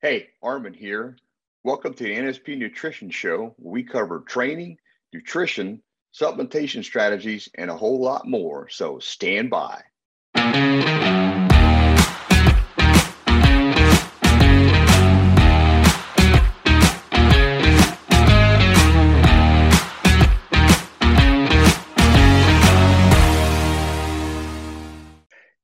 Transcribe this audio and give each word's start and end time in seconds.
Hey, 0.00 0.28
Armin 0.44 0.74
here. 0.74 1.16
Welcome 1.64 1.92
to 1.94 2.04
the 2.04 2.14
NSP 2.14 2.56
Nutrition 2.56 3.10
Show, 3.10 3.56
we 3.58 3.82
cover 3.82 4.20
training, 4.20 4.78
nutrition, 5.12 5.82
supplementation 6.14 6.84
strategies, 6.84 7.48
and 7.56 7.68
a 7.68 7.76
whole 7.76 8.00
lot 8.00 8.24
more. 8.24 8.68
So 8.68 9.00
stand 9.00 9.50
by. 9.50 9.82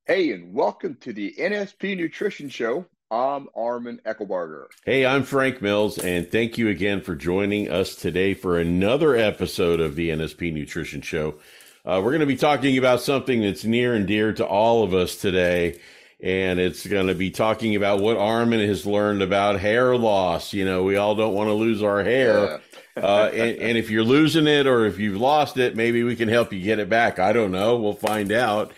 Hey, 0.07 0.33
and 0.33 0.53
welcome 0.53 0.97
to 1.03 1.13
the 1.13 1.37
NSP 1.39 1.97
Nutrition 1.97 2.49
Show. 2.49 2.87
I'm 3.15 3.47
Armin 3.55 4.01
Eckelbarger. 4.05 4.67
Hey, 4.85 5.07
I'm 5.07 5.23
Frank 5.23 5.63
Mills, 5.63 5.99
and 5.99 6.29
thank 6.29 6.59
you 6.59 6.69
again 6.69 7.01
for 7.01 7.15
joining 7.15 7.71
us 7.71 7.95
today 7.95 8.35
for 8.35 8.59
another 8.59 9.15
episode 9.15 9.79
of 9.79 9.95
the 9.95 10.11
NSP 10.11 10.53
Nutrition 10.53 11.01
Show. 11.01 11.37
Uh, 11.85 12.01
we're 12.03 12.11
going 12.11 12.19
to 12.19 12.27
be 12.27 12.35
talking 12.35 12.77
about 12.77 13.01
something 13.01 13.41
that's 13.43 13.63
near 13.63 13.95
and 13.95 14.09
dear 14.09 14.33
to 14.33 14.45
all 14.45 14.83
of 14.83 14.95
us 14.95 15.15
today, 15.15 15.79
and 16.21 16.59
it's 16.59 16.85
going 16.89 17.07
to 17.07 17.15
be 17.15 17.31
talking 17.31 17.77
about 17.77 18.01
what 18.01 18.17
Armin 18.17 18.67
has 18.67 18.85
learned 18.85 19.23
about 19.23 19.61
hair 19.61 19.97
loss. 19.97 20.53
You 20.53 20.65
know, 20.65 20.83
we 20.83 20.97
all 20.97 21.15
don't 21.15 21.35
want 21.35 21.47
to 21.47 21.55
lose 21.55 21.85
our 21.85 22.03
hair. 22.03 22.61
Yeah. 22.97 23.03
uh, 23.05 23.31
and, 23.33 23.59
and 23.59 23.79
if 23.79 23.91
you're 23.91 24.03
losing 24.03 24.49
it 24.49 24.67
or 24.67 24.87
if 24.87 24.99
you've 24.99 25.21
lost 25.21 25.57
it, 25.57 25.77
maybe 25.77 26.03
we 26.03 26.17
can 26.17 26.29
help 26.29 26.53
you 26.53 26.61
get 26.61 26.81
it 26.81 26.89
back. 26.89 27.21
I 27.21 27.33
don't 27.33 27.53
know. 27.53 27.77
We'll 27.77 27.93
find 27.93 28.33
out. 28.33 28.73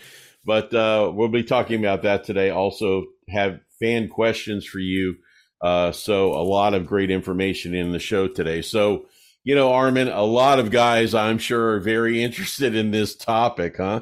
But 0.45 0.71
uh, 0.75 1.11
we'll 1.11 1.27
be 1.27 1.43
talking 1.43 1.79
about 1.79 2.03
that 2.03 2.23
today. 2.23 2.51
Also, 2.51 3.07
have 3.29 3.59
fan 3.79 4.09
questions 4.09 4.65
for 4.65 4.79
you. 4.79 5.17
Uh, 5.61 5.91
so, 5.91 6.33
a 6.33 6.43
lot 6.43 6.73
of 6.73 6.85
great 6.85 7.11
information 7.11 7.73
in 7.73 7.91
the 7.91 7.99
show 7.99 8.27
today. 8.27 8.61
So, 8.61 9.07
you 9.43 9.55
know, 9.55 9.73
Armin, 9.73 10.07
a 10.07 10.23
lot 10.23 10.59
of 10.59 10.71
guys, 10.71 11.13
I'm 11.13 11.37
sure, 11.37 11.75
are 11.75 11.79
very 11.79 12.23
interested 12.23 12.75
in 12.75 12.91
this 12.91 13.15
topic, 13.15 13.77
huh? 13.77 14.01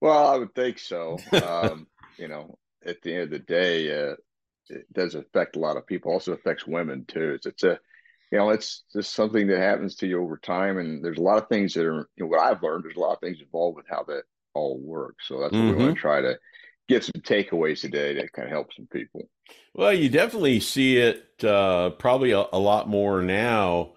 Well, 0.00 0.26
I 0.26 0.36
would 0.36 0.54
think 0.54 0.78
so. 0.78 1.18
Um, 1.32 1.86
you 2.18 2.28
know, 2.28 2.58
at 2.84 3.00
the 3.02 3.14
end 3.14 3.22
of 3.22 3.30
the 3.30 3.38
day, 3.38 3.90
uh, 3.90 4.16
it 4.68 4.92
does 4.92 5.14
affect 5.14 5.56
a 5.56 5.60
lot 5.60 5.76
of 5.76 5.86
people. 5.86 6.12
Also 6.12 6.32
affects 6.32 6.66
women 6.66 7.04
too. 7.06 7.32
It's, 7.34 7.46
it's 7.46 7.62
a 7.62 7.78
you 8.32 8.38
know, 8.38 8.48
it's 8.48 8.82
just 8.90 9.14
something 9.14 9.46
that 9.48 9.58
happens 9.58 9.94
to 9.96 10.06
you 10.06 10.20
over 10.20 10.38
time. 10.38 10.78
And 10.78 11.04
there's 11.04 11.18
a 11.18 11.22
lot 11.22 11.36
of 11.36 11.48
things 11.48 11.74
that 11.74 11.84
are, 11.84 12.08
you 12.16 12.24
know, 12.24 12.26
what 12.26 12.40
I've 12.40 12.62
learned, 12.62 12.82
there's 12.82 12.96
a 12.96 13.00
lot 13.00 13.12
of 13.12 13.20
things 13.20 13.42
involved 13.42 13.76
with 13.76 13.84
how 13.88 14.04
that 14.04 14.22
all 14.54 14.80
works. 14.80 15.28
So 15.28 15.38
that's 15.38 15.52
what 15.52 15.60
mm-hmm. 15.60 15.76
we 15.76 15.84
want 15.84 15.96
to 15.96 16.00
try 16.00 16.22
to 16.22 16.38
get 16.88 17.04
some 17.04 17.22
takeaways 17.22 17.80
today 17.80 18.14
that 18.14 18.32
kind 18.32 18.46
of 18.46 18.52
help 18.52 18.72
some 18.74 18.86
people. 18.92 19.28
Well, 19.74 19.92
you 19.92 20.08
definitely 20.08 20.60
see 20.60 20.98
it 20.98 21.42
uh, 21.44 21.90
probably 21.90 22.32
a, 22.32 22.44
a, 22.52 22.58
lot 22.58 22.88
more 22.88 23.22
now. 23.22 23.92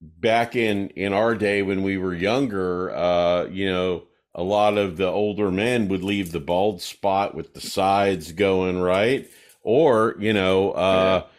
Back 0.00 0.54
in 0.54 0.90
in 0.90 1.12
our 1.12 1.34
day 1.34 1.62
when 1.62 1.82
we 1.82 1.96
were 1.96 2.14
younger, 2.14 2.94
uh, 2.94 3.46
you 3.46 3.68
know, 3.68 4.04
a 4.34 4.42
lot 4.42 4.78
of 4.78 4.96
the 4.96 5.08
older 5.08 5.50
men 5.50 5.88
would 5.88 6.04
leave 6.04 6.30
the 6.30 6.38
bald 6.38 6.80
spot 6.80 7.34
with 7.34 7.54
the 7.54 7.60
sides 7.60 8.30
going 8.32 8.80
right, 8.80 9.28
or 9.62 10.14
you 10.20 10.32
know, 10.32 10.70
uh, 10.72 11.22
yeah 11.24 11.30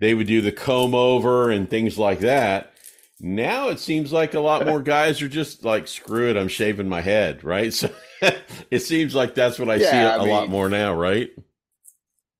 they 0.00 0.14
would 0.14 0.26
do 0.26 0.40
the 0.40 0.52
comb 0.52 0.94
over 0.94 1.50
and 1.50 1.68
things 1.68 1.98
like 1.98 2.20
that. 2.20 2.72
Now 3.20 3.68
it 3.68 3.80
seems 3.80 4.12
like 4.12 4.34
a 4.34 4.40
lot 4.40 4.64
more 4.64 4.80
guys 4.80 5.22
are 5.22 5.28
just 5.28 5.64
like, 5.64 5.88
screw 5.88 6.30
it, 6.30 6.36
I'm 6.36 6.48
shaving 6.48 6.88
my 6.88 7.00
head, 7.00 7.44
right? 7.44 7.72
So 8.20 8.30
it 8.68 8.80
seems 8.80 9.14
like 9.14 9.36
that's 9.36 9.60
what 9.60 9.70
I 9.70 9.76
yeah, 9.76 9.90
see 9.92 9.96
a 9.96 10.16
I 10.16 10.18
mean, 10.18 10.28
lot 10.28 10.48
more 10.48 10.68
now, 10.68 10.92
right? 10.92 11.30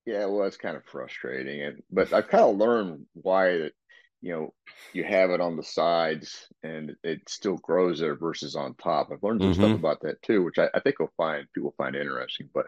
Yeah, 0.07 0.25
well, 0.25 0.45
it's 0.47 0.57
kind 0.57 0.77
of 0.77 0.85
frustrating, 0.87 1.63
and 1.63 1.83
but 1.89 2.13
I've 2.13 2.27
kind 2.27 2.43
of 2.43 2.57
learned 2.57 3.07
why 3.13 3.59
that 3.59 3.73
you 4.21 4.33
know 4.33 4.55
you 4.93 5.05
have 5.05 5.31
it 5.31 5.41
on 5.41 5.57
the 5.57 5.63
sides 5.63 6.49
and 6.63 6.97
it 7.05 7.21
still 7.29 7.59
grows 7.59 8.01
there 8.01 8.17
versus 8.17 8.57
on 8.57 8.75
top. 8.75 9.11
I've 9.13 9.23
learned 9.23 9.43
some 9.43 9.53
mm-hmm. 9.53 9.63
stuff 9.63 9.79
about 9.79 10.01
that 10.03 10.21
too, 10.23 10.43
which 10.43 10.59
I, 10.59 10.69
I 10.75 10.81
think 10.81 10.99
will 10.99 11.13
find 11.17 11.47
people 11.55 11.75
find 11.77 11.95
interesting. 11.95 12.49
But 12.53 12.67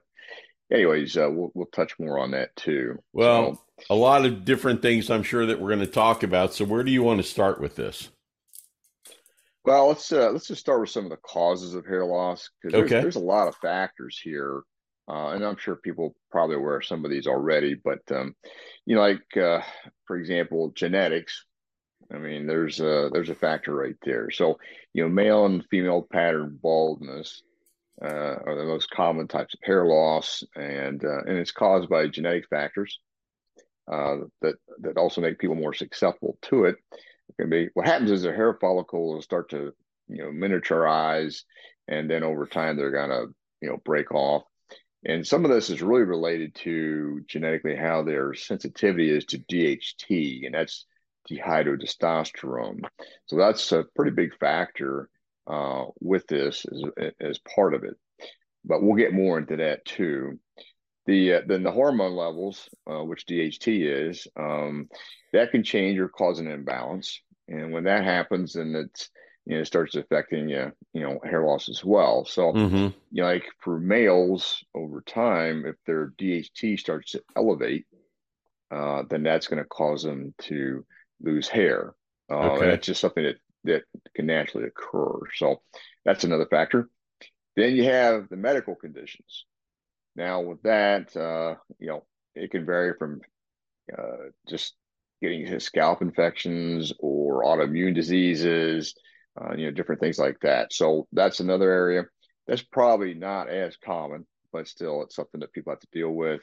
anyways, 0.73 1.17
uh, 1.17 1.29
we'll 1.31 1.51
we'll 1.55 1.67
touch 1.67 1.99
more 1.99 2.19
on 2.19 2.33
that 2.33 2.55
too. 2.57 2.99
Well, 3.13 3.55
so, 3.55 3.61
a 3.89 3.95
lot 3.95 4.27
of 4.27 4.45
different 4.45 4.83
things 4.83 5.11
I'm 5.11 5.23
sure 5.23 5.47
that 5.47 5.61
we're 5.61 5.69
going 5.69 5.81
to 5.81 5.87
talk 5.87 6.23
about. 6.23 6.55
So 6.55 6.65
where 6.65 6.83
do 6.83 6.91
you 6.91 7.03
want 7.03 7.21
to 7.21 7.27
start 7.27 7.61
with 7.61 7.77
this? 7.77 8.11
Well, 9.65 9.89
let's 9.89 10.11
uh, 10.11 10.31
let's 10.31 10.47
just 10.47 10.61
start 10.61 10.81
with 10.81 10.91
some 10.91 11.05
of 11.05 11.11
the 11.11 11.19
causes 11.19 11.75
of 11.75 11.87
hair 11.87 12.05
loss 12.05 12.49
because 12.63 12.73
there's, 12.73 12.93
okay. 12.93 13.03
there's 13.03 13.17
a 13.17 13.21
lot 13.21 13.47
of 13.47 13.57
factors 13.57 14.19
here, 14.23 14.63
uh, 15.07 15.29
and 15.29 15.45
I'm 15.45 15.59
sure 15.59 15.77
people 15.77 16.15
probably 16.31 16.57
aware 16.57 16.77
of 16.77 16.87
some 16.87 17.05
of 17.05 17.11
these 17.11 17.27
already. 17.27 17.75
But 17.75 18.01
um, 18.11 18.35
you 18.87 18.95
know, 18.97 19.03
like 19.03 19.37
uh, 19.37 19.61
for 20.07 20.17
example, 20.17 20.73
genetics. 20.75 21.45
I 22.13 22.17
mean, 22.17 22.47
there's 22.47 22.81
a 22.81 23.11
there's 23.13 23.29
a 23.29 23.35
factor 23.35 23.75
right 23.75 23.97
there. 24.03 24.31
So 24.31 24.59
you 24.95 25.03
know, 25.03 25.11
male 25.11 25.45
and 25.45 25.65
female 25.71 26.07
pattern 26.11 26.59
baldness 26.61 27.43
uh, 28.03 28.07
are 28.47 28.57
the 28.57 28.65
most 28.65 28.91
common 28.91 29.29
types 29.29 29.53
of 29.53 29.61
hair 29.63 29.85
loss, 29.85 30.43
and 30.57 31.05
uh, 31.05 31.21
and 31.27 31.37
it's 31.37 31.53
caused 31.53 31.91
by 31.91 32.09
genetic 32.09 32.49
factors 32.49 32.99
uh, 33.91 34.19
that 34.43 34.55
that 34.81 34.97
also 34.97 35.21
make 35.21 35.39
people 35.39 35.57
more 35.57 35.75
susceptible 35.75 36.39
to 36.43 36.67
it. 36.67 36.77
it. 36.93 37.35
Can 37.39 37.51
be 37.51 37.69
what 37.75 37.87
happens 37.87 38.11
is 38.11 38.23
the 38.23 38.33
hair 38.33 38.57
follicle 38.61 39.15
will 39.15 39.23
start 39.23 39.51
to 39.51 39.73
you 40.09 40.19
know 40.19 40.31
miniaturize, 40.31 41.43
and 41.89 42.11
then 42.11 42.23
over 42.23 42.47
time 42.47 42.77
they're 42.77 42.91
gonna 42.91 43.27
you 43.61 43.69
know 43.69 43.79
break 43.85 44.13
off. 44.13 44.43
And 45.05 45.27
some 45.27 45.45
of 45.45 45.51
this 45.51 45.71
is 45.71 45.83
really 45.83 46.03
related 46.03 46.55
to 46.57 47.23
genetically 47.27 47.75
how 47.75 48.03
their 48.03 48.35
sensitivity 48.35 49.11
is 49.11 49.25
to 49.27 49.39
DHT, 49.39 50.45
and 50.45 50.55
that's 50.55 50.87
dihydrotestosterone. 51.31 52.83
So 53.27 53.37
that's 53.37 53.73
a 53.73 53.87
pretty 53.97 54.11
big 54.11 54.37
factor 54.39 55.09
uh, 55.47 55.87
with 56.01 56.27
this 56.27 56.67
as, 56.99 57.13
as 57.21 57.39
part 57.39 57.75
of 57.75 57.85
it. 57.85 57.95
But 58.65 58.83
we'll 58.83 58.97
get 58.97 59.15
more 59.15 59.39
into 59.39 59.57
that 59.57 59.85
too. 59.85 60.39
The 61.11 61.35
uh, 61.35 61.41
then 61.45 61.65
the 61.65 61.73
hormone 61.73 62.15
levels, 62.15 62.69
uh, 62.89 63.03
which 63.03 63.27
DHT 63.27 64.11
is, 64.11 64.29
um, 64.37 64.89
that 65.33 65.51
can 65.51 65.65
change 65.65 65.99
or 65.99 66.09
cause 66.09 66.39
an 66.39 66.47
imbalance, 66.47 67.21
and 67.49 67.73
when 67.73 67.83
that 67.85 68.05
happens, 68.05 68.53
then 68.53 68.77
it's 68.77 69.11
you 69.45 69.57
know 69.57 69.63
it 69.63 69.67
starts 69.67 69.97
affecting 69.97 70.49
you, 70.49 70.71
you 70.93 71.01
know, 71.01 71.19
hair 71.25 71.45
loss 71.45 71.69
as 71.69 71.85
well. 71.85 72.25
So, 72.27 72.53
mm-hmm. 72.53 72.77
you 73.11 73.23
know, 73.23 73.25
like 73.25 73.45
for 73.59 73.81
males 73.81 74.63
over 74.73 75.01
time, 75.01 75.65
if 75.67 75.75
their 75.85 76.13
DHT 76.17 76.79
starts 76.79 77.11
to 77.13 77.23
elevate, 77.37 77.87
uh, 78.71 79.03
then 79.11 79.25
that's 79.25 79.49
going 79.49 79.61
to 79.61 79.69
cause 79.69 80.05
them 80.05 80.33
to 80.43 80.87
lose 81.21 81.49
hair. 81.49 81.93
Uh, 82.31 82.53
okay. 82.53 82.67
That's 82.67 82.87
just 82.87 83.01
something 83.01 83.25
that 83.25 83.37
that 83.65 83.83
can 84.15 84.27
naturally 84.27 84.69
occur. 84.69 85.19
So 85.35 85.61
that's 86.05 86.23
another 86.23 86.47
factor. 86.47 86.89
Then 87.57 87.75
you 87.75 87.83
have 87.87 88.29
the 88.29 88.37
medical 88.37 88.77
conditions. 88.77 89.45
Now, 90.17 90.41
with 90.41 90.63
that, 90.63 91.17
uh, 91.17 91.57
you 91.79 91.89
know, 91.89 92.05
it 92.35 92.51
can 92.51 92.67
vary 92.67 92.95
from 92.99 93.21
uh, 93.97 94.31
just 94.49 94.75
getting 95.21 95.47
his 95.47 95.65
scalp 95.65 96.03
infections 96.03 96.93
or 96.99 97.45
autoimmune 97.45 97.95
diseases, 97.95 98.95
uh, 99.41 99.55
you 99.55 99.67
know, 99.67 99.73
different 99.73 100.01
things 100.01 100.19
like 100.19 100.39
that. 100.41 100.73
So 100.73 101.07
that's 101.13 101.41
another 101.41 101.71
area 101.71 102.05
that's 102.47 102.63
probably 102.63 103.15
not 103.15 103.49
as 103.49 103.77
common, 103.77 104.27
but 104.53 104.67
still, 104.67 105.03
it's 105.03 105.15
something 105.15 105.41
that 105.41 105.53
people 105.53 105.73
have 105.73 105.81
to 105.81 105.87
deal 105.93 106.11
with. 106.11 106.41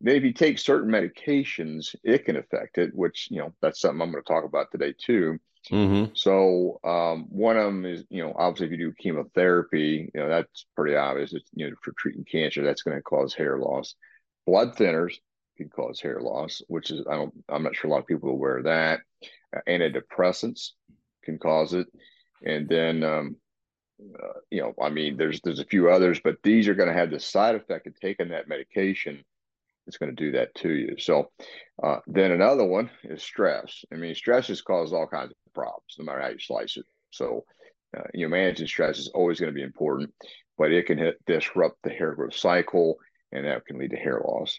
Then, 0.00 0.16
if 0.16 0.22
you 0.22 0.32
take 0.32 0.58
certain 0.58 0.90
medications, 0.90 1.94
it 2.04 2.24
can 2.24 2.36
affect 2.36 2.78
it, 2.78 2.94
which 2.94 3.28
you 3.30 3.38
know 3.38 3.52
that's 3.60 3.80
something 3.80 4.00
I'm 4.00 4.12
going 4.12 4.22
to 4.22 4.28
talk 4.28 4.44
about 4.44 4.70
today 4.70 4.94
too. 4.96 5.38
Mm-hmm. 5.70 6.12
So 6.14 6.80
um, 6.84 7.26
one 7.28 7.56
of 7.56 7.64
them 7.64 7.84
is, 7.84 8.04
you 8.08 8.22
know, 8.22 8.32
obviously 8.36 8.66
if 8.66 8.72
you 8.72 8.78
do 8.78 8.94
chemotherapy, 8.98 10.10
you 10.14 10.20
know, 10.20 10.28
that's 10.28 10.66
pretty 10.74 10.96
obvious. 10.96 11.32
It's, 11.34 11.50
you 11.52 11.68
know, 11.68 11.76
for 11.82 11.92
treating 11.98 12.24
cancer, 12.24 12.62
that's 12.62 12.82
going 12.82 12.96
to 12.96 13.02
cause 13.02 13.34
hair 13.34 13.58
loss. 13.58 13.94
Blood 14.46 14.76
thinners 14.76 15.14
can 15.56 15.68
cause 15.68 16.00
hair 16.00 16.20
loss, 16.20 16.62
which 16.68 16.90
is 16.90 17.04
I 17.10 17.16
don't, 17.16 17.34
I'm 17.48 17.64
not 17.64 17.76
sure 17.76 17.90
a 17.90 17.92
lot 17.92 18.00
of 18.00 18.06
people 18.06 18.30
are 18.30 18.32
aware 18.32 18.58
of 18.58 18.64
that. 18.64 19.00
Uh, 19.54 19.60
antidepressants 19.68 20.70
can 21.24 21.38
cause 21.38 21.74
it, 21.74 21.86
and 22.44 22.68
then, 22.68 23.02
um, 23.02 23.36
uh, 24.00 24.38
you 24.50 24.62
know, 24.62 24.74
I 24.80 24.90
mean, 24.90 25.16
there's 25.16 25.40
there's 25.42 25.58
a 25.58 25.64
few 25.64 25.90
others, 25.90 26.20
but 26.22 26.36
these 26.42 26.68
are 26.68 26.74
going 26.74 26.88
to 26.88 26.94
have 26.94 27.10
the 27.10 27.18
side 27.18 27.56
effect 27.56 27.86
of 27.86 27.98
taking 27.98 28.28
that 28.28 28.48
medication 28.48 29.24
it's 29.88 29.96
going 29.96 30.14
to 30.14 30.24
do 30.24 30.32
that 30.32 30.54
to 30.56 30.70
you. 30.70 30.94
So 30.98 31.30
uh, 31.82 31.96
then 32.06 32.30
another 32.30 32.64
one 32.64 32.90
is 33.02 33.22
stress. 33.22 33.84
I 33.92 33.96
mean, 33.96 34.14
stress 34.14 34.46
has 34.48 34.62
caused 34.62 34.94
all 34.94 35.08
kinds 35.08 35.32
of 35.32 35.54
problems, 35.54 35.96
no 35.98 36.04
matter 36.04 36.20
how 36.20 36.28
you 36.28 36.38
slice 36.38 36.76
it. 36.76 36.84
So 37.10 37.44
uh, 37.96 38.02
you 38.14 38.26
know, 38.26 38.30
managing 38.30 38.66
stress 38.66 38.98
is 38.98 39.08
always 39.08 39.40
going 39.40 39.52
to 39.52 39.54
be 39.54 39.62
important, 39.62 40.12
but 40.56 40.72
it 40.72 40.86
can 40.86 40.98
hit, 40.98 41.24
disrupt 41.26 41.78
the 41.82 41.90
hair 41.90 42.14
growth 42.14 42.36
cycle, 42.36 42.96
and 43.32 43.46
that 43.46 43.64
can 43.66 43.78
lead 43.78 43.90
to 43.90 43.96
hair 43.96 44.20
loss. 44.24 44.58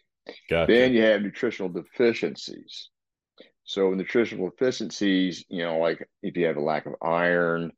Gotcha. 0.49 0.71
Then 0.71 0.93
you 0.93 1.03
have 1.03 1.21
nutritional 1.21 1.69
deficiencies. 1.69 2.89
So 3.65 3.93
nutritional 3.93 4.49
deficiencies, 4.49 5.45
you 5.47 5.63
know, 5.63 5.77
like 5.77 6.07
if 6.23 6.35
you 6.35 6.45
have 6.47 6.57
a 6.57 6.61
lack 6.61 6.87
of 6.87 6.95
iron, 7.03 7.71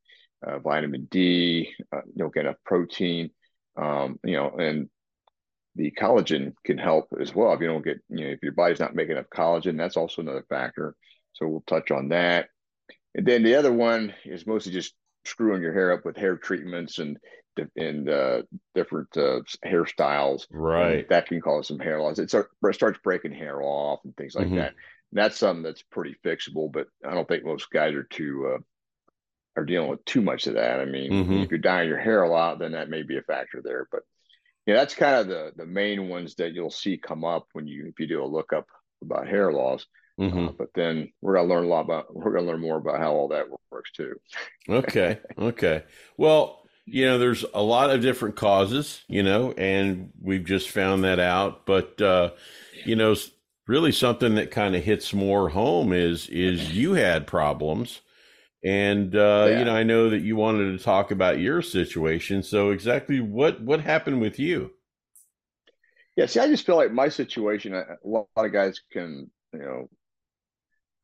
uh, 0.46 0.60
vitamin 0.60 1.08
D, 1.12 1.70
uh, 1.94 2.02
you 2.06 2.14
don't 2.18 2.34
get 2.34 2.46
enough 2.46 2.56
protein, 2.66 3.30
um, 3.76 4.20
you 4.24 4.38
know, 4.38 4.52
and 4.52 4.90
the 5.76 5.92
collagen 5.92 6.54
can 6.66 6.78
help 6.78 7.08
as 7.20 7.34
well. 7.34 7.54
If 7.54 7.62
you 7.62 7.68
don't 7.68 7.86
get, 7.86 8.00
you 8.10 8.26
know, 8.26 8.32
if 8.32 8.44
your 8.44 8.52
body's 8.52 8.80
not 8.80 8.96
making 8.96 9.14
enough 9.14 9.30
collagen, 9.34 9.78
that's 9.78 9.98
also 9.98 10.22
another 10.22 10.46
factor. 10.50 10.96
So 11.34 11.48
we'll 11.48 11.64
touch 11.68 11.92
on 11.92 12.10
that. 12.10 12.50
And 13.16 13.26
then 13.26 13.44
the 13.44 13.56
other 13.56 13.72
one 13.72 14.14
is 14.26 14.48
mostly 14.48 14.72
just 14.72 14.94
screwing 15.26 15.62
your 15.62 15.74
hair 15.74 15.94
up 15.94 16.06
with 16.06 16.18
hair 16.18 16.38
treatments 16.38 17.00
and 17.00 17.18
and 17.76 18.10
uh, 18.10 18.42
different 18.76 19.10
uh, 19.18 19.42
hairstyles. 19.66 20.48
Right. 20.50 21.08
that 21.10 21.28
can 21.28 21.42
cause 21.42 21.68
some 21.68 21.80
hair 21.80 22.02
loss. 22.02 22.18
It 22.18 22.30
starts 22.30 23.00
breaking 23.04 23.34
hair 23.34 23.62
off 23.62 24.00
and 24.06 24.16
things 24.16 24.36
like 24.36 24.48
mm-hmm. 24.48 24.56
that. 24.56 24.70
And 24.70 25.20
that's 25.22 25.38
something 25.38 25.62
that's 25.62 25.84
pretty 25.84 26.16
fixable, 26.26 26.72
but 26.72 26.88
I 27.06 27.14
don't 27.14 27.28
think 27.28 27.44
most 27.44 27.70
guys 27.70 27.94
are 27.94 28.04
too 28.04 28.54
uh, 28.56 28.60
are 29.60 29.66
dealing 29.66 29.90
with 29.90 30.04
too 30.06 30.22
much 30.22 30.48
of 30.48 30.54
that. 30.54 30.80
I 30.80 30.86
mean, 30.86 31.12
mm-hmm. 31.12 31.34
if 31.40 31.50
you're 31.50 31.60
dyeing 31.60 31.90
your 31.90 32.00
hair 32.00 32.24
a 32.24 32.30
lot, 32.30 32.60
then 32.60 32.72
that 32.72 32.90
may 32.90 33.04
be 33.04 33.18
a 33.18 33.22
factor 33.22 33.62
there. 33.62 33.88
But 33.92 34.04
yeah, 34.66 34.76
that's 34.76 34.96
kind 34.96 35.16
of 35.16 35.28
the 35.28 35.52
the 35.56 35.66
main 35.66 36.08
ones 36.08 36.36
that 36.36 36.54
you'll 36.54 36.72
see 36.72 36.98
come 36.98 37.24
up 37.24 37.48
when 37.54 37.68
you 37.68 37.88
if 37.88 38.00
you 38.00 38.08
do 38.08 38.24
a 38.24 38.26
lookup 38.26 38.68
about 39.02 39.28
hair 39.28 39.52
loss. 39.52 39.86
Mm-hmm. 40.20 40.48
Uh, 40.48 40.52
but 40.52 40.68
then 40.76 41.12
we're 41.22 41.36
gonna 41.36 41.48
learn 41.48 41.66
a 41.66 41.68
lot 41.68 41.82
about 41.82 42.16
we're 42.16 42.34
gonna 42.34 42.46
learn 42.46 42.62
more 42.62 42.78
about 42.78 43.00
how 43.00 43.14
all 43.14 43.30
that 43.30 43.46
works 43.72 43.92
too. 43.92 44.16
okay, 44.70 45.20
okay. 45.38 45.84
Well, 46.18 46.62
you 46.86 47.06
know, 47.06 47.18
there's 47.18 47.46
a 47.54 47.62
lot 47.62 47.90
of 47.90 48.02
different 48.02 48.36
causes, 48.36 49.04
you 49.08 49.24
know, 49.24 49.54
and 49.54 50.12
we've 50.22 50.46
just 50.46 50.70
found 50.70 51.04
that 51.06 51.20
out. 51.20 51.66
But 51.66 52.00
uh, 52.02 52.32
you 52.86 52.96
know, 52.96 53.16
really 53.68 53.92
something 53.92 54.36
that 54.36 54.52
kind 54.52 54.76
of 54.76 54.84
hits 54.84 55.14
more 55.14 55.50
home 55.50 55.94
is 55.94 56.28
is 56.28 56.76
you 56.76 56.94
had 56.94 57.26
problems 57.26 58.02
and 58.64 59.16
uh, 59.16 59.48
yeah. 59.50 59.60
you 59.60 59.66
know, 59.66 59.76
I 59.76 59.84
know 59.84 60.10
that 60.10 60.22
you 60.22 60.36
wanted 60.36 60.78
to 60.78 60.84
talk 60.84 61.12
about 61.12 61.40
your 61.40 61.62
situation. 61.62 62.44
So 62.44 62.72
exactly 62.72 63.20
what 63.20 63.62
what 63.62 63.82
happened 63.82 64.22
with 64.22 64.40
you? 64.40 64.72
Yeah, 66.16 66.26
see, 66.26 66.40
I 66.40 66.48
just 66.48 66.66
feel 66.66 66.76
like 66.76 66.92
my 66.92 67.10
situation. 67.10 67.74
A 67.74 67.86
lot 68.04 68.28
of 68.36 68.52
guys 68.52 68.82
can, 68.92 69.32
you 69.54 69.60
know, 69.60 69.90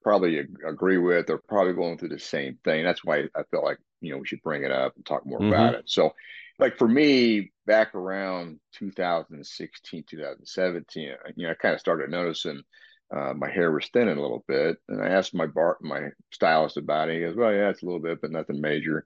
probably 0.04 0.40
agree 0.68 0.98
with. 0.98 1.28
They're 1.28 1.38
probably 1.38 1.74
going 1.74 1.98
through 1.98 2.10
the 2.10 2.20
same 2.20 2.60
thing. 2.64 2.84
That's 2.84 3.04
why 3.04 3.24
I 3.36 3.44
feel 3.50 3.64
like 3.64 3.80
you 4.02 4.12
know 4.12 4.20
we 4.20 4.28
should 4.28 4.44
bring 4.44 4.64
it 4.64 4.72
up 4.72 4.96
and 4.96 5.06
talk 5.06 5.26
more 5.26 5.40
mm-hmm. 5.40 5.48
about 5.48 5.74
it. 5.76 5.84
So, 5.88 6.14
like 6.60 6.78
for 6.78 6.88
me, 6.88 7.52
back 7.66 7.96
around 7.96 8.60
2016, 8.74 10.04
2017, 10.08 11.04
you 11.36 11.46
know, 11.46 11.52
I 11.52 11.56
kind 11.56 11.74
of 11.74 11.80
started 11.80 12.12
noticing 12.12 12.62
uh, 13.16 13.34
my 13.34 13.50
hair 13.50 13.72
was 13.72 13.88
thinning 13.88 14.18
a 14.18 14.22
little 14.22 14.44
bit. 14.48 14.78
And 14.90 15.02
I 15.02 15.08
asked 15.10 15.34
my 15.34 15.48
bar, 15.48 15.78
my 15.82 16.10
stylist 16.32 16.78
about 16.78 17.10
it. 17.10 17.16
He 17.16 17.22
goes, 17.22 17.36
"Well, 17.36 17.54
yeah, 17.54 17.70
it's 17.70 17.82
a 17.82 17.86
little 17.86 18.02
bit, 18.02 18.22
but 18.22 18.32
nothing 18.32 18.62
major." 18.62 19.06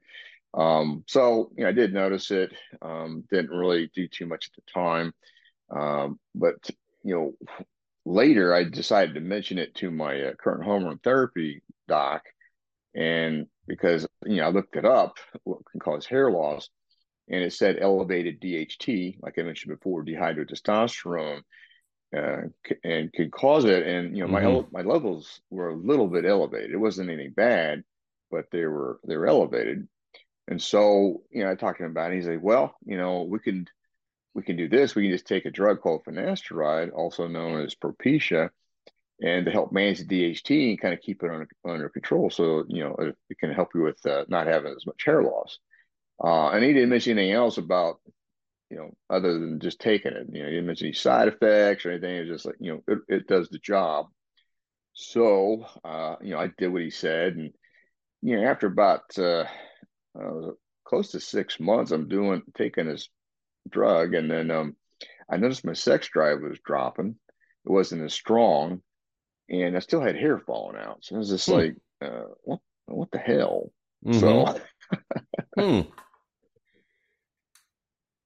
Um, 0.54 1.04
so 1.08 1.52
you 1.56 1.64
know, 1.64 1.70
I 1.70 1.74
did 1.74 1.94
notice 1.94 2.32
it. 2.32 2.52
Um, 2.82 3.24
didn't 3.30 3.52
really 3.52 3.90
do 3.94 4.08
too 4.08 4.26
much 4.26 4.50
at 4.50 4.64
the 4.64 4.72
time, 4.72 5.14
um, 5.70 6.20
but 6.36 6.70
you 7.04 7.16
know, 7.16 7.66
later 8.06 8.54
I 8.54 8.64
decided 8.66 9.16
to 9.16 9.22
mention 9.22 9.58
it 9.58 9.76
to 9.76 9.92
my 9.92 10.22
uh, 10.22 10.34
current 10.34 10.64
hormone 10.64 11.00
therapy 11.00 11.62
doc, 11.88 12.24
and 12.96 13.48
because 13.68 14.08
you 14.26 14.38
know 14.38 14.46
I 14.48 14.50
looked 14.50 14.76
it 14.76 14.86
up, 14.86 15.18
what 15.44 15.66
can 15.72 15.80
cause 15.80 16.06
hair 16.06 16.32
loss, 16.32 16.70
and 17.30 17.44
it 17.44 17.54
said 17.54 17.78
elevated 17.80 18.42
DHT, 18.42 19.18
like 19.22 19.38
I 19.38 19.44
mentioned 19.44 19.78
before, 19.78 20.04
dihydrotestosterone 20.04 21.44
uh, 22.16 22.42
and 22.84 23.14
could 23.14 23.32
cause 23.32 23.66
it. 23.66 23.86
And 23.86 24.18
you 24.18 24.26
know, 24.26 24.34
mm-hmm. 24.34 24.74
my 24.74 24.84
my 24.84 24.90
levels 24.90 25.42
were 25.50 25.70
a 25.70 25.76
little 25.76 26.08
bit 26.08 26.26
elevated. 26.26 26.72
It 26.72 26.78
wasn't 26.78 27.10
anything 27.10 27.34
bad, 27.34 27.84
but 28.30 28.46
they 28.52 28.66
were 28.66 29.00
they 29.06 29.18
were 29.18 29.28
elevated. 29.28 29.88
And 30.48 30.62
so, 30.62 31.24
you 31.32 31.44
know, 31.44 31.52
I 31.52 31.56
talked 31.56 31.78
to 31.78 31.86
him 31.86 31.92
about 31.92 32.12
it. 32.12 32.16
He's 32.16 32.28
like, 32.28 32.42
well, 32.42 32.76
you 32.86 32.98
know, 32.98 33.24
we 33.24 33.40
can 33.40 33.68
we 34.34 34.44
can 34.44 34.58
do 34.58 34.68
this. 34.68 34.96
We 34.96 35.04
can 35.04 35.12
just 35.12 35.28
take 35.28 35.46
a 35.46 35.52
drug 35.52 35.82
called 35.82 36.06
finasteride, 36.06 36.94
also 36.94 37.28
known 37.28 37.62
as 37.62 37.76
Propecia, 37.76 38.50
and 39.22 39.46
to 39.46 39.52
help 39.52 39.72
manage 39.72 40.00
the 40.00 40.34
DHT 40.34 40.70
and 40.70 40.82
kind 40.82 40.94
of 40.94 41.02
keep 41.02 41.24
it 41.24 41.30
under, 41.30 41.48
under 41.66 41.90
control. 41.90 42.30
So, 42.30 42.64
you 42.68 42.84
know, 42.84 42.96
it, 43.00 43.16
it 43.30 43.40
can 43.40 43.52
help 43.52 43.70
you 43.76 43.84
with 43.84 44.06
uh, 44.06 44.26
not 44.28 44.48
having 44.48 44.74
as 44.76 44.86
much 44.86 45.04
hair 45.06 45.22
loss. 45.22 45.60
Uh, 46.24 46.50
and 46.50 46.64
he 46.64 46.74
didn't 46.74 46.90
mention 46.90 47.18
anything 47.18 47.34
else 47.34 47.58
about 47.58 48.00
you 48.72 48.78
know, 48.78 48.96
other 49.10 49.34
than 49.34 49.60
just 49.60 49.82
taking 49.82 50.14
it. 50.14 50.28
You 50.32 50.44
know, 50.44 50.48
you 50.48 50.56
didn't 50.56 50.68
mention 50.68 50.88
any 50.88 50.94
side 50.94 51.28
effects 51.28 51.86
or 51.86 51.92
anything. 51.92 52.16
It's 52.16 52.30
just 52.30 52.46
like, 52.46 52.56
you 52.60 52.72
know, 52.72 52.84
it, 52.88 53.00
it 53.16 53.28
does 53.28 53.50
the 53.50 53.60
job. 53.60 54.06
So, 54.94 55.66
uh, 55.84 56.16
you 56.22 56.32
know, 56.32 56.40
I 56.40 56.50
did 56.58 56.70
what 56.70 56.82
he 56.82 56.90
said. 56.90 57.36
And, 57.36 57.52
you 58.22 58.38
know, 58.38 58.48
after 58.48 58.68
about 58.68 59.02
uh, 59.18 59.44
uh, 60.18 60.52
close 60.86 61.12
to 61.12 61.20
six 61.20 61.60
months, 61.60 61.92
I'm 61.92 62.08
doing, 62.08 62.44
taking 62.58 62.88
this 62.88 63.10
drug. 63.70 64.14
And 64.14 64.32
then 64.32 64.50
um, 64.50 64.78
I 65.30 65.36
noticed 65.36 65.66
my 65.66 65.74
sex 65.74 66.08
drive 66.08 66.40
was 66.40 66.60
dropping. 66.64 67.18
It 67.66 67.72
wasn't 67.72 68.04
as 68.04 68.14
strong. 68.14 68.82
And 69.50 69.76
I 69.76 69.80
still 69.80 70.02
had 70.02 70.16
hair 70.16 70.40
falling 70.40 70.78
out. 70.78 71.00
So 71.02 71.16
it 71.16 71.20
was 71.20 71.30
just 71.30 71.46
hmm. 71.48 71.56
like, 71.56 71.76
uh, 72.02 72.24
what, 72.44 72.60
what 72.86 73.12
the 73.12 73.20
hell? 73.20 73.74
Mm-hmm. 74.06 74.20
So, 74.20 74.60
hmm 75.58 75.90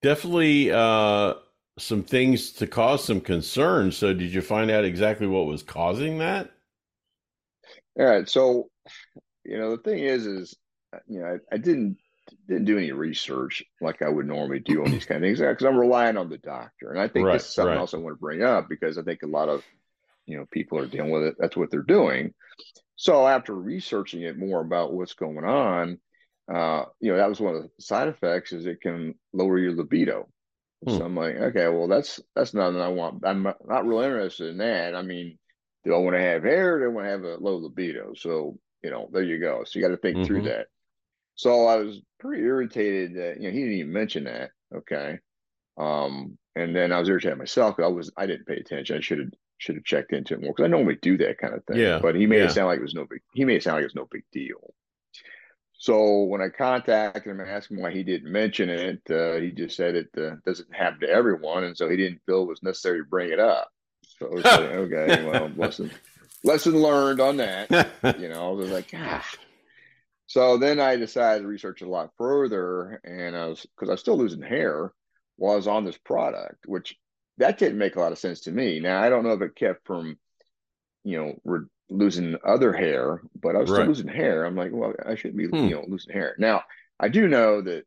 definitely 0.05 0.71
uh, 0.71 1.33
some 1.79 2.03
things 2.03 2.51
to 2.51 2.67
cause 2.67 3.03
some 3.03 3.19
concern. 3.19 3.91
So, 3.91 4.13
did 4.13 4.31
you 4.31 4.41
find 4.41 4.69
out 4.69 4.85
exactly 4.85 5.25
what 5.25 5.47
was 5.47 5.63
causing 5.63 6.19
that? 6.19 6.51
All 7.99 8.05
right. 8.05 8.29
So, 8.29 8.69
you 9.43 9.57
know, 9.57 9.75
the 9.75 9.81
thing 9.81 9.99
is, 9.99 10.27
is 10.27 10.55
you 11.07 11.21
know, 11.21 11.25
I, 11.25 11.55
I 11.55 11.57
didn't 11.57 11.97
didn't 12.47 12.65
do 12.65 12.77
any 12.77 12.91
research 12.91 13.63
like 13.81 14.01
I 14.01 14.09
would 14.09 14.27
normally 14.27 14.59
do 14.59 14.83
on 14.83 14.91
these 14.91 15.05
kind 15.05 15.23
of 15.23 15.27
things 15.27 15.39
because 15.39 15.65
I'm 15.65 15.77
relying 15.77 16.17
on 16.17 16.29
the 16.29 16.37
doctor, 16.37 16.91
and 16.91 16.99
I 16.99 17.07
think 17.07 17.25
right, 17.25 17.33
this 17.33 17.47
is 17.47 17.55
something 17.55 17.71
right. 17.71 17.79
else 17.79 17.93
I 17.93 17.97
want 17.97 18.15
to 18.15 18.21
bring 18.21 18.43
up 18.43 18.69
because 18.69 18.97
I 18.97 19.01
think 19.01 19.23
a 19.23 19.27
lot 19.27 19.49
of 19.49 19.63
you 20.27 20.37
know 20.37 20.45
people 20.51 20.77
are 20.77 20.87
dealing 20.87 21.11
with 21.11 21.23
it. 21.23 21.35
That's 21.39 21.57
what 21.57 21.71
they're 21.71 21.81
doing. 21.81 22.33
So 22.95 23.27
after 23.27 23.53
researching 23.53 24.21
it 24.21 24.37
more 24.37 24.61
about 24.61 24.93
what's 24.93 25.13
going 25.13 25.43
on, 25.43 25.99
uh, 26.53 26.85
you 26.99 27.11
know, 27.11 27.17
that 27.17 27.29
was 27.29 27.39
one 27.39 27.55
of 27.55 27.63
the 27.63 27.69
side 27.79 28.07
effects 28.07 28.53
is 28.53 28.65
it 28.65 28.81
can 28.81 29.15
lower 29.33 29.57
your 29.57 29.75
libido. 29.75 30.27
Hmm. 30.85 30.97
So 30.97 31.05
I'm 31.05 31.15
like, 31.15 31.35
okay, 31.35 31.67
well, 31.67 31.87
that's 31.87 32.19
that's 32.35 32.53
nothing 32.53 32.79
I 32.79 32.89
want. 32.89 33.25
I'm 33.25 33.43
not 33.43 33.87
real 33.87 34.01
interested 34.01 34.49
in 34.49 34.57
that. 34.57 34.95
I 34.95 35.01
mean, 35.01 35.37
do 35.83 35.93
I 35.93 35.97
want 35.97 36.15
to 36.15 36.21
have 36.21 36.43
hair? 36.43 36.79
do 36.79 36.85
I 36.85 36.87
want 36.89 37.05
to 37.07 37.11
have 37.11 37.23
a 37.23 37.37
low 37.37 37.57
libido? 37.57 38.13
So 38.15 38.59
you 38.83 38.91
know, 38.91 39.09
there 39.11 39.23
you 39.23 39.39
go. 39.39 39.63
So 39.65 39.79
you 39.79 39.85
got 39.85 39.91
to 39.91 39.97
think 39.97 40.17
mm-hmm. 40.17 40.25
through 40.25 40.43
that. 40.43 40.67
So 41.35 41.65
I 41.65 41.77
was 41.77 41.99
pretty 42.19 42.43
irritated 42.43 43.15
that 43.15 43.41
you 43.41 43.47
know 43.47 43.53
he 43.53 43.61
didn't 43.61 43.79
even 43.79 43.93
mention 43.93 44.25
that. 44.25 44.51
Okay, 44.75 45.19
um, 45.77 46.37
and 46.55 46.75
then 46.75 46.91
I 46.91 46.99
was 46.99 47.09
irritated 47.09 47.39
myself. 47.39 47.75
I 47.79 47.87
was 47.87 48.11
I 48.15 48.27
didn't 48.27 48.47
pay 48.47 48.57
attention. 48.57 48.97
I 48.97 49.01
should 49.01 49.19
have 49.19 49.29
should 49.57 49.75
have 49.75 49.83
checked 49.83 50.13
into 50.13 50.35
it 50.35 50.41
more 50.41 50.53
because 50.53 50.65
I 50.65 50.67
normally 50.67 50.97
do 51.01 51.17
that 51.17 51.39
kind 51.39 51.55
of 51.55 51.63
thing. 51.65 51.77
Yeah, 51.77 51.99
but 51.99 52.15
he 52.15 52.27
made 52.27 52.39
yeah. 52.39 52.45
it 52.45 52.51
sound 52.51 52.67
like 52.67 52.79
it 52.79 52.83
was 52.83 52.93
no 52.93 53.05
big. 53.09 53.21
He 53.33 53.45
made 53.45 53.57
it 53.57 53.63
sound 53.63 53.77
like 53.77 53.83
it 53.83 53.87
was 53.87 53.95
no 53.95 54.07
big 54.11 54.23
deal. 54.31 54.73
So 55.77 56.23
when 56.23 56.41
I 56.41 56.49
contacted 56.49 57.23
him 57.23 57.39
and 57.39 57.49
asked 57.49 57.69
him 57.69 57.81
why 57.81 57.91
he 57.91 58.03
didn't 58.03 58.31
mention 58.31 58.69
it, 58.69 59.01
uh, 59.09 59.33
he 59.35 59.51
just 59.51 59.75
said 59.75 59.95
it 59.95 60.09
uh, 60.17 60.35
doesn't 60.45 60.73
happen 60.73 61.01
to 61.01 61.09
everyone, 61.09 61.65
and 61.65 61.77
so 61.77 61.89
he 61.89 61.97
didn't 61.97 62.21
feel 62.25 62.43
it 62.43 62.47
was 62.47 62.63
necessary 62.63 62.99
to 62.99 63.05
bring 63.05 63.31
it 63.31 63.39
up. 63.39 63.69
So 64.19 64.27
like, 64.27 64.45
okay, 64.45 65.25
well, 65.25 65.51
lesson 65.55 65.91
lesson 66.43 66.81
learned 66.81 67.19
on 67.19 67.37
that. 67.37 67.69
You 68.19 68.29
know, 68.29 68.49
I 68.49 68.51
was 68.51 68.69
like, 68.69 68.91
ah. 68.95 69.25
So 70.27 70.57
then 70.57 70.79
I 70.79 70.95
decided 70.95 71.41
to 71.41 71.47
research 71.47 71.81
a 71.81 71.89
lot 71.89 72.11
further, 72.17 72.99
and 73.03 73.35
I 73.35 73.47
was 73.47 73.65
because 73.75 73.89
I 73.89 73.93
was 73.93 73.99
still 73.99 74.17
losing 74.17 74.41
hair 74.41 74.91
while 75.37 75.53
I 75.53 75.57
was 75.57 75.67
on 75.67 75.85
this 75.85 75.97
product, 75.97 76.65
which 76.65 76.95
that 77.37 77.57
didn't 77.57 77.77
make 77.77 77.95
a 77.95 77.99
lot 77.99 78.11
of 78.11 78.17
sense 78.17 78.41
to 78.41 78.51
me. 78.51 78.79
Now 78.79 79.01
I 79.01 79.09
don't 79.09 79.23
know 79.23 79.33
if 79.33 79.41
it 79.41 79.55
kept 79.55 79.85
from, 79.85 80.17
you 81.03 81.17
know, 81.17 81.33
re- 81.43 81.67
losing 81.89 82.35
other 82.43 82.73
hair, 82.73 83.21
but 83.39 83.55
I 83.55 83.59
was 83.59 83.69
right. 83.69 83.77
still 83.77 83.87
losing 83.87 84.07
hair. 84.07 84.45
I'm 84.45 84.55
like, 84.55 84.71
well, 84.73 84.93
I 85.05 85.15
shouldn't 85.15 85.37
be, 85.37 85.47
hmm. 85.47 85.67
you 85.67 85.75
know, 85.75 85.85
losing 85.87 86.13
hair. 86.13 86.35
Now, 86.37 86.63
I 86.99 87.09
do 87.09 87.27
know 87.27 87.61
that, 87.61 87.83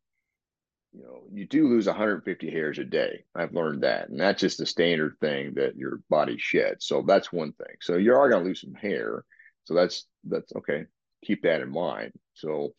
you 0.92 1.02
know, 1.02 1.22
you 1.32 1.46
do 1.46 1.68
lose 1.68 1.86
150 1.86 2.50
hairs 2.50 2.78
a 2.78 2.84
day. 2.84 3.24
I've 3.34 3.52
learned 3.52 3.82
that, 3.82 4.08
and 4.08 4.18
that's 4.18 4.40
just 4.40 4.58
the 4.58 4.66
standard 4.66 5.16
thing 5.20 5.54
that 5.54 5.76
your 5.76 6.00
body 6.08 6.36
sheds. 6.38 6.86
So 6.86 7.02
that's 7.02 7.32
one 7.32 7.52
thing. 7.52 7.76
So 7.80 7.96
you 7.96 8.14
are 8.14 8.28
going 8.28 8.42
to 8.42 8.48
lose 8.48 8.60
some 8.60 8.74
hair. 8.74 9.24
So 9.64 9.74
that's 9.74 10.06
that's 10.24 10.52
okay. 10.56 10.86
Keep 11.24 11.42
that 11.42 11.60
in 11.60 11.70
mind. 11.70 12.12
So 12.34 12.74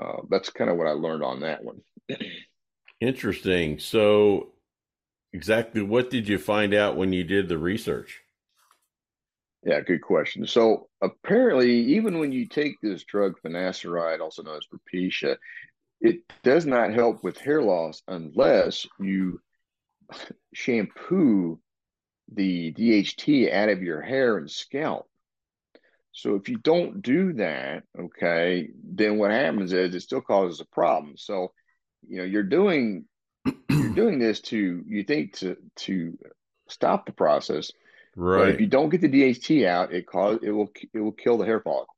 uh, 0.00 0.18
that's 0.28 0.50
kind 0.50 0.70
of 0.70 0.76
what 0.76 0.86
I 0.86 0.92
learned 0.92 1.22
on 1.22 1.40
that 1.40 1.64
one. 1.64 1.80
Interesting. 3.00 3.78
So, 3.78 4.52
exactly 5.32 5.82
what 5.82 6.10
did 6.10 6.28
you 6.28 6.38
find 6.38 6.72
out 6.74 6.96
when 6.96 7.12
you 7.12 7.24
did 7.24 7.48
the 7.48 7.58
research? 7.58 8.21
Yeah, 9.64 9.80
good 9.80 10.02
question. 10.02 10.46
So 10.46 10.88
apparently, 11.00 11.72
even 11.94 12.18
when 12.18 12.32
you 12.32 12.48
take 12.48 12.80
this 12.80 13.04
drug 13.04 13.34
finasteride, 13.44 14.20
also 14.20 14.42
known 14.42 14.56
as 14.56 14.66
Propecia, 14.66 15.36
it 16.00 16.22
does 16.42 16.66
not 16.66 16.92
help 16.92 17.22
with 17.22 17.38
hair 17.38 17.62
loss 17.62 18.02
unless 18.08 18.86
you 18.98 19.40
shampoo 20.52 21.60
the 22.34 22.72
DHT 22.72 23.52
out 23.52 23.68
of 23.68 23.82
your 23.82 24.00
hair 24.00 24.36
and 24.38 24.50
scalp. 24.50 25.08
So 26.12 26.34
if 26.34 26.48
you 26.48 26.58
don't 26.58 27.00
do 27.00 27.32
that, 27.34 27.84
okay, 27.98 28.68
then 28.84 29.16
what 29.16 29.30
happens 29.30 29.72
is 29.72 29.94
it 29.94 30.00
still 30.00 30.20
causes 30.20 30.60
a 30.60 30.66
problem. 30.66 31.16
So, 31.16 31.52
you 32.06 32.18
know, 32.18 32.24
you're 32.24 32.42
doing 32.42 33.06
you're 33.70 33.88
doing 33.94 34.18
this 34.18 34.40
to 34.40 34.84
you 34.86 35.04
think 35.04 35.34
to 35.38 35.56
to 35.76 36.18
stop 36.68 37.06
the 37.06 37.12
process. 37.12 37.70
Right. 38.14 38.40
But 38.40 38.48
if 38.50 38.60
you 38.60 38.66
don't 38.66 38.90
get 38.90 39.00
the 39.00 39.08
DHT 39.08 39.66
out, 39.66 39.92
it 39.92 40.06
cause 40.06 40.38
it 40.42 40.50
will 40.50 40.70
it 40.92 41.00
will 41.00 41.12
kill 41.12 41.38
the 41.38 41.46
hair 41.46 41.60
follicle. 41.60 41.94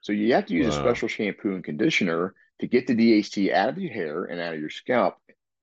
So 0.00 0.12
you 0.12 0.34
have 0.34 0.46
to 0.46 0.54
use 0.54 0.74
wow. 0.74 0.80
a 0.80 0.84
special 0.84 1.08
shampoo 1.08 1.54
and 1.54 1.64
conditioner 1.64 2.34
to 2.60 2.66
get 2.66 2.86
the 2.86 2.94
DHT 2.94 3.52
out 3.52 3.68
of 3.68 3.78
your 3.78 3.92
hair 3.92 4.24
and 4.24 4.40
out 4.40 4.54
of 4.54 4.60
your 4.60 4.70
scalp 4.70 5.16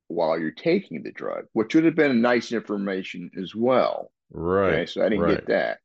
while 0.08 0.40
you're 0.40 0.52
taking 0.52 1.04
the 1.04 1.12
drug, 1.12 1.46
which 1.54 1.74
would 1.74 1.86
have 1.86 1.96
been 1.96 2.22
nice 2.22 2.52
information 2.52 3.32
as 3.42 3.56
well. 3.56 4.12
Right. 4.32 4.74
Okay? 4.74 4.86
So 4.86 5.02
I 5.02 5.10
didn't 5.10 5.24
right. 5.24 5.36
get 5.36 5.48
that. 5.48 5.80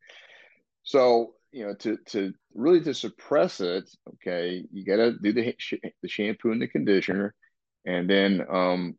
So 0.82 1.34
you 1.52 1.66
know, 1.66 1.74
to 1.74 1.98
to 2.08 2.32
really 2.54 2.80
to 2.80 2.94
suppress 2.94 3.60
it, 3.60 3.88
okay, 4.14 4.64
you 4.72 4.84
got 4.84 4.96
to 4.96 5.12
do 5.12 5.32
the 5.32 5.54
the 6.02 6.08
shampoo 6.08 6.52
and 6.52 6.62
the 6.62 6.68
conditioner, 6.68 7.34
and 7.84 8.08
then 8.08 8.44
um, 8.50 8.96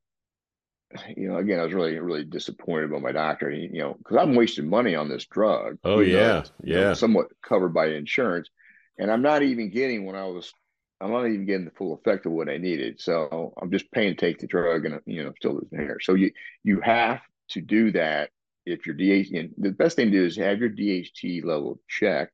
you 1.16 1.30
know, 1.30 1.38
again, 1.38 1.60
I 1.60 1.64
was 1.64 1.74
really 1.74 1.98
really 2.00 2.24
disappointed 2.24 2.92
by 2.92 3.00
my 3.00 3.12
doctor. 3.12 3.50
You 3.50 3.80
know, 3.80 3.94
because 3.94 4.18
I'm 4.18 4.36
wasting 4.36 4.70
money 4.70 4.96
on 4.96 5.10
this 5.10 5.26
drug. 5.26 5.78
Oh 5.84 6.00
yeah, 6.00 6.44
yeah, 6.64 6.80
know, 6.82 6.94
somewhat 6.94 7.28
covered 7.42 7.74
by 7.74 7.88
insurance, 7.88 8.50
and 8.98 9.12
I'm 9.12 9.22
not 9.22 9.44
even 9.44 9.70
getting 9.70 10.06
when 10.06 10.16
I 10.16 10.26
was. 10.26 10.54
I'm 11.00 11.12
not 11.12 11.26
even 11.26 11.48
getting 11.48 11.66
the 11.66 11.72
full 11.72 11.96
effect 11.96 12.28
of 12.28 12.32
what 12.32 12.48
I 12.48 12.58
needed. 12.58 13.02
So 13.02 13.54
I'm 13.60 13.72
just 13.72 13.92
paying 13.92 14.16
to 14.16 14.20
take 14.20 14.38
the 14.38 14.48
drug, 14.48 14.86
and 14.86 15.00
you 15.06 15.24
know, 15.24 15.34
still 15.38 15.56
losing 15.56 15.80
hair. 15.80 16.00
So 16.00 16.14
you 16.14 16.32
you 16.64 16.80
have 16.82 17.22
to 17.50 17.62
do 17.62 17.92
that 17.94 18.30
if 18.66 18.86
your 18.86 18.96
DHT. 18.96 19.40
And 19.40 19.52
the 19.58 19.72
best 19.72 19.96
thing 19.96 20.12
to 20.12 20.12
do 20.12 20.26
is 20.26 20.38
have 20.38 20.60
your 20.60 20.70
DHT 20.70 21.44
level 21.44 21.80
checked 21.88 22.34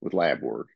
with 0.00 0.14
lab 0.14 0.42
work, 0.42 0.68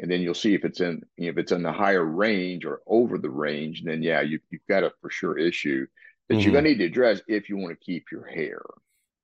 and 0.00 0.10
then 0.10 0.20
you'll 0.20 0.34
see 0.34 0.54
if 0.54 0.64
it's 0.64 0.80
in 0.80 1.02
if 1.16 1.38
it's 1.38 1.52
in 1.52 1.62
the 1.62 1.72
higher 1.72 2.04
range 2.04 2.64
or 2.64 2.80
over 2.86 3.18
the 3.18 3.30
range. 3.30 3.84
Then 3.84 4.02
yeah, 4.02 4.22
you 4.22 4.40
you've 4.50 4.66
got 4.68 4.82
a 4.82 4.92
for 5.00 5.10
sure 5.10 5.38
issue 5.38 5.86
that 6.30 6.36
mm-hmm. 6.36 6.42
you're 6.44 6.52
going 6.52 6.64
to 6.64 6.70
need 6.70 6.78
to 6.78 6.84
address 6.84 7.20
if 7.26 7.48
you 7.48 7.56
want 7.56 7.76
to 7.76 7.84
keep 7.84 8.06
your 8.12 8.24
hair. 8.24 8.62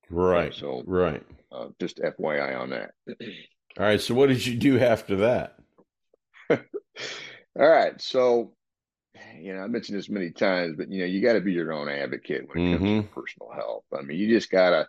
Right. 0.09 0.53
So 0.53 0.83
right. 0.85 1.23
Uh, 1.49 1.67
just 1.79 1.99
FYI 1.99 2.59
on 2.59 2.71
that. 2.71 2.91
All 3.79 3.85
right. 3.85 4.01
So 4.01 4.13
what 4.13 4.27
did 4.27 4.45
you 4.45 4.57
do 4.57 4.77
after 4.77 5.15
that? 5.17 5.55
All 6.49 6.59
right. 7.55 7.99
So 8.01 8.51
you 9.39 9.53
know, 9.53 9.61
I 9.61 9.67
mentioned 9.67 9.97
this 9.97 10.09
many 10.09 10.31
times, 10.31 10.75
but 10.77 10.91
you 10.91 10.99
know, 10.99 11.05
you 11.05 11.21
got 11.21 11.33
to 11.33 11.41
be 11.41 11.53
your 11.53 11.71
own 11.71 11.87
advocate 11.87 12.47
when 12.47 12.57
it 12.57 12.61
mm-hmm. 12.61 12.77
comes 12.77 12.83
to 12.83 13.07
mm-hmm. 13.07 13.19
personal 13.19 13.51
health. 13.53 13.83
I 13.97 14.01
mean, 14.01 14.17
you 14.17 14.27
just 14.29 14.51
gotta, 14.51 14.87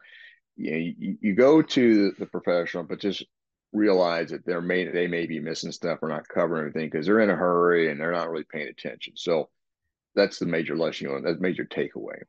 you 0.56 0.70
know, 0.70 0.76
you, 0.76 1.18
you 1.20 1.34
go 1.34 1.62
to 1.62 2.12
the 2.18 2.26
professional, 2.26 2.82
but 2.82 3.00
just 3.00 3.24
realize 3.72 4.30
that 4.30 4.44
they're 4.44 4.60
may 4.60 4.88
they 4.88 5.06
may 5.06 5.26
be 5.26 5.38
missing 5.38 5.72
stuff 5.72 5.98
or 6.02 6.08
not 6.08 6.26
covering 6.26 6.60
everything 6.60 6.88
because 6.90 7.06
they're 7.06 7.20
in 7.20 7.30
a 7.30 7.36
hurry 7.36 7.90
and 7.90 8.00
they're 8.00 8.12
not 8.12 8.28
really 8.28 8.44
paying 8.44 8.68
attention. 8.68 9.14
So 9.16 9.48
that's 10.14 10.38
the 10.38 10.46
major 10.46 10.76
lesson, 10.76 11.06
you 11.06 11.12
know, 11.12 11.20
that's 11.22 11.40
major 11.40 11.64
takeaway. 11.64 12.20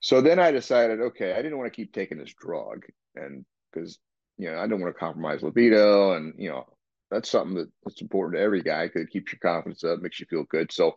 So 0.00 0.20
then 0.20 0.38
I 0.38 0.50
decided, 0.50 1.00
okay, 1.00 1.32
I 1.32 1.42
didn't 1.42 1.58
want 1.58 1.72
to 1.72 1.76
keep 1.76 1.92
taking 1.92 2.18
this 2.18 2.34
drug, 2.38 2.84
and 3.14 3.44
because 3.72 3.98
you 4.36 4.50
know 4.50 4.58
I 4.58 4.66
don't 4.66 4.80
want 4.80 4.94
to 4.94 4.98
compromise 4.98 5.42
libido, 5.42 6.12
and 6.12 6.34
you 6.38 6.50
know 6.50 6.64
that's 7.10 7.30
something 7.30 7.56
that, 7.56 7.70
that's 7.84 8.02
important 8.02 8.36
to 8.36 8.42
every 8.42 8.62
guy 8.62 8.86
because 8.86 9.02
it 9.02 9.10
keeps 9.10 9.32
your 9.32 9.40
confidence 9.40 9.84
up, 9.84 10.00
makes 10.00 10.20
you 10.20 10.26
feel 10.26 10.44
good. 10.44 10.72
So 10.72 10.96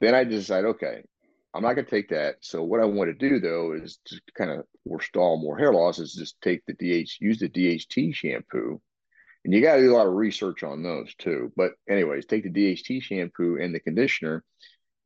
then 0.00 0.14
I 0.14 0.24
decided, 0.24 0.68
okay, 0.68 1.02
I'm 1.54 1.62
not 1.62 1.74
going 1.74 1.86
to 1.86 1.90
take 1.90 2.10
that. 2.10 2.36
So 2.40 2.62
what 2.62 2.80
I 2.80 2.84
want 2.84 3.08
to 3.10 3.28
do 3.28 3.40
though 3.40 3.72
is 3.72 3.98
to 4.06 4.20
kind 4.36 4.50
of 4.50 4.66
forestall 4.86 5.40
more 5.40 5.58
hair 5.58 5.72
loss 5.72 5.98
is 5.98 6.12
just 6.12 6.40
take 6.42 6.62
the 6.66 6.74
DH, 6.74 7.16
use 7.20 7.38
the 7.38 7.48
DHT 7.48 8.14
shampoo 8.14 8.80
and 9.44 9.54
you 9.54 9.62
got 9.62 9.76
to 9.76 9.82
do 9.82 9.94
a 9.94 9.96
lot 9.96 10.06
of 10.06 10.14
research 10.14 10.62
on 10.62 10.82
those 10.82 11.14
too. 11.14 11.52
But, 11.56 11.72
anyways, 11.88 12.26
take 12.26 12.42
the 12.42 12.50
DHT 12.50 13.02
shampoo 13.02 13.56
and 13.60 13.74
the 13.74 13.80
conditioner 13.80 14.44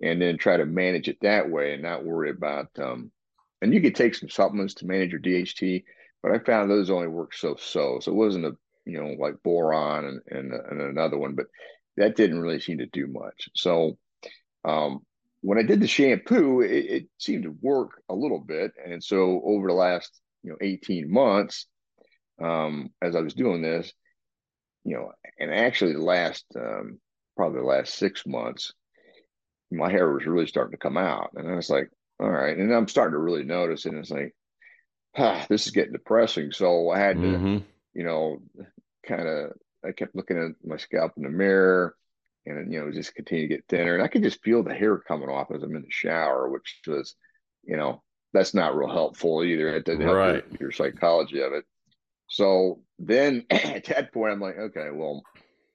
and 0.03 0.21
then 0.21 0.37
try 0.37 0.57
to 0.57 0.67
manage 0.67 1.09
it 1.09 1.19
that 1.23 1.49
way 1.49 1.75
and 1.75 1.83
not 1.83 2.05
worry 2.05 2.31
about, 2.31 2.69
um, 2.79 3.11
and 3.61 3.73
you 3.73 3.81
could 3.81 3.95
take 3.95 4.15
some 4.15 4.29
supplements 4.29 4.75
to 4.75 4.87
manage 4.87 5.13
your 5.13 5.21
DHT, 5.21 5.85
but 6.23 6.33
I 6.33 6.39
found 6.39 6.71
those 6.71 6.91
only 6.91 7.09
work 7.09 7.35
so 7.35 7.57
so. 7.59 7.99
So 8.01 8.11
it 8.11 8.17
wasn't 8.17 8.47
a, 8.47 8.57
you 8.85 9.01
know, 9.01 9.15
like 9.19 9.43
boron 9.43 10.05
and, 10.05 10.21
and, 10.29 10.53
and 10.53 10.81
another 10.81 11.19
one, 11.19 11.35
but 11.35 11.47
that 11.97 12.17
didn't 12.17 12.41
really 12.41 12.61
seem 12.61 12.79
to 12.79 12.87
do 12.87 13.07
much. 13.07 13.49
So, 13.55 13.99
um, 14.65 15.01
when 15.43 15.59
I 15.59 15.63
did 15.63 15.81
the 15.81 15.89
shampoo, 15.89 16.61
it, 16.61 16.71
it, 16.71 17.09
seemed 17.19 17.43
to 17.45 17.57
work 17.61 17.91
a 18.09 18.15
little 18.15 18.39
bit. 18.39 18.73
And 18.85 19.03
so 19.03 19.43
over 19.45 19.67
the 19.67 19.75
last, 19.75 20.21
you 20.43 20.51
know, 20.51 20.57
18 20.61 21.13
months, 21.13 21.67
um, 22.41 22.91
as 23.03 23.17
I 23.17 23.21
was 23.21 23.35
doing 23.35 23.61
this, 23.61 23.93
you 24.85 24.97
know, 24.97 25.13
and 25.39 25.53
actually 25.53 25.93
the 25.93 26.03
last 26.03 26.45
um, 26.57 27.01
probably 27.37 27.61
the 27.61 27.67
last 27.67 27.95
six 27.95 28.25
months, 28.27 28.73
my 29.73 29.91
hair 29.91 30.13
was 30.13 30.27
really 30.27 30.47
starting 30.47 30.73
to 30.73 30.77
come 30.77 30.97
out, 30.97 31.31
and 31.35 31.51
I 31.51 31.55
was 31.55 31.71
like, 31.71 31.91
all 32.21 32.31
right, 32.31 32.57
and 32.57 32.73
I'm 32.73 32.89
starting 32.89 33.13
to 33.13 33.19
really 33.19 33.45
notice, 33.45 33.87
and 33.87 33.99
it's 33.99 34.11
like, 34.11 34.35
ah, 35.17 35.45
this 35.49 35.67
is 35.67 35.73
getting 35.73 35.93
depressing. 35.93 36.53
So 36.53 36.91
I 36.91 36.99
had 36.99 37.17
to, 37.17 37.23
mm-hmm. 37.23 37.59
you 37.95 38.05
know, 38.05 38.43
kind 39.07 39.29
of, 39.29 39.53
I 39.85 39.93
kept 39.93 40.15
looking 40.15 40.39
at 40.39 40.69
my 40.69 40.77
scalp 40.77 41.13
in 41.17 41.25
the 41.25 41.31
mirror, 41.31 41.97
and 42.47 42.73
you 42.73 42.81
know, 42.81 42.93
just 42.93 43.15
continue 43.15 43.49
to 43.49 43.55
get 43.57 43.65
thinner, 43.69 43.95
and 43.95 44.03
I 44.03 44.09
could 44.09 44.23
just 44.23 44.43
feel 44.43 44.63
the 44.63 44.75
hair 44.75 44.99
coming 44.99 45.29
off 45.29 45.51
as 45.55 45.63
I'm 45.63 45.77
in 45.77 45.83
the 45.83 45.91
shower, 45.91 46.49
which 46.49 46.81
was, 46.87 47.15
you 47.65 47.77
know, 47.77 48.03
that's 48.33 48.55
not 48.55 48.77
real 48.77 48.91
helpful 48.91 49.45
either. 49.45 49.69
It 49.69 49.85
doesn't 49.85 50.01
help 50.01 50.17
right. 50.17 50.45
your, 50.53 50.61
your 50.61 50.73
psychology 50.73 51.41
of 51.41 51.53
it. 51.53 51.65
So 52.29 52.81
then 52.99 53.45
at 53.51 53.85
that 53.85 54.13
point, 54.13 54.33
I'm 54.33 54.41
like, 54.41 54.57
okay, 54.57 54.89
well, 54.93 55.23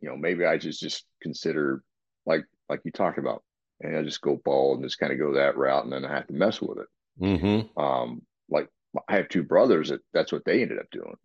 you 0.01 0.10
know, 0.10 0.18
maybe 0.18 0.46
I 0.46 0.58
just 0.58 0.80
just 0.80 1.06
consider 1.22 1.84
like 2.25 2.46
like 2.70 2.82
you 2.84 2.92
talked 2.92 3.20
about, 3.20 3.44
and 3.81 3.96
I 3.96 4.03
just 4.03 4.22
go 4.22 4.39
bald 4.43 4.79
and 4.79 4.86
just 4.88 5.00
kind 5.00 5.13
of 5.13 5.19
go 5.19 5.34
that 5.34 5.57
route, 5.57 5.84
and 5.84 5.93
then 5.93 6.05
I 6.05 6.13
have 6.15 6.27
to 6.27 6.34
mess 6.34 6.62
with 6.62 6.79
it. 6.79 6.88
Mm-hmm. 7.22 7.79
Um, 7.79 8.22
like 8.50 8.69
I 9.07 9.17
have 9.17 9.29
two 9.29 9.43
brothers 9.43 9.89
that 9.89 10.01
that's 10.13 10.31
what 10.31 10.46
they 10.46 10.62
ended 10.62 10.79
up 10.79 10.89
doing, 10.91 11.15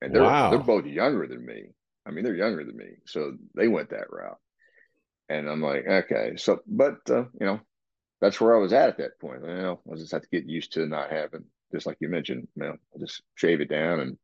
and 0.00 0.14
they're 0.14 0.22
wow. 0.22 0.50
they're 0.50 0.58
both 0.58 0.86
younger 0.86 1.26
than 1.26 1.44
me. 1.44 1.64
I 2.06 2.10
mean, 2.10 2.24
they're 2.24 2.34
younger 2.34 2.64
than 2.64 2.76
me, 2.76 2.96
so 3.06 3.36
they 3.54 3.68
went 3.68 3.90
that 3.90 4.10
route. 4.10 4.38
And 5.28 5.48
I'm 5.48 5.62
like, 5.62 5.86
okay, 5.86 6.32
so 6.36 6.60
but 6.66 6.98
uh, 7.08 7.24
you 7.40 7.46
know, 7.46 7.60
that's 8.20 8.40
where 8.40 8.56
I 8.56 8.58
was 8.58 8.72
at 8.72 8.88
at 8.88 8.98
that 8.98 9.18
point. 9.20 9.42
You 9.42 9.54
know, 9.54 9.80
I 9.90 9.96
just 9.96 10.12
have 10.12 10.22
to 10.22 10.28
get 10.28 10.48
used 10.48 10.72
to 10.74 10.86
not 10.86 11.10
having, 11.10 11.44
just 11.72 11.86
like 11.86 11.96
you 12.00 12.08
mentioned, 12.08 12.48
you 12.54 12.62
know, 12.62 12.76
I'll 12.92 13.00
just 13.00 13.22
shave 13.34 13.60
it 13.60 13.68
down 13.68 14.00
and 14.00 14.18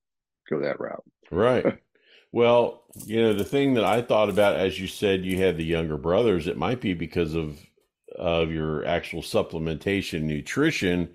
go 0.48 0.60
that 0.60 0.80
route. 0.80 1.04
Right. 1.30 1.78
well, 2.32 2.84
you 3.06 3.22
know, 3.22 3.32
the 3.32 3.44
thing 3.44 3.74
that 3.74 3.84
I 3.84 4.02
thought 4.02 4.28
about, 4.28 4.56
as 4.56 4.78
you 4.78 4.86
said, 4.86 5.24
you 5.24 5.38
had 5.38 5.56
the 5.56 5.64
younger 5.64 5.96
brothers. 5.96 6.46
It 6.46 6.56
might 6.56 6.80
be 6.80 6.94
because 6.94 7.34
of 7.34 7.58
of 8.18 8.50
your 8.50 8.84
actual 8.84 9.22
supplementation, 9.22 10.22
nutrition, 10.22 11.10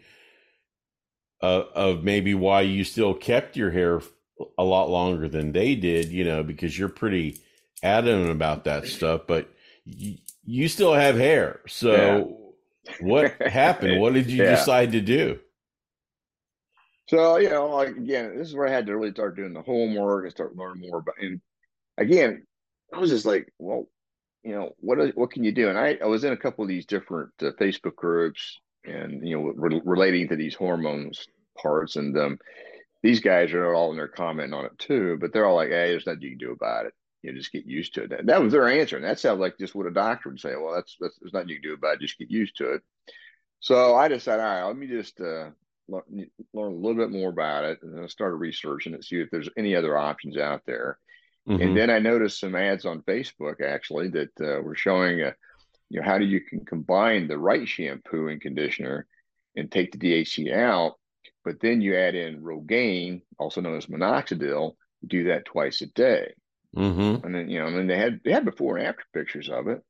uh, 1.41 1.63
of 1.75 2.03
maybe 2.03 2.33
why 2.33 2.61
you 2.61 2.83
still 2.83 3.13
kept 3.13 3.57
your 3.57 3.71
hair 3.71 4.01
a 4.57 4.63
lot 4.63 4.89
longer 4.89 5.27
than 5.27 5.51
they 5.51 5.75
did. 5.75 6.09
You 6.09 6.23
know, 6.23 6.43
because 6.43 6.77
you're 6.77 6.89
pretty 6.89 7.41
adamant 7.81 8.31
about 8.31 8.63
that 8.63 8.87
stuff, 8.87 9.21
but 9.27 9.49
you, 9.85 10.17
you 10.45 10.67
still 10.67 10.93
have 10.93 11.17
hair. 11.17 11.61
So, 11.67 12.37
yeah. 12.85 12.93
what 13.01 13.41
happened? 13.41 13.99
What 13.99 14.13
did 14.13 14.27
you 14.27 14.43
yeah. 14.43 14.51
decide 14.51 14.93
to 14.93 15.01
do? 15.01 15.39
So, 17.07 17.37
you 17.37 17.49
know, 17.49 17.67
like 17.67 17.89
again, 17.89 18.37
this 18.37 18.47
is 18.47 18.55
where 18.55 18.67
I 18.67 18.71
had 18.71 18.85
to 18.85 18.95
really 18.95 19.11
start 19.11 19.35
doing 19.35 19.53
the 19.53 19.61
homework 19.61 20.23
and 20.23 20.31
start 20.31 20.55
learning 20.55 20.89
more 20.89 20.99
about. 20.99 21.15
And 21.21 21.41
again, 21.97 22.45
I 22.93 22.99
was 22.99 23.09
just 23.09 23.25
like, 23.25 23.51
well, 23.59 23.87
you 24.43 24.53
know, 24.53 24.75
what 24.79 24.99
what 25.15 25.31
can 25.31 25.43
you 25.43 25.51
do? 25.51 25.69
And 25.69 25.77
I, 25.77 25.97
I 26.01 26.05
was 26.05 26.23
in 26.23 26.33
a 26.33 26.37
couple 26.37 26.63
of 26.63 26.67
these 26.67 26.85
different 26.85 27.31
uh, 27.41 27.51
Facebook 27.59 27.95
groups, 27.95 28.59
and 28.83 29.25
you 29.27 29.37
know, 29.37 29.53
re- 29.55 29.81
relating 29.85 30.27
to 30.29 30.35
these 30.35 30.55
hormones 30.55 31.27
parts, 31.57 31.95
and 31.95 32.17
um, 32.17 32.39
these 33.01 33.19
guys 33.19 33.53
are 33.53 33.73
all 33.73 33.91
in 33.91 33.97
there 33.97 34.07
commenting 34.07 34.53
on 34.53 34.65
it 34.65 34.77
too. 34.77 35.17
But 35.19 35.31
they're 35.33 35.45
all 35.45 35.55
like, 35.55 35.69
"Hey, 35.69 35.89
there's 35.91 36.05
nothing 36.05 36.23
you 36.23 36.29
can 36.31 36.39
do 36.39 36.51
about 36.51 36.87
it. 36.87 36.93
You 37.21 37.31
know, 37.31 37.37
just 37.37 37.53
get 37.53 37.65
used 37.65 37.93
to 37.95 38.03
it." 38.03 38.09
That, 38.09 38.25
that 38.25 38.41
was 38.41 38.51
their 38.51 38.67
answer, 38.67 38.97
and 38.97 39.05
that 39.05 39.19
sounds 39.19 39.39
like 39.39 39.57
just 39.57 39.75
what 39.75 39.87
a 39.87 39.91
doctor 39.91 40.29
would 40.29 40.39
say. 40.39 40.55
Well, 40.55 40.73
that's, 40.73 40.97
that's 40.99 41.17
there's 41.19 41.33
nothing 41.33 41.49
you 41.49 41.61
can 41.61 41.69
do 41.69 41.75
about 41.75 41.95
it. 41.95 42.01
Just 42.01 42.19
get 42.19 42.29
used 42.29 42.57
to 42.57 42.73
it. 42.73 42.81
So 43.61 43.95
I 43.95 44.09
decided, 44.09 44.43
all 44.43 44.55
right, 44.55 44.67
let 44.67 44.75
me 44.75 44.87
just 44.87 45.21
uh, 45.21 45.51
learn, 45.87 46.03
learn 46.53 46.73
a 46.73 46.75
little 46.75 46.95
bit 46.95 47.11
more 47.11 47.29
about 47.29 47.63
it, 47.63 47.79
and 47.81 47.95
then 47.95 48.03
I 48.03 48.07
started 48.07 48.35
researching 48.35 48.93
it, 48.93 49.05
see 49.05 49.21
if 49.21 49.29
there's 49.31 49.49
any 49.57 49.73
other 49.73 49.97
options 49.97 50.35
out 50.35 50.63
there. 50.65 50.99
Mm-hmm. 51.47 51.61
And 51.61 51.77
then 51.77 51.89
I 51.89 51.99
noticed 51.99 52.39
some 52.39 52.55
ads 52.55 52.85
on 52.85 53.01
Facebook 53.01 53.61
actually 53.61 54.09
that 54.09 54.29
uh, 54.39 54.61
were 54.61 54.75
showing, 54.75 55.21
a, 55.21 55.27
uh, 55.27 55.31
you 55.89 55.99
know, 55.99 56.05
how 56.05 56.17
do 56.17 56.25
you 56.25 56.41
can 56.41 56.65
combine 56.65 57.27
the 57.27 57.37
right 57.37 57.67
shampoo 57.67 58.29
and 58.29 58.41
conditioner 58.41 59.05
and 59.55 59.71
take 59.71 59.91
the 59.91 59.97
DHT 59.97 60.53
out, 60.53 60.93
but 61.43 61.59
then 61.59 61.81
you 61.81 61.97
add 61.97 62.15
in 62.15 62.41
Rogaine, 62.41 63.21
also 63.37 63.61
known 63.61 63.77
as 63.77 63.87
minoxidil, 63.87 64.75
do 65.05 65.25
that 65.25 65.45
twice 65.45 65.81
a 65.81 65.87
day. 65.87 66.33
Mm-hmm. 66.75 67.25
And 67.25 67.35
then 67.35 67.49
you 67.49 67.59
know, 67.59 67.67
and 67.67 67.77
then 67.77 67.87
they 67.87 67.97
had 67.97 68.21
they 68.23 68.31
had 68.31 68.45
before 68.45 68.77
and 68.77 68.87
after 68.87 69.03
pictures 69.13 69.49
of 69.49 69.67
it. 69.67 69.83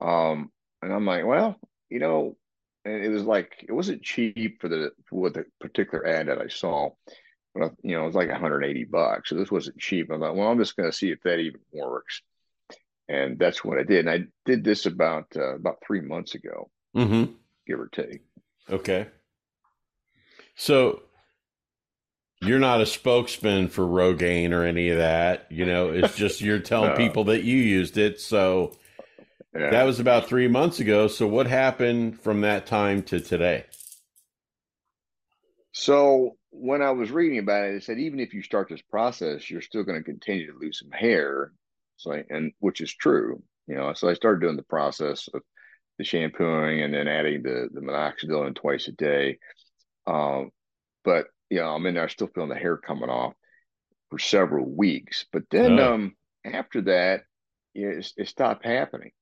Um, 0.00 0.50
and 0.80 0.92
I'm 0.92 1.04
like, 1.04 1.26
well, 1.26 1.56
you 1.90 1.98
know, 1.98 2.36
and 2.84 3.04
it 3.04 3.10
was 3.10 3.24
like 3.24 3.64
it 3.68 3.72
wasn't 3.72 4.02
cheap 4.02 4.60
for 4.60 4.68
the 4.68 4.92
for 5.10 5.30
the 5.30 5.44
particular 5.60 6.06
ad 6.06 6.28
that 6.28 6.40
I 6.40 6.48
saw. 6.48 6.90
But 7.54 7.72
you 7.82 7.96
know, 7.96 8.02
it 8.02 8.06
was 8.06 8.14
like 8.14 8.30
180 8.30 8.84
bucks. 8.84 9.30
So 9.30 9.36
this 9.36 9.50
wasn't 9.50 9.78
cheap. 9.78 10.10
I 10.10 10.18
thought, 10.18 10.34
well, 10.34 10.48
I'm 10.48 10.58
just 10.58 10.76
going 10.76 10.90
to 10.90 10.96
see 10.96 11.10
if 11.10 11.22
that 11.22 11.38
even 11.38 11.60
works. 11.72 12.22
And 13.08 13.38
that's 13.38 13.64
what 13.64 13.78
I 13.78 13.82
did. 13.82 14.06
And 14.06 14.10
I 14.10 14.26
did 14.44 14.64
this 14.64 14.86
about 14.86 15.26
uh, 15.36 15.54
about 15.54 15.82
three 15.86 16.00
months 16.00 16.34
ago, 16.34 16.70
mm-hmm. 16.96 17.32
give 17.66 17.78
or 17.78 17.88
take. 17.88 18.22
Okay. 18.70 19.06
So 20.56 21.02
you're 22.40 22.58
not 22.58 22.80
a 22.80 22.86
spokesman 22.86 23.68
for 23.68 23.84
Rogaine 23.84 24.52
or 24.52 24.64
any 24.64 24.90
of 24.90 24.98
that. 24.98 25.46
You 25.50 25.66
know, 25.66 25.90
it's 25.90 26.16
just 26.16 26.40
you're 26.40 26.58
telling 26.58 26.90
no. 26.90 26.96
people 26.96 27.24
that 27.24 27.42
you 27.42 27.56
used 27.56 27.98
it. 27.98 28.20
So 28.20 28.76
yeah. 29.54 29.70
that 29.70 29.84
was 29.84 30.00
about 30.00 30.26
three 30.26 30.48
months 30.48 30.80
ago. 30.80 31.06
So 31.06 31.26
what 31.26 31.46
happened 31.46 32.20
from 32.20 32.40
that 32.40 32.66
time 32.66 33.02
to 33.04 33.20
today? 33.20 33.66
So 35.72 36.36
when 36.56 36.82
I 36.82 36.92
was 36.92 37.10
reading 37.10 37.38
about 37.38 37.64
it, 37.64 37.74
it 37.74 37.82
said 37.82 37.98
even 37.98 38.20
if 38.20 38.32
you 38.32 38.42
start 38.42 38.68
this 38.68 38.82
process, 38.82 39.50
you're 39.50 39.60
still 39.60 39.82
going 39.82 39.98
to 39.98 40.04
continue 40.04 40.50
to 40.50 40.58
lose 40.58 40.78
some 40.78 40.92
hair. 40.92 41.52
So, 41.96 42.12
and 42.30 42.52
which 42.58 42.80
is 42.80 42.94
true, 42.94 43.42
you 43.66 43.74
know. 43.76 43.92
So 43.94 44.08
I 44.08 44.14
started 44.14 44.40
doing 44.40 44.56
the 44.56 44.62
process 44.62 45.28
of 45.32 45.42
the 45.98 46.04
shampooing 46.04 46.82
and 46.82 46.92
then 46.92 47.08
adding 47.08 47.42
the 47.42 47.68
the 47.72 47.80
minoxidil 47.80 48.54
twice 48.54 48.88
a 48.88 48.92
day. 48.92 49.38
Um, 50.06 50.50
but 51.04 51.26
you 51.50 51.60
know, 51.60 51.74
I'm 51.74 51.86
in 51.86 51.94
there 51.94 52.08
still 52.08 52.28
feeling 52.34 52.50
the 52.50 52.56
hair 52.56 52.76
coming 52.76 53.10
off 53.10 53.34
for 54.10 54.18
several 54.18 54.68
weeks. 54.68 55.26
But 55.32 55.44
then 55.50 55.78
oh. 55.78 55.94
um, 55.94 56.14
after 56.44 56.82
that, 56.82 57.22
it, 57.74 58.12
it 58.16 58.28
stopped 58.28 58.64
happening. 58.64 59.12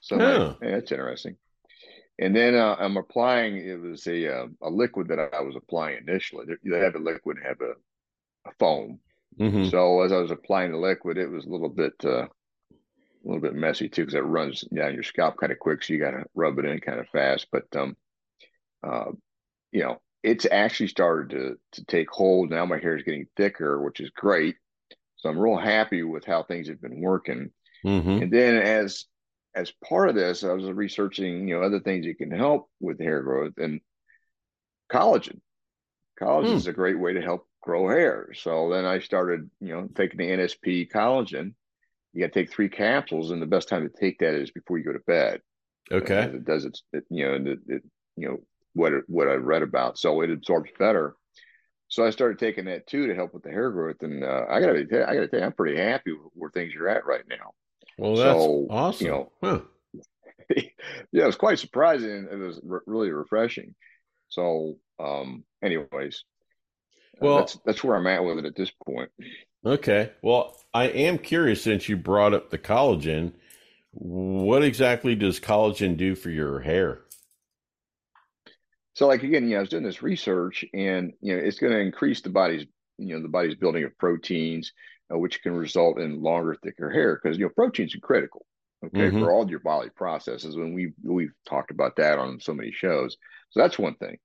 So 0.00 0.20
oh. 0.20 0.56
that's 0.60 0.92
interesting. 0.92 1.36
And 2.20 2.36
then 2.36 2.54
uh, 2.54 2.76
I'm 2.78 2.98
applying. 2.98 3.56
It 3.56 3.80
was 3.80 4.06
a 4.06 4.42
uh, 4.42 4.46
a 4.62 4.68
liquid 4.68 5.08
that 5.08 5.18
I 5.18 5.40
was 5.40 5.56
applying 5.56 6.06
initially. 6.06 6.44
They 6.62 6.78
have 6.78 6.94
a 6.94 6.98
liquid, 6.98 7.38
have 7.42 7.62
a, 7.62 7.72
a 8.46 8.52
foam. 8.58 9.00
Mm-hmm. 9.38 9.70
So 9.70 10.02
as 10.02 10.12
I 10.12 10.18
was 10.18 10.30
applying 10.30 10.72
the 10.72 10.78
liquid, 10.78 11.16
it 11.16 11.28
was 11.28 11.46
a 11.46 11.48
little 11.48 11.70
bit 11.70 11.94
uh, 12.04 12.26
a 12.26 13.24
little 13.24 13.40
bit 13.40 13.54
messy 13.54 13.88
too 13.88 14.02
because 14.02 14.14
it 14.14 14.20
runs 14.20 14.60
down 14.60 14.92
your 14.92 15.02
scalp 15.02 15.38
kind 15.38 15.50
of 15.50 15.58
quick. 15.58 15.82
So 15.82 15.94
you 15.94 15.98
got 15.98 16.10
to 16.10 16.24
rub 16.34 16.58
it 16.58 16.66
in 16.66 16.78
kind 16.80 17.00
of 17.00 17.08
fast. 17.08 17.46
But 17.50 17.64
um, 17.74 17.96
uh, 18.86 19.12
you 19.72 19.82
know, 19.82 19.96
it's 20.22 20.46
actually 20.50 20.88
started 20.88 21.30
to 21.30 21.58
to 21.72 21.84
take 21.86 22.10
hold. 22.10 22.50
Now 22.50 22.66
my 22.66 22.78
hair 22.78 22.96
is 22.96 23.02
getting 23.02 23.28
thicker, 23.34 23.80
which 23.82 23.98
is 23.98 24.10
great. 24.10 24.56
So 25.16 25.30
I'm 25.30 25.38
real 25.38 25.56
happy 25.56 26.02
with 26.02 26.26
how 26.26 26.42
things 26.42 26.68
have 26.68 26.82
been 26.82 27.00
working. 27.00 27.50
Mm-hmm. 27.84 28.22
And 28.22 28.30
then 28.30 28.56
as 28.56 29.06
as 29.54 29.72
part 29.88 30.08
of 30.08 30.14
this, 30.14 30.44
I 30.44 30.52
was 30.52 30.64
researching, 30.64 31.48
you 31.48 31.58
know, 31.58 31.64
other 31.64 31.80
things 31.80 32.06
that 32.06 32.18
can 32.18 32.30
help 32.30 32.68
with 32.80 33.00
hair 33.00 33.22
growth 33.22 33.54
and 33.58 33.80
collagen. 34.90 35.40
Collagen 36.20 36.52
mm. 36.52 36.56
is 36.56 36.66
a 36.66 36.72
great 36.72 36.98
way 36.98 37.14
to 37.14 37.20
help 37.20 37.46
grow 37.62 37.88
hair. 37.88 38.30
So 38.34 38.70
then 38.70 38.84
I 38.84 39.00
started, 39.00 39.50
you 39.60 39.74
know, 39.74 39.88
taking 39.94 40.18
the 40.18 40.28
NSP 40.28 40.90
collagen. 40.90 41.54
You 42.12 42.22
got 42.22 42.32
to 42.32 42.40
take 42.40 42.52
three 42.52 42.68
capsules, 42.68 43.30
and 43.30 43.40
the 43.40 43.46
best 43.46 43.68
time 43.68 43.88
to 43.88 44.00
take 44.00 44.18
that 44.18 44.34
is 44.34 44.50
before 44.50 44.78
you 44.78 44.84
go 44.84 44.92
to 44.92 45.00
bed. 45.00 45.40
Okay. 45.92 46.22
It 46.22 46.44
does 46.44 46.64
its, 46.64 46.82
it, 46.92 47.04
you 47.08 47.26
know, 47.26 47.34
it, 47.52 47.58
it, 47.66 47.82
you 48.16 48.28
know 48.28 48.38
what 48.74 48.92
it, 48.92 49.04
what 49.06 49.28
I 49.28 49.34
read 49.34 49.62
about, 49.62 49.98
so 49.98 50.20
it 50.20 50.30
absorbs 50.30 50.70
better. 50.78 51.14
So 51.88 52.04
I 52.04 52.10
started 52.10 52.38
taking 52.38 52.66
that 52.66 52.86
too 52.86 53.08
to 53.08 53.14
help 53.14 53.34
with 53.34 53.42
the 53.42 53.50
hair 53.50 53.70
growth, 53.70 54.02
and 54.02 54.22
uh, 54.22 54.44
I 54.48 54.60
gotta, 54.60 54.86
I 55.08 55.14
gotta 55.14 55.28
tell 55.28 55.40
you, 55.40 55.46
I'm 55.46 55.52
pretty 55.52 55.76
happy 55.76 56.12
with 56.12 56.30
where 56.34 56.50
things 56.50 56.74
are 56.76 56.88
at 56.88 57.06
right 57.06 57.24
now. 57.28 57.52
Well, 58.00 58.16
that's 58.16 58.40
so, 58.40 58.66
awesome. 58.70 59.06
You 59.06 59.12
know, 59.12 59.32
huh. 59.42 59.60
yeah, 61.12 61.22
it 61.24 61.26
was 61.26 61.36
quite 61.36 61.58
surprising. 61.58 62.28
It 62.30 62.36
was 62.36 62.58
re- 62.64 62.80
really 62.86 63.10
refreshing. 63.10 63.74
So, 64.30 64.78
um, 64.98 65.44
anyways, 65.62 66.24
uh, 67.16 67.18
well, 67.20 67.38
that's 67.38 67.58
that's 67.66 67.84
where 67.84 67.96
I'm 67.96 68.06
at 68.06 68.24
with 68.24 68.38
it 68.38 68.46
at 68.46 68.56
this 68.56 68.72
point. 68.86 69.10
Okay. 69.66 70.12
Well, 70.22 70.56
I 70.72 70.84
am 70.84 71.18
curious 71.18 71.62
since 71.62 71.90
you 71.90 71.98
brought 71.98 72.32
up 72.32 72.48
the 72.48 72.56
collagen. 72.56 73.34
What 73.92 74.64
exactly 74.64 75.14
does 75.14 75.38
collagen 75.38 75.98
do 75.98 76.14
for 76.14 76.30
your 76.30 76.60
hair? 76.60 77.02
So, 78.94 79.08
like 79.08 79.22
again, 79.24 79.44
you 79.44 79.50
know, 79.50 79.56
I 79.58 79.60
was 79.60 79.68
doing 79.68 79.82
this 79.82 80.02
research, 80.02 80.64
and 80.72 81.12
you 81.20 81.36
know, 81.36 81.42
it's 81.42 81.58
going 81.58 81.74
to 81.74 81.80
increase 81.80 82.22
the 82.22 82.30
body's, 82.30 82.64
you 82.96 83.14
know, 83.14 83.20
the 83.20 83.28
body's 83.28 83.56
building 83.56 83.84
of 83.84 83.98
proteins 83.98 84.72
uh, 85.12 85.18
which 85.18 85.42
can 85.42 85.54
result 85.54 85.98
in 85.98 86.22
longer, 86.22 86.56
thicker 86.62 86.90
hair 86.90 87.20
because 87.20 87.38
you 87.38 87.44
know 87.44 87.52
proteins 87.54 87.94
are 87.94 88.00
critical. 88.00 88.46
Okay, 88.84 89.10
mm-hmm. 89.10 89.20
for 89.20 89.30
all 89.30 89.48
your 89.48 89.60
body 89.60 89.90
processes, 89.94 90.54
and 90.54 90.74
we 90.74 90.92
we've 91.02 91.34
talked 91.46 91.70
about 91.70 91.96
that 91.96 92.18
on 92.18 92.40
so 92.40 92.54
many 92.54 92.72
shows. 92.72 93.16
So 93.50 93.60
that's 93.60 93.78
one 93.78 93.94
thing, 93.96 94.16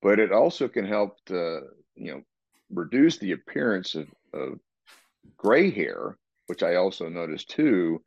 but 0.00 0.20
it 0.20 0.30
also 0.30 0.68
can 0.68 0.86
help 0.86 1.16
to 1.26 1.62
you 1.96 2.12
know 2.12 2.22
reduce 2.70 3.18
the 3.18 3.32
appearance 3.32 3.96
of, 3.96 4.06
of 4.32 4.60
gray 5.36 5.70
hair, 5.70 6.16
which 6.46 6.62
I 6.62 6.76
also 6.76 7.08
noticed 7.08 7.50
too, 7.50 8.02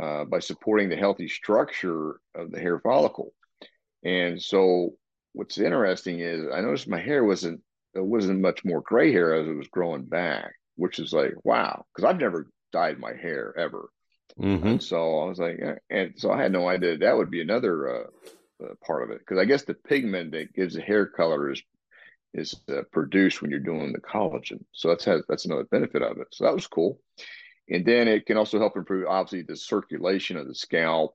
uh, 0.00 0.24
by 0.24 0.38
supporting 0.38 0.88
the 0.88 0.96
healthy 0.96 1.28
structure 1.28 2.20
of 2.34 2.50
the 2.50 2.60
hair 2.60 2.80
follicle. 2.80 3.34
And 4.02 4.40
so, 4.40 4.94
what's 5.34 5.58
interesting 5.58 6.20
is 6.20 6.46
I 6.50 6.62
noticed 6.62 6.88
my 6.88 7.00
hair 7.00 7.24
wasn't 7.24 7.60
it 7.94 8.04
wasn't 8.04 8.40
much 8.40 8.64
more 8.64 8.80
gray 8.80 9.12
hair 9.12 9.34
as 9.34 9.46
it 9.46 9.52
was 9.52 9.68
growing 9.68 10.04
back 10.04 10.52
which 10.80 10.98
is 10.98 11.12
like 11.12 11.34
wow, 11.44 11.84
because 11.94 12.08
I've 12.08 12.20
never 12.20 12.48
dyed 12.72 12.98
my 12.98 13.12
hair 13.12 13.54
ever. 13.56 13.88
Mm-hmm. 14.38 14.66
And 14.66 14.82
so 14.82 15.20
I 15.20 15.24
was 15.26 15.38
like, 15.38 15.60
and 15.90 16.14
so 16.16 16.30
I 16.30 16.40
had 16.40 16.52
no 16.52 16.68
idea 16.68 16.98
that 16.98 17.16
would 17.16 17.30
be 17.30 17.42
another 17.42 17.88
uh, 17.88 18.64
uh, 18.64 18.74
part 18.86 19.02
of 19.02 19.10
it 19.10 19.18
because 19.18 19.38
I 19.38 19.44
guess 19.44 19.64
the 19.64 19.74
pigment 19.74 20.32
that 20.32 20.54
gives 20.54 20.74
the 20.74 20.80
hair 20.80 21.06
color 21.06 21.50
is 21.50 21.62
is 22.32 22.54
uh, 22.68 22.82
produced 22.92 23.42
when 23.42 23.50
you're 23.50 23.60
doing 23.60 23.92
the 23.92 24.00
collagen. 24.00 24.64
So 24.72 24.88
that's 24.88 25.04
has, 25.04 25.22
that's 25.28 25.46
another 25.46 25.64
benefit 25.64 26.02
of 26.02 26.18
it. 26.18 26.28
So 26.32 26.44
that 26.44 26.54
was 26.54 26.66
cool. 26.66 27.00
And 27.68 27.84
then 27.84 28.08
it 28.08 28.26
can 28.26 28.36
also 28.36 28.58
help 28.58 28.76
improve 28.76 29.06
obviously 29.08 29.42
the 29.42 29.56
circulation 29.56 30.36
of 30.36 30.46
the 30.46 30.54
scalp, 30.54 31.14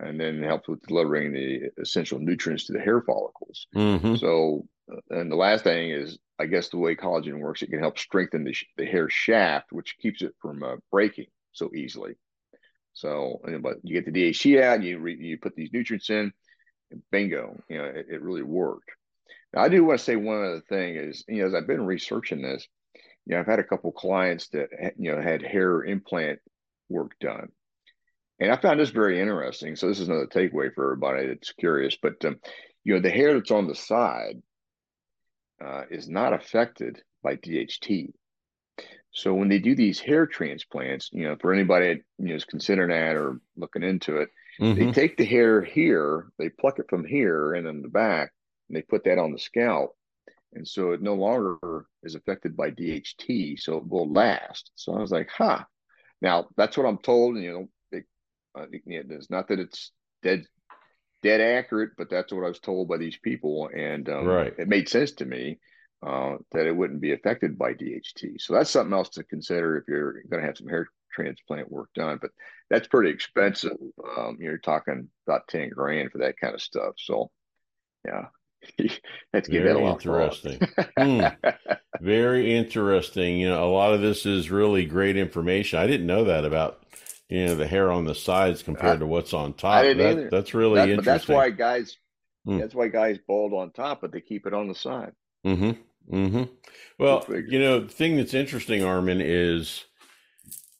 and 0.00 0.20
then 0.20 0.42
helps 0.42 0.68
with 0.68 0.82
delivering 0.82 1.32
the 1.32 1.70
essential 1.80 2.18
nutrients 2.18 2.66
to 2.66 2.72
the 2.72 2.80
hair 2.80 3.00
follicles. 3.00 3.66
Mm-hmm. 3.74 4.16
So, 4.16 4.66
and 5.10 5.30
the 5.30 5.36
last 5.36 5.64
thing 5.64 5.90
is 5.90 6.18
I 6.38 6.46
guess 6.46 6.68
the 6.68 6.78
way 6.78 6.96
collagen 6.96 7.38
works, 7.38 7.62
it 7.62 7.70
can 7.70 7.78
help 7.78 7.98
strengthen 7.98 8.44
the, 8.44 8.54
the 8.76 8.84
hair 8.84 9.08
shaft, 9.08 9.72
which 9.72 9.96
keeps 9.98 10.22
it 10.22 10.34
from 10.40 10.62
uh, 10.62 10.76
breaking 10.90 11.26
so 11.52 11.70
easily. 11.74 12.16
So, 12.92 13.40
but 13.60 13.78
you 13.82 14.00
get 14.00 14.12
the 14.12 14.30
DHT 14.30 14.60
out, 14.60 14.82
you 14.82 14.98
re, 14.98 15.16
you 15.16 15.38
put 15.38 15.54
these 15.56 15.70
nutrients 15.72 16.10
in, 16.10 16.32
bingo, 17.10 17.56
you 17.68 17.78
know, 17.78 17.84
it, 17.84 18.06
it, 18.10 18.22
really 18.22 18.42
worked. 18.42 18.90
Now, 19.52 19.62
I 19.62 19.68
do 19.68 19.84
want 19.84 19.98
to 19.98 20.04
say 20.04 20.16
one 20.16 20.44
other 20.44 20.62
thing 20.68 20.96
is, 20.96 21.24
you 21.28 21.42
know, 21.42 21.48
as 21.48 21.54
I've 21.54 21.66
been 21.66 21.86
researching 21.86 22.42
this, 22.42 22.66
you 23.26 23.34
know, 23.34 23.40
I've 23.40 23.46
had 23.46 23.58
a 23.58 23.64
couple 23.64 23.90
clients 23.92 24.48
that 24.48 24.68
you 24.98 25.12
know 25.12 25.20
had 25.20 25.42
hair 25.42 25.82
implant 25.82 26.40
work 26.88 27.12
done, 27.20 27.48
and 28.38 28.52
I 28.52 28.56
found 28.56 28.78
this 28.78 28.90
very 28.90 29.20
interesting. 29.20 29.76
So 29.76 29.88
this 29.88 29.98
is 29.98 30.08
another 30.08 30.26
takeaway 30.26 30.72
for 30.74 30.84
everybody 30.84 31.28
that's 31.28 31.52
curious. 31.52 31.96
But 32.00 32.22
um, 32.24 32.36
you 32.84 32.94
know, 32.94 33.00
the 33.00 33.10
hair 33.10 33.32
that's 33.34 33.50
on 33.50 33.66
the 33.66 33.74
side 33.74 34.42
uh, 35.62 35.82
is 35.90 36.08
not 36.08 36.32
affected 36.32 37.02
by 37.22 37.36
DHT. 37.36 38.12
So 39.12 39.34
when 39.34 39.48
they 39.48 39.60
do 39.60 39.74
these 39.74 40.00
hair 40.00 40.26
transplants, 40.26 41.10
you 41.12 41.24
know, 41.24 41.36
for 41.40 41.52
anybody 41.52 42.02
you 42.18 42.28
know 42.28 42.34
is 42.34 42.44
considering 42.44 42.90
that 42.90 43.16
or 43.16 43.40
looking 43.56 43.84
into 43.84 44.18
it, 44.18 44.28
mm-hmm. 44.60 44.78
they 44.78 44.92
take 44.92 45.16
the 45.16 45.24
hair 45.24 45.62
here, 45.62 46.28
they 46.38 46.48
pluck 46.48 46.78
it 46.78 46.86
from 46.88 47.04
here 47.04 47.54
and 47.54 47.66
in 47.66 47.82
the 47.82 47.88
back, 47.88 48.32
and 48.68 48.76
they 48.76 48.82
put 48.82 49.04
that 49.04 49.18
on 49.18 49.32
the 49.32 49.38
scalp, 49.38 49.96
and 50.54 50.66
so 50.66 50.92
it 50.92 51.02
no 51.02 51.14
longer 51.14 51.86
is 52.02 52.14
affected 52.14 52.56
by 52.56 52.70
DHT, 52.70 53.60
so 53.60 53.76
it 53.76 53.88
will 53.88 54.10
last. 54.12 54.70
So 54.74 54.94
I 54.94 55.00
was 55.00 55.10
like, 55.10 55.28
huh. 55.30 55.64
Now 56.20 56.48
that's 56.56 56.76
what 56.76 56.86
I'm 56.86 56.98
told. 56.98 57.36
and 57.36 57.44
You 57.44 57.52
know, 57.52 57.68
it, 57.92 58.04
uh, 58.58 58.66
it's 58.70 59.30
not 59.30 59.48
that 59.48 59.60
it's 59.60 59.92
dead 60.22 60.46
dead 61.24 61.40
accurate, 61.40 61.92
but 61.96 62.10
that's 62.10 62.32
what 62.32 62.44
I 62.44 62.48
was 62.48 62.60
told 62.60 62.86
by 62.86 62.98
these 62.98 63.16
people, 63.16 63.70
and 63.74 64.08
um, 64.10 64.26
right. 64.26 64.54
it 64.58 64.68
made 64.68 64.88
sense 64.90 65.12
to 65.12 65.24
me 65.24 65.58
uh, 66.06 66.36
that 66.52 66.66
it 66.66 66.76
wouldn't 66.76 67.00
be 67.00 67.12
affected 67.12 67.56
by 67.56 67.72
DHT. 67.72 68.40
So 68.40 68.52
that's 68.52 68.70
something 68.70 68.92
else 68.92 69.08
to 69.10 69.24
consider 69.24 69.78
if 69.78 69.84
you're 69.88 70.22
going 70.24 70.42
to 70.42 70.46
have 70.46 70.58
some 70.58 70.68
hair 70.68 70.86
transplant 71.12 71.72
work 71.72 71.88
done. 71.94 72.18
But 72.20 72.30
that's 72.68 72.88
pretty 72.88 73.08
expensive. 73.08 73.78
Um, 74.16 74.36
you're 74.38 74.58
talking 74.58 75.08
about 75.26 75.48
ten 75.48 75.70
grand 75.70 76.12
for 76.12 76.18
that 76.18 76.38
kind 76.38 76.54
of 76.54 76.60
stuff. 76.60 76.94
So, 76.98 77.30
yeah. 78.04 78.26
That's 79.32 79.48
very 79.48 79.84
interesting. 79.84 80.58
mm, 80.98 81.36
very 82.00 82.54
interesting. 82.54 83.38
You 83.38 83.50
know, 83.50 83.64
a 83.64 83.72
lot 83.72 83.92
of 83.92 84.00
this 84.00 84.24
is 84.24 84.50
really 84.50 84.86
great 84.86 85.18
information. 85.18 85.78
I 85.78 85.86
didn't 85.86 86.06
know 86.06 86.24
that 86.24 86.46
about 86.46 86.82
you 87.34 87.46
know 87.46 87.54
the 87.56 87.66
hair 87.66 87.90
on 87.90 88.04
the 88.04 88.14
sides 88.14 88.62
compared 88.62 89.00
to 89.00 89.06
what's 89.06 89.34
on 89.34 89.54
top. 89.54 89.82
That, 89.82 90.28
that's 90.30 90.54
really 90.54 90.76
that, 90.76 90.88
interesting. 90.88 91.12
that's 91.12 91.28
why 91.28 91.50
guys. 91.50 91.96
Mm. 92.46 92.60
That's 92.60 92.74
why 92.74 92.88
guys 92.88 93.18
bald 93.26 93.54
on 93.54 93.70
top, 93.70 94.02
but 94.02 94.12
they 94.12 94.20
keep 94.20 94.46
it 94.46 94.52
on 94.52 94.68
the 94.68 94.74
side. 94.74 95.12
Mm-hmm. 95.46 96.14
Mm-hmm. 96.14 96.42
Well, 96.98 97.24
you 97.48 97.58
know, 97.58 97.80
the 97.80 97.88
thing 97.88 98.16
that's 98.16 98.34
interesting, 98.34 98.84
Armin, 98.84 99.20
is 99.22 99.84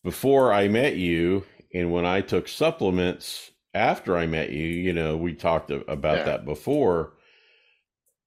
before 0.03 0.53
I 0.53 0.69
met 0.69 0.97
you, 0.97 1.45
and 1.73 1.91
when 1.91 2.05
I 2.05 2.21
took 2.21 2.49
supplements 2.49 3.51
after 3.73 4.17
I 4.17 4.27
met 4.27 4.51
you, 4.51 4.67
you 4.67 4.93
know, 4.93 5.17
we 5.17 5.35
talked 5.35 5.71
about 5.71 6.19
yeah. 6.19 6.25
that 6.25 6.45
before. 6.45 7.15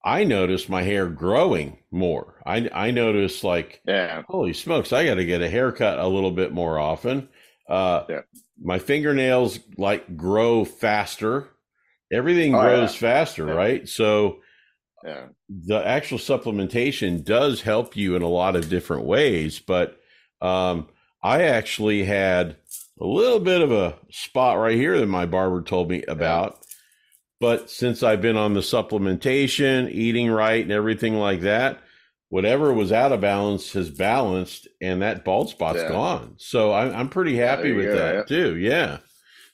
I 0.03 0.23
noticed 0.23 0.69
my 0.69 0.83
hair 0.83 1.07
growing 1.07 1.77
more. 1.91 2.41
I 2.45 2.69
I 2.73 2.91
noticed 2.91 3.43
like, 3.43 3.81
yeah. 3.85 4.23
holy 4.27 4.53
smokes, 4.53 4.91
I 4.91 5.05
got 5.05 5.15
to 5.15 5.25
get 5.25 5.41
a 5.41 5.49
haircut 5.49 5.99
a 5.99 6.07
little 6.07 6.31
bit 6.31 6.51
more 6.51 6.79
often. 6.79 7.29
Uh, 7.69 8.03
yeah. 8.09 8.21
My 8.61 8.79
fingernails 8.79 9.59
like 9.77 10.17
grow 10.17 10.65
faster. 10.65 11.49
Everything 12.11 12.55
oh, 12.55 12.61
grows 12.61 12.93
yeah. 12.93 12.99
faster, 12.99 13.47
yeah. 13.47 13.53
right? 13.53 13.89
So 13.89 14.39
the 15.49 15.85
actual 15.85 16.17
supplementation 16.17 17.23
does 17.23 17.61
help 17.61 17.95
you 17.95 18.15
in 18.15 18.21
a 18.21 18.27
lot 18.27 18.55
of 18.55 18.69
different 18.69 19.05
ways. 19.05 19.59
But 19.59 19.99
um, 20.41 20.87
I 21.23 21.43
actually 21.43 22.03
had 22.03 22.57
a 22.99 23.05
little 23.05 23.39
bit 23.39 23.61
of 23.61 23.71
a 23.71 23.95
spot 24.11 24.57
right 24.57 24.75
here 24.75 24.97
that 24.99 25.07
my 25.07 25.25
barber 25.25 25.61
told 25.61 25.89
me 25.89 26.03
about. 26.03 26.59
But 27.39 27.69
since 27.69 28.01
I've 28.01 28.21
been 28.21 28.37
on 28.37 28.55
the 28.55 28.61
supplementation, 28.61 29.91
eating 29.91 30.29
right, 30.31 30.63
and 30.63 30.71
everything 30.71 31.15
like 31.15 31.41
that, 31.41 31.79
whatever 32.29 32.73
was 32.73 32.91
out 32.91 33.11
of 33.11 33.21
balance 33.21 33.73
has 33.73 33.89
balanced, 33.89 34.67
and 34.81 35.01
that 35.01 35.23
bald 35.23 35.49
spot's 35.49 35.79
yeah. 35.79 35.89
gone. 35.89 36.35
So 36.37 36.73
I'm, 36.73 36.93
I'm 36.93 37.09
pretty 37.09 37.37
happy 37.37 37.69
yeah, 37.69 37.75
with 37.75 37.85
go, 37.85 37.95
that 37.95 38.15
yeah. 38.15 38.23
too. 38.23 38.57
Yeah. 38.57 38.97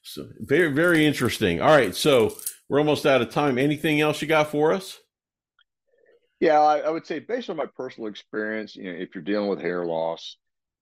So 0.02 0.28
very 0.40 0.72
very 0.72 1.06
interesting. 1.06 1.62
All 1.62 1.76
right, 1.76 1.96
so 1.96 2.36
we're 2.68 2.80
almost 2.80 3.06
out 3.06 3.22
of 3.22 3.30
time. 3.30 3.58
Anything 3.58 4.02
else 4.02 4.22
you 4.22 4.28
got 4.28 4.52
for 4.52 4.74
us? 4.74 5.00
Yeah, 6.40 6.60
I, 6.60 6.80
I 6.80 6.90
would 6.90 7.08
say 7.08 7.20
based 7.20 7.50
on 7.50 7.56
my 7.56 7.68
personal 7.78 8.10
experience, 8.10 8.76
you 8.76 8.84
know, 8.84 9.00
if 9.00 9.16
you're 9.16 9.24
dealing 9.24 9.50
with 9.50 9.62
hair 9.62 9.86
loss, 9.86 10.36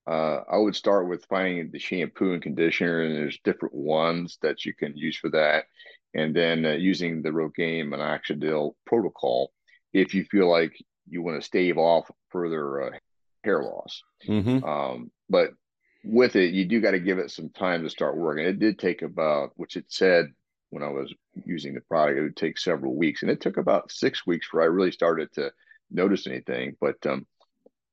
uh, 0.10 0.40
I 0.52 0.58
would 0.58 0.76
start 0.76 1.08
with 1.08 1.26
finding 1.26 1.70
the 1.70 1.78
shampoo 1.78 2.34
and 2.34 2.42
conditioner, 2.42 3.04
and 3.04 3.16
there's 3.16 3.40
different 3.44 3.76
ones 3.76 4.40
that 4.42 4.66
you 4.66 4.74
can 4.74 4.98
use 4.98 5.18
for 5.18 5.30
that, 5.30 5.66
and 6.16 6.36
then 6.36 6.66
uh, 6.66 6.72
using 6.72 7.22
the 7.22 7.30
Rogaine 7.30 7.82
and 7.82 7.94
minoxidil 7.94 8.74
protocol 8.88 9.52
if 9.94 10.16
you 10.16 10.24
feel 10.26 10.50
like 10.50 10.74
you 11.12 11.22
want 11.22 11.40
to 11.40 11.46
stave 11.46 11.78
off 11.78 12.10
further 12.30 12.84
uh, 12.84 12.90
hair 13.44 13.62
loss. 13.62 14.02
Mm-hmm. 14.28 14.64
Um, 14.64 15.12
but 15.30 15.52
with 16.04 16.36
it, 16.36 16.54
you 16.54 16.66
do 16.66 16.82
got 16.82 16.92
to 16.92 17.00
give 17.00 17.20
it 17.20 17.30
some 17.30 17.50
time 17.50 17.84
to 17.84 17.90
start 17.90 18.18
working. 18.18 18.46
It 18.46 18.60
did 18.60 18.80
take 18.80 19.02
about, 19.02 19.52
which 19.56 19.76
it 19.76 19.86
said 19.90 20.34
when 20.70 20.84
I 20.84 20.90
was 20.90 21.14
using 21.46 21.76
the 21.76 21.82
product, 21.82 22.18
it 22.18 22.22
would 22.22 22.38
take 22.38 22.58
several 22.58 22.96
weeks, 22.96 23.22
and 23.22 23.30
it 23.30 23.42
took 23.42 23.58
about 23.58 23.92
six 23.92 24.26
weeks 24.26 24.48
for 24.48 24.62
I 24.62 24.66
really 24.66 24.92
started 24.92 25.32
to 25.34 25.52
notice 25.92 26.26
anything. 26.28 26.78
But 26.80 27.06
um, 27.06 27.28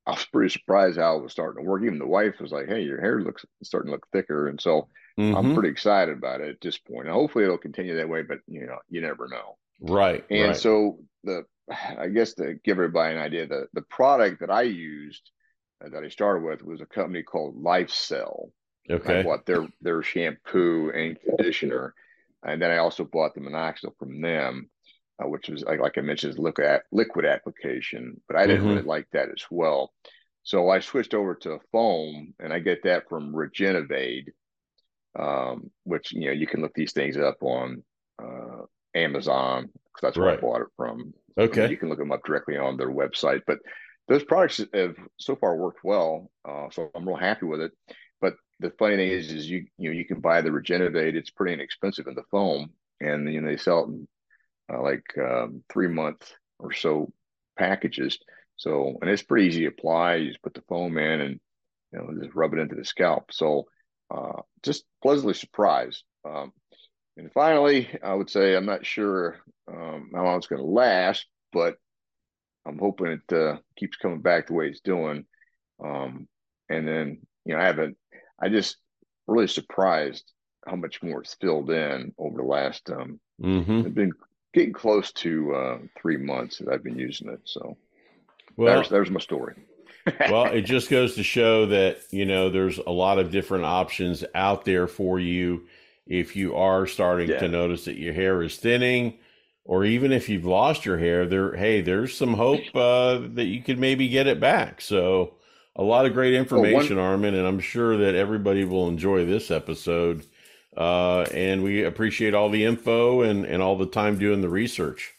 I 0.07 0.11
was 0.11 0.25
pretty 0.25 0.49
surprised 0.49 0.97
how 0.97 1.17
it 1.17 1.23
was 1.23 1.33
starting 1.33 1.63
to 1.63 1.69
work. 1.69 1.83
Even 1.83 1.99
the 1.99 2.07
wife 2.07 2.39
was 2.39 2.51
like, 2.51 2.67
"Hey, 2.67 2.81
your 2.81 3.01
hair 3.01 3.21
looks 3.21 3.45
starting 3.63 3.89
to 3.89 3.91
look 3.93 4.07
thicker," 4.11 4.47
and 4.47 4.59
so 4.59 4.87
mm-hmm. 5.19 5.35
I'm 5.35 5.53
pretty 5.53 5.69
excited 5.69 6.17
about 6.17 6.41
it 6.41 6.49
at 6.49 6.61
this 6.61 6.77
point. 6.77 7.07
And 7.07 7.13
hopefully, 7.13 7.43
it'll 7.43 7.57
continue 7.57 7.97
that 7.97 8.09
way. 8.09 8.23
But 8.23 8.39
you 8.47 8.65
know, 8.65 8.77
you 8.89 9.01
never 9.01 9.27
know. 9.27 9.57
Right. 9.81 10.25
And 10.29 10.49
right. 10.49 10.57
so 10.57 10.99
the, 11.23 11.43
I 11.97 12.07
guess 12.07 12.33
to 12.35 12.55
give 12.63 12.77
everybody 12.77 13.15
an 13.15 13.21
idea, 13.21 13.47
the 13.47 13.67
the 13.73 13.81
product 13.83 14.39
that 14.41 14.51
I 14.51 14.63
used 14.63 15.31
uh, 15.83 15.89
that 15.89 16.03
I 16.03 16.09
started 16.09 16.43
with 16.43 16.63
was 16.63 16.81
a 16.81 16.85
company 16.85 17.23
called 17.23 17.61
LifeCell. 17.61 18.51
Okay. 18.89 19.19
I 19.19 19.23
bought 19.23 19.45
their 19.45 19.67
their 19.81 20.01
shampoo 20.01 20.91
and 20.91 21.19
conditioner, 21.21 21.93
and 22.43 22.61
then 22.61 22.71
I 22.71 22.77
also 22.77 23.03
bought 23.03 23.35
the 23.35 23.41
minoxidil 23.41 23.97
from 23.97 24.21
them, 24.21 24.69
uh, 25.23 25.27
which 25.27 25.49
was 25.49 25.63
like, 25.63 25.79
like 25.79 25.97
I 25.97 26.01
mentioned, 26.01 26.33
is 26.33 26.39
liquid 26.39 26.81
liquid 26.91 27.25
application. 27.25 28.19
But 28.27 28.37
I 28.37 28.47
didn't 28.47 28.61
mm-hmm. 28.61 28.69
really 28.69 28.81
like 28.81 29.07
that 29.11 29.29
as 29.29 29.45
well, 29.51 29.93
so 30.43 30.69
I 30.69 30.79
switched 30.79 31.13
over 31.13 31.35
to 31.35 31.59
foam, 31.71 32.33
and 32.39 32.51
I 32.51 32.59
get 32.59 32.83
that 32.83 33.07
from 33.07 33.33
Regenovade, 33.33 34.29
um, 35.17 35.69
which 35.83 36.11
you 36.11 36.25
know 36.25 36.31
you 36.31 36.47
can 36.47 36.61
look 36.61 36.73
these 36.73 36.93
things 36.93 37.17
up 37.17 37.37
on 37.41 37.83
uh, 38.21 38.63
Amazon 38.95 39.69
because 39.99 40.09
that's 40.09 40.17
where 40.17 40.27
right. 40.27 40.37
I 40.37 40.41
bought 40.41 40.61
it 40.61 40.67
from. 40.75 41.13
Okay, 41.37 41.61
I 41.61 41.63
mean, 41.63 41.71
you 41.71 41.77
can 41.77 41.89
look 41.89 41.99
them 41.99 42.11
up 42.11 42.23
directly 42.25 42.57
on 42.57 42.77
their 42.77 42.91
website, 42.91 43.41
but 43.47 43.59
those 44.07 44.23
products 44.23 44.61
have 44.73 44.95
so 45.17 45.35
far 45.35 45.55
worked 45.55 45.83
well. 45.83 46.31
Uh, 46.47 46.67
so 46.71 46.89
I'm 46.95 47.07
real 47.07 47.17
happy 47.17 47.45
with 47.45 47.61
it. 47.61 47.71
But 48.21 48.35
the 48.59 48.71
funny 48.71 48.97
thing 48.97 49.09
is, 49.09 49.31
is 49.31 49.49
you 49.49 49.65
you 49.77 49.89
know 49.89 49.95
you 49.97 50.05
can 50.05 50.19
buy 50.19 50.41
the 50.41 50.49
Regenovade. 50.49 51.15
It's 51.15 51.29
pretty 51.29 51.53
inexpensive 51.53 52.07
in 52.07 52.15
the 52.15 52.23
foam, 52.31 52.71
and 52.99 53.31
you 53.31 53.41
know 53.41 53.47
they 53.47 53.57
sell 53.57 53.83
it 53.83 53.87
in 53.87 54.07
uh, 54.73 54.81
like 54.81 55.05
um, 55.17 55.63
three 55.71 55.87
month 55.87 56.31
or 56.59 56.73
so 56.73 57.11
packages. 57.57 58.17
So 58.57 58.97
and 59.01 59.09
it's 59.09 59.23
pretty 59.23 59.47
easy 59.47 59.61
to 59.61 59.67
apply. 59.67 60.15
You 60.15 60.29
just 60.29 60.43
put 60.43 60.53
the 60.53 60.63
foam 60.67 60.97
in 60.97 61.21
and 61.21 61.39
you 61.93 61.99
know 61.99 62.21
just 62.21 62.35
rub 62.35 62.53
it 62.53 62.59
into 62.59 62.75
the 62.75 62.85
scalp. 62.85 63.31
So 63.31 63.67
uh, 64.11 64.41
just 64.63 64.83
pleasantly 65.01 65.35
surprised. 65.35 66.03
Um, 66.25 66.51
and 67.19 67.31
finally, 67.33 67.89
I 68.01 68.13
would 68.13 68.29
say 68.29 68.55
I'm 68.55 68.65
not 68.65 68.85
sure 68.85 69.39
um, 69.67 70.11
how 70.15 70.23
long 70.23 70.37
it's 70.37 70.47
going 70.47 70.61
to 70.61 70.67
last, 70.67 71.25
but 71.51 71.75
I'm 72.65 72.79
hoping 72.79 73.07
it 73.07 73.33
uh, 73.35 73.57
keeps 73.77 73.97
coming 73.97 74.21
back 74.21 74.47
the 74.47 74.53
way 74.53 74.67
it's 74.67 74.79
doing. 74.79 75.25
Um, 75.83 76.29
and 76.69 76.87
then, 76.87 77.19
you 77.43 77.53
know, 77.53 77.61
I 77.61 77.65
haven't, 77.65 77.97
I 78.41 78.47
just 78.47 78.77
really 79.27 79.47
surprised 79.47 80.31
how 80.65 80.77
much 80.77 81.03
more 81.03 81.21
it's 81.21 81.35
filled 81.41 81.69
in 81.71 82.13
over 82.17 82.37
the 82.37 82.47
last, 82.47 82.89
um, 82.89 83.19
mm-hmm. 83.41 83.79
I've 83.85 83.95
been 83.95 84.13
getting 84.53 84.73
close 84.73 85.11
to 85.13 85.53
uh, 85.53 85.77
three 86.01 86.17
months 86.17 86.59
that 86.59 86.69
I've 86.69 86.83
been 86.83 86.99
using 86.99 87.29
it. 87.29 87.41
So 87.43 87.75
well, 88.55 88.75
there's, 88.75 88.89
there's 88.89 89.11
my 89.11 89.19
story. 89.19 89.55
well, 90.29 90.45
it 90.45 90.61
just 90.61 90.89
goes 90.89 91.15
to 91.15 91.23
show 91.23 91.65
that, 91.65 91.99
you 92.11 92.25
know, 92.25 92.49
there's 92.49 92.77
a 92.77 92.91
lot 92.91 93.19
of 93.19 93.29
different 93.29 93.65
options 93.65 94.23
out 94.33 94.63
there 94.63 94.87
for 94.87 95.19
you 95.19 95.67
if 96.09 96.35
you 96.35 96.55
are 96.55 96.87
starting 96.87 97.29
yeah. 97.29 97.39
to 97.39 97.47
notice 97.47 97.85
that 97.85 97.97
your 97.97 98.13
hair 98.13 98.41
is 98.41 98.57
thinning 98.57 99.19
or 99.63 99.85
even 99.85 100.11
if 100.11 100.27
you've 100.27 100.45
lost 100.45 100.83
your 100.83 100.97
hair, 100.97 101.27
there, 101.27 101.55
hey, 101.55 101.81
there's 101.81 102.17
some 102.17 102.33
hope 102.33 102.75
uh, 102.75 103.19
that 103.35 103.45
you 103.45 103.61
could 103.61 103.77
maybe 103.77 104.07
get 104.07 104.25
it 104.25 104.39
back. 104.39 104.81
So, 104.81 105.35
a 105.75 105.83
lot 105.83 106.07
of 106.07 106.13
great 106.13 106.33
information, 106.33 106.97
well, 106.97 107.05
one, 107.05 107.11
Armin, 107.11 107.35
and 107.35 107.47
I'm 107.47 107.59
sure 107.59 107.95
that 107.97 108.15
everybody 108.15 108.65
will 108.65 108.87
enjoy 108.87 109.25
this 109.25 109.51
episode. 109.51 110.25
Uh, 110.75 111.21
and 111.33 111.61
we 111.61 111.83
appreciate 111.83 112.33
all 112.33 112.49
the 112.49 112.65
info 112.65 113.21
and, 113.21 113.45
and 113.45 113.61
all 113.61 113.77
the 113.77 113.85
time 113.85 114.17
doing 114.17 114.41
the 114.41 114.49
research. 114.49 115.13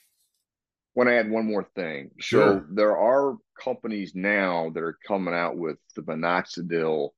Want 0.96 1.08
to 1.08 1.16
add 1.16 1.30
one 1.30 1.46
more 1.46 1.68
thing? 1.76 2.10
Sure. 2.18 2.66
So 2.68 2.74
there 2.74 2.96
are 2.96 3.36
companies 3.58 4.16
now 4.16 4.70
that 4.74 4.82
are 4.82 4.98
coming 5.06 5.32
out 5.32 5.56
with 5.56 5.78
the 5.94 6.02
minoxidil 6.02 7.10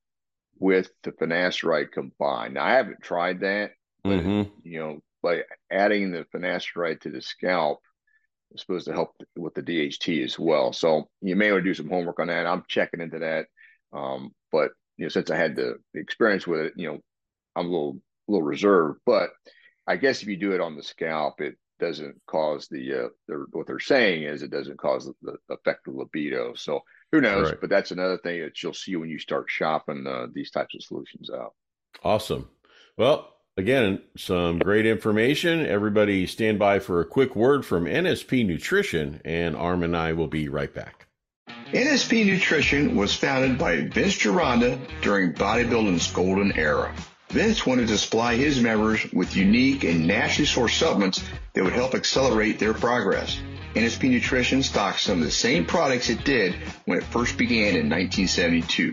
with 0.63 0.91
the 1.03 1.11
finasteride 1.11 1.91
combined. 1.91 2.55
Now, 2.55 2.65
I 2.65 2.75
haven't 2.75 3.03
tried 3.03 3.41
that, 3.41 3.73
but 4.05 4.21
mm-hmm. 4.21 4.51
you 4.63 4.79
know, 4.79 5.01
by 5.23 5.43
adding 5.71 6.13
the 6.13 6.25
finasteride 6.35 7.01
to 7.01 7.11
the 7.11 7.21
scalp 7.21 7.81
is 8.53 8.61
supposed 8.61 8.87
to 8.87 8.93
help 8.93 9.11
with 9.37 9.55
the 9.55 9.63
DHT 9.63 10.25
as 10.25 10.39
well. 10.39 10.73
So 10.73 11.09
you 11.21 11.35
may 11.35 11.51
want 11.51 11.65
to 11.65 11.71
do 11.71 11.75
some 11.75 11.89
homework 11.89 12.21
on 12.21 12.29
that. 12.29 12.47
I'm 12.47 12.63
checking 12.69 13.01
into 13.01 13.19
that. 13.19 13.47
Um, 13.93 14.31
but 14.53 14.71
you 14.97 15.05
know, 15.05 15.09
since 15.09 15.31
I 15.31 15.37
had 15.37 15.57
the, 15.57 15.79
the 15.95 16.01
experience 16.01 16.47
with 16.47 16.61
it, 16.61 16.75
you 16.77 16.87
know, 16.87 16.99
I'm 17.57 17.67
a 17.67 17.71
little 17.71 17.99
a 18.29 18.33
little 18.33 18.47
reserved. 18.47 19.01
But 19.05 19.31
I 19.87 19.97
guess 19.97 20.23
if 20.23 20.29
you 20.29 20.37
do 20.37 20.53
it 20.53 20.61
on 20.61 20.77
the 20.77 20.83
scalp, 20.85 21.41
it 21.41 21.57
doesn't 21.81 22.21
cause 22.29 22.69
the 22.69 23.07
uh, 23.07 23.35
what 23.51 23.67
they're 23.67 23.81
saying 23.81 24.23
is 24.23 24.43
it 24.43 24.53
doesn't 24.53 24.79
cause 24.79 25.07
the, 25.07 25.15
the 25.49 25.55
effect 25.55 25.89
of 25.89 25.95
libido. 25.95 26.55
So 26.55 26.83
who 27.13 27.21
knows? 27.21 27.51
Right. 27.51 27.61
But 27.61 27.71
that's 27.71 27.93
another 27.93 28.19
thing 28.19 28.41
that 28.41 28.61
you'll 28.63 28.75
see 28.75 28.97
when 28.97 29.11
you 29.11 29.19
start 29.19 29.47
shopping 29.49 30.07
uh, 30.07 30.27
these 30.33 30.51
types 30.51 30.75
of 30.75 30.83
solutions 30.83 31.31
out. 31.31 31.55
Awesome. 32.03 32.49
Well, 32.97 33.29
Again, 33.59 34.01
some 34.17 34.61
great 34.61 34.87
information. 34.87 35.67
Everybody 35.67 36.27
stand 36.27 36.59
by 36.59 36.79
for 36.79 37.03
a 37.03 37.05
quick 37.05 37.37
word 37.37 37.67
from 37.67 37.85
NSP 37.85 38.47
Nutrition, 38.47 39.21
and 39.27 39.55
Arm 39.55 39.83
and 39.83 39.95
I 39.95 40.15
will 40.15 40.27
be 40.27 40.49
right 40.49 40.73
back. 40.73 41.07
NSP 41.67 42.25
Nutrition 42.25 42.97
was 42.97 43.15
founded 43.15 43.59
by 43.59 43.83
Vince 43.83 44.17
Gironda 44.17 44.81
during 45.03 45.35
bodybuilding's 45.35 46.11
golden 46.13 46.53
era. 46.53 46.95
Vince 47.29 47.67
wanted 47.67 47.89
to 47.89 47.99
supply 47.99 48.37
his 48.37 48.59
members 48.59 49.11
with 49.13 49.37
unique 49.37 49.85
and 49.85 50.07
naturally 50.07 50.47
sourced 50.47 50.79
supplements 50.79 51.23
that 51.53 51.63
would 51.63 51.73
help 51.75 51.95
accelerate 51.95 52.59
their 52.59 52.73
progress. 52.75 53.39
NSP 53.75 54.11
Nutrition 54.11 54.63
stocks 54.63 55.03
some 55.03 55.19
of 55.19 55.25
the 55.25 55.31
same 55.31 55.65
products 55.65 56.11
it 56.11 56.25
did 56.25 56.55
when 56.85 56.99
it 56.99 57.05
first 57.05 57.37
began 57.37 57.77
in 57.77 57.89
1972 57.89 58.93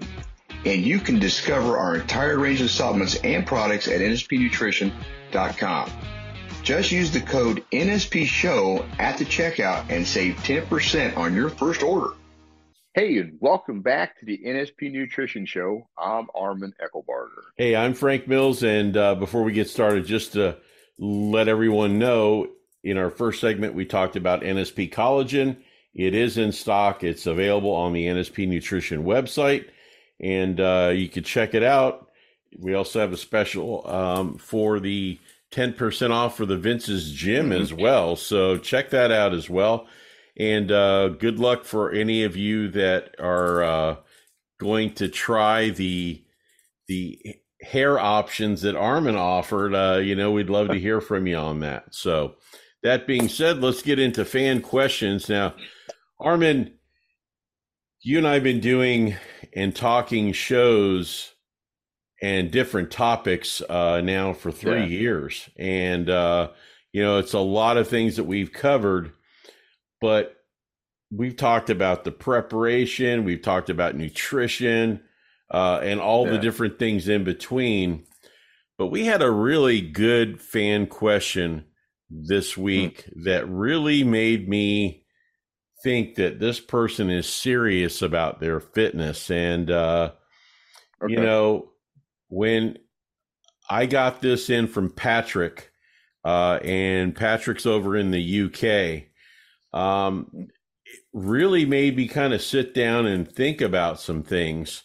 and 0.66 0.82
you 0.84 1.00
can 1.00 1.20
discover 1.20 1.78
our 1.78 1.96
entire 1.96 2.38
range 2.38 2.62
of 2.62 2.70
supplements 2.70 3.16
and 3.18 3.46
products 3.46 3.88
at 3.88 4.02
nspnutrition.com. 4.02 5.92
Just 6.64 6.92
use 6.92 7.12
the 7.12 7.22
code 7.22 7.64
NSP 7.72 8.26
Show 8.26 8.86
at 9.00 9.18
the 9.18 9.26
checkout 9.26 9.90
and 9.90 10.06
save 10.06 10.36
10% 10.38 11.18
on 11.18 11.34
your 11.34 11.50
first 11.50 11.82
order. 11.82 12.14
Hey, 12.94 13.18
and 13.18 13.38
welcome 13.40 13.82
back 13.82 14.20
to 14.20 14.26
the 14.26 14.40
NSP 14.46 14.92
Nutrition 14.92 15.46
Show. 15.46 15.88
I'm 15.98 16.28
Armin 16.36 16.74
Eckelbarger. 16.84 17.44
Hey, 17.56 17.76
I'm 17.76 17.94
Frank 17.94 18.28
Mills. 18.28 18.62
And 18.62 18.98
uh, 18.98 19.16
before 19.16 19.44
we 19.44 19.54
get 19.54 19.70
started, 19.70 20.06
just 20.06 20.34
to 20.34 20.58
let 20.98 21.48
everyone 21.48 21.98
know, 21.98 22.48
in 22.90 22.98
our 22.98 23.10
first 23.10 23.42
segment, 23.42 23.74
we 23.74 23.86
talked 23.86 24.16
about 24.16 24.42
NSP 24.42 24.92
Collagen. 24.92 25.58
It 25.94 26.14
is 26.14 26.38
in 26.38 26.52
stock, 26.52 27.04
it's 27.04 27.26
available 27.26 27.72
on 27.72 27.94
the 27.94 28.06
NSP 28.06 28.48
Nutrition 28.48 29.04
website 29.04 29.66
and 30.20 30.60
uh, 30.60 30.92
you 30.94 31.08
can 31.08 31.24
check 31.24 31.54
it 31.54 31.64
out. 31.64 32.10
We 32.58 32.74
also 32.74 33.00
have 33.00 33.14
a 33.14 33.18
special 33.18 33.88
um, 33.88 34.38
for 34.38 34.80
the 34.80 35.20
10% 35.52 36.12
off 36.12 36.38
for 36.38 36.46
the 36.46 36.58
Vince's 36.58 37.12
Gym 37.12 37.50
mm-hmm. 37.50 37.62
as 37.62 37.74
well. 37.74 38.16
So 38.16 38.58
check 38.58 38.90
that 38.90 39.12
out 39.12 39.34
as 39.34 39.50
well. 39.50 39.88
And 40.38 40.72
uh, 40.72 41.10
good 41.10 41.40
luck 41.40 41.66
for 41.66 41.92
any 41.92 42.24
of 42.24 42.36
you 42.36 42.70
that 42.70 43.16
are 43.20 43.64
uh, 43.64 43.96
going 44.60 44.94
to 44.96 45.10
try 45.10 45.70
the 45.70 46.24
the 46.88 47.20
hair 47.62 48.00
options 48.00 48.62
that 48.62 48.76
Armin 48.76 49.16
offered. 49.16 49.76
Uh, 49.76 50.00
you 50.00 50.16
know, 50.16 50.32
we'd 50.32 50.50
love 50.50 50.70
to 50.70 50.80
hear 50.80 51.02
from 51.02 51.28
you 51.28 51.36
on 51.36 51.60
that. 51.60 51.94
So 51.94 52.36
that 52.84 53.08
being 53.08 53.28
said, 53.28 53.62
let's 53.62 53.82
get 53.82 54.00
into 54.00 54.26
fan 54.26 54.62
questions 54.62 55.30
now. 55.30 55.54
Armin, 56.20 56.74
you 58.02 58.18
and 58.18 58.28
I 58.28 58.36
have 58.36 58.44
been 58.44 58.62
doing 58.62 59.16
and 59.54 59.76
talking 59.76 60.32
shows 60.32 61.34
and 62.22 62.52
different 62.52 62.92
topics 62.92 63.62
uh, 63.70 64.02
now 64.02 64.34
for 64.34 64.52
three 64.52 64.82
yeah. 64.82 64.86
years, 64.86 65.50
and 65.58 66.10
uh, 66.10 66.50
you 66.92 67.02
know 67.02 67.18
it's 67.18 67.34
a 67.34 67.40
lot 67.40 67.78
of 67.78 67.88
things 67.88 68.18
that 68.18 68.26
we've 68.26 68.52
covered, 68.52 69.14
but 70.02 70.36
we've 71.12 71.38
talked 71.38 71.70
about 71.70 72.04
the 72.04 72.12
preparation, 72.12 73.24
we've 73.24 73.42
talked 73.42 73.70
about 73.70 73.96
nutrition, 73.96 75.02
uh, 75.52 75.80
and 75.82 76.00
all 76.00 76.26
yeah. 76.26 76.34
the 76.34 76.38
different 76.40 76.78
things 76.80 77.08
in 77.08 77.24
between. 77.24 78.06
But 78.78 78.88
we 78.88 79.06
had 79.06 79.22
a 79.22 79.32
really 79.32 79.82
good 79.82 80.42
fan 80.42 80.88
question 80.88 81.66
this 82.10 82.54
hmm. 82.54 82.62
week 82.62 83.10
that 83.24 83.48
really 83.50 84.04
made 84.04 84.48
me 84.50 85.04
think 85.84 86.16
that 86.16 86.40
this 86.40 86.60
person 86.60 87.10
is 87.10 87.28
serious 87.28 88.02
about 88.02 88.40
their 88.40 88.60
fitness. 88.60 89.32
And, 89.32 89.72
uh, 89.72 90.12
okay. 91.02 91.14
you 91.14 91.22
know, 91.22 91.72
when 92.28 92.78
I 93.70 93.86
got 93.86 94.22
this 94.22 94.50
in 94.50 94.68
from 94.68 94.92
Patrick, 94.92 95.72
uh, 96.26 96.60
and 96.64 97.16
Patrick's 97.16 97.66
over 97.66 97.96
in 97.96 98.12
the 98.12 98.44
UK, 98.44 99.80
um, 99.80 100.50
really 101.14 101.66
made 101.66 101.96
me 101.96 102.08
kind 102.08 102.34
of 102.34 102.42
sit 102.42 102.74
down 102.74 103.06
and 103.06 103.30
think 103.30 103.62
about 103.62 104.00
some 104.00 104.24
things. 104.24 104.84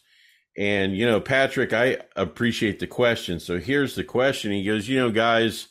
And, 0.57 0.97
you 0.97 1.05
know, 1.05 1.21
Patrick, 1.21 1.73
I 1.73 1.99
appreciate 2.15 2.79
the 2.79 2.87
question. 2.87 3.41
So 3.41 3.59
here's 3.59 3.97
the 3.97 4.05
question. 4.05 4.53
He 4.53 4.65
goes, 4.65 4.89
you 4.89 4.99
know, 4.99 5.11
guys, 5.11 5.69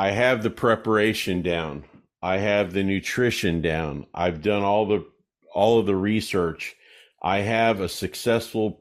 I 0.00 0.12
have 0.12 0.42
the 0.42 0.48
preparation 0.48 1.42
down. 1.42 1.84
I 2.22 2.38
have 2.38 2.72
the 2.72 2.82
nutrition 2.82 3.60
down. 3.60 4.06
I've 4.14 4.40
done 4.40 4.62
all 4.62 4.86
the 4.86 5.04
all 5.52 5.78
of 5.78 5.84
the 5.84 5.94
research. 5.94 6.74
I 7.22 7.40
have 7.40 7.80
a 7.80 7.88
successful 7.88 8.80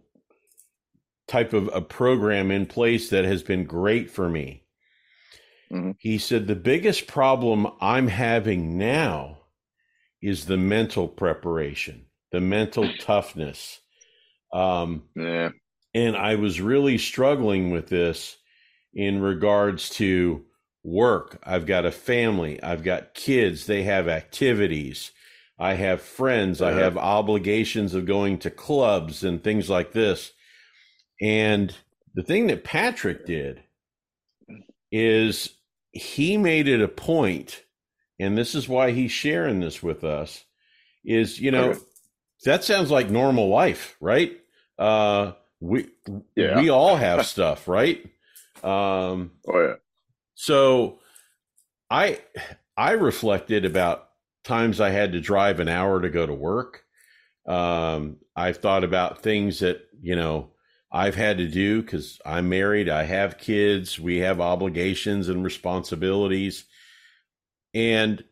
type 1.28 1.52
of 1.52 1.70
a 1.74 1.82
program 1.82 2.52
in 2.52 2.68
place 2.68 3.10
that 3.10 3.26
has 3.26 3.44
been 3.44 3.66
great 3.66 4.10
for 4.10 4.30
me. 4.30 4.64
Mm-hmm. 5.70 5.92
He 6.00 6.20
said 6.20 6.48
the 6.48 6.56
biggest 6.56 7.06
problem 7.06 7.68
I'm 7.82 8.08
having 8.08 8.78
now 8.78 9.40
is 10.22 10.46
the 10.46 10.56
mental 10.56 11.10
preparation, 11.10 12.06
the 12.32 12.40
mental 12.40 12.90
toughness. 13.02 13.82
Um, 14.54 15.04
yeah. 15.18 15.50
And 15.94 16.16
I 16.16 16.36
was 16.36 16.62
really 16.62 16.98
struggling 16.98 17.72
with 17.72 17.90
this 17.90 18.38
in 18.94 19.22
regards 19.22 19.90
to 19.90 20.46
work. 20.90 21.40
I've 21.44 21.66
got 21.66 21.86
a 21.86 21.92
family. 21.92 22.62
I've 22.62 22.84
got 22.84 23.14
kids. 23.14 23.66
They 23.66 23.84
have 23.84 24.08
activities. 24.08 25.12
I 25.58 25.74
have 25.74 26.02
friends. 26.02 26.62
I 26.62 26.72
have 26.72 26.98
obligations 26.98 27.94
of 27.94 28.06
going 28.06 28.40
to 28.40 28.50
clubs 28.50 29.24
and 29.24 29.44
things 29.44 29.70
like 29.70 29.92
this. 29.92 30.32
And 31.22 31.76
the 32.16 32.24
thing 32.24 32.48
that 32.48 32.64
Patrick 32.64 33.26
did 33.26 33.62
is 34.92 35.50
he 35.92 36.38
made 36.38 36.68
it 36.68 36.82
a 36.82 36.88
point, 36.88 37.64
and 38.20 38.38
this 38.38 38.56
is 38.56 38.70
why 38.70 38.92
he's 38.92 39.12
sharing 39.12 39.60
this 39.60 39.84
with 39.84 40.04
us, 40.04 40.46
is, 41.04 41.40
you 41.40 41.52
know, 41.52 41.76
that 42.46 42.64
sounds 42.64 42.90
like 42.90 43.10
normal 43.10 43.50
life, 43.50 43.98
right? 44.00 44.40
Uh, 44.78 45.34
we 45.60 45.90
yeah. 46.36 46.62
we 46.62 46.70
all 46.70 46.96
have 46.96 47.26
stuff, 47.26 47.68
right? 47.68 48.02
Um, 48.64 49.32
oh 49.48 49.60
yeah. 49.62 49.76
So 50.42 51.00
I 51.90 52.22
I 52.78 52.92
reflected 52.92 53.66
about 53.66 54.08
times 54.46 54.80
I 54.80 54.90
had 54.90 55.12
to 55.12 55.20
drive 55.20 55.60
an 55.60 55.68
hour 55.68 56.02
to 56.02 56.10
go 56.10 56.26
to 56.26 56.34
work. 56.34 56.84
Um, 57.46 58.20
I've 58.38 58.56
thought 58.56 58.86
about 58.86 59.22
things 59.22 59.60
that 59.60 59.82
you 60.02 60.16
know 60.16 60.52
I've 60.94 61.16
had 61.16 61.40
to 61.40 61.48
do 61.50 61.82
because 61.82 62.22
I'm 62.26 62.48
married. 62.48 62.88
I 62.88 63.04
have 63.04 63.38
kids. 63.38 64.00
We 64.00 64.20
have 64.20 64.40
obligations 64.40 65.28
and 65.28 65.44
responsibilities. 65.44 66.64
And 67.74 68.24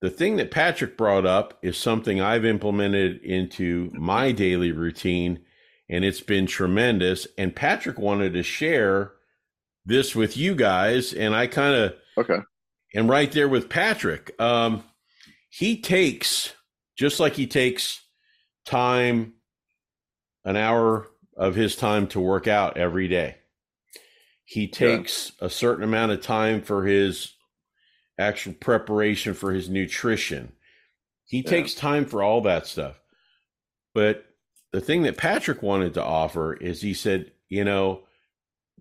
the 0.00 0.10
thing 0.10 0.36
that 0.38 0.50
Patrick 0.50 0.96
brought 0.98 1.26
up 1.26 1.60
is 1.62 1.78
something 1.78 2.20
I've 2.20 2.44
implemented 2.44 3.22
into 3.22 3.92
my 3.94 4.32
daily 4.32 4.72
routine, 4.72 5.44
and 5.88 6.04
it's 6.04 6.22
been 6.22 6.48
tremendous. 6.48 7.28
And 7.38 7.54
Patrick 7.54 8.00
wanted 8.00 8.32
to 8.32 8.42
share 8.42 9.12
this 9.84 10.14
with 10.14 10.36
you 10.36 10.54
guys, 10.54 11.12
and 11.12 11.34
I 11.34 11.46
kind 11.46 11.74
of 11.74 11.94
okay. 12.18 12.38
And 12.94 13.08
right 13.08 13.30
there 13.30 13.48
with 13.48 13.68
Patrick, 13.68 14.38
um, 14.40 14.82
he 15.48 15.80
takes 15.80 16.54
just 16.96 17.20
like 17.20 17.34
he 17.34 17.46
takes 17.46 18.04
time, 18.66 19.34
an 20.44 20.56
hour 20.56 21.08
of 21.36 21.54
his 21.54 21.76
time 21.76 22.06
to 22.08 22.20
work 22.20 22.46
out 22.46 22.76
every 22.76 23.08
day. 23.08 23.36
He 24.44 24.66
takes 24.66 25.32
yeah. 25.40 25.46
a 25.46 25.50
certain 25.50 25.84
amount 25.84 26.12
of 26.12 26.20
time 26.20 26.60
for 26.60 26.84
his 26.84 27.32
actual 28.18 28.52
preparation 28.52 29.32
for 29.32 29.52
his 29.52 29.68
nutrition. 29.68 30.52
He 31.24 31.38
yeah. 31.38 31.50
takes 31.50 31.74
time 31.74 32.04
for 32.04 32.22
all 32.22 32.42
that 32.42 32.66
stuff. 32.66 33.00
But 33.94 34.26
the 34.72 34.80
thing 34.80 35.02
that 35.02 35.16
Patrick 35.16 35.62
wanted 35.62 35.94
to 35.94 36.04
offer 36.04 36.52
is 36.52 36.82
he 36.82 36.94
said, 36.94 37.32
you 37.48 37.64
know, 37.64 38.02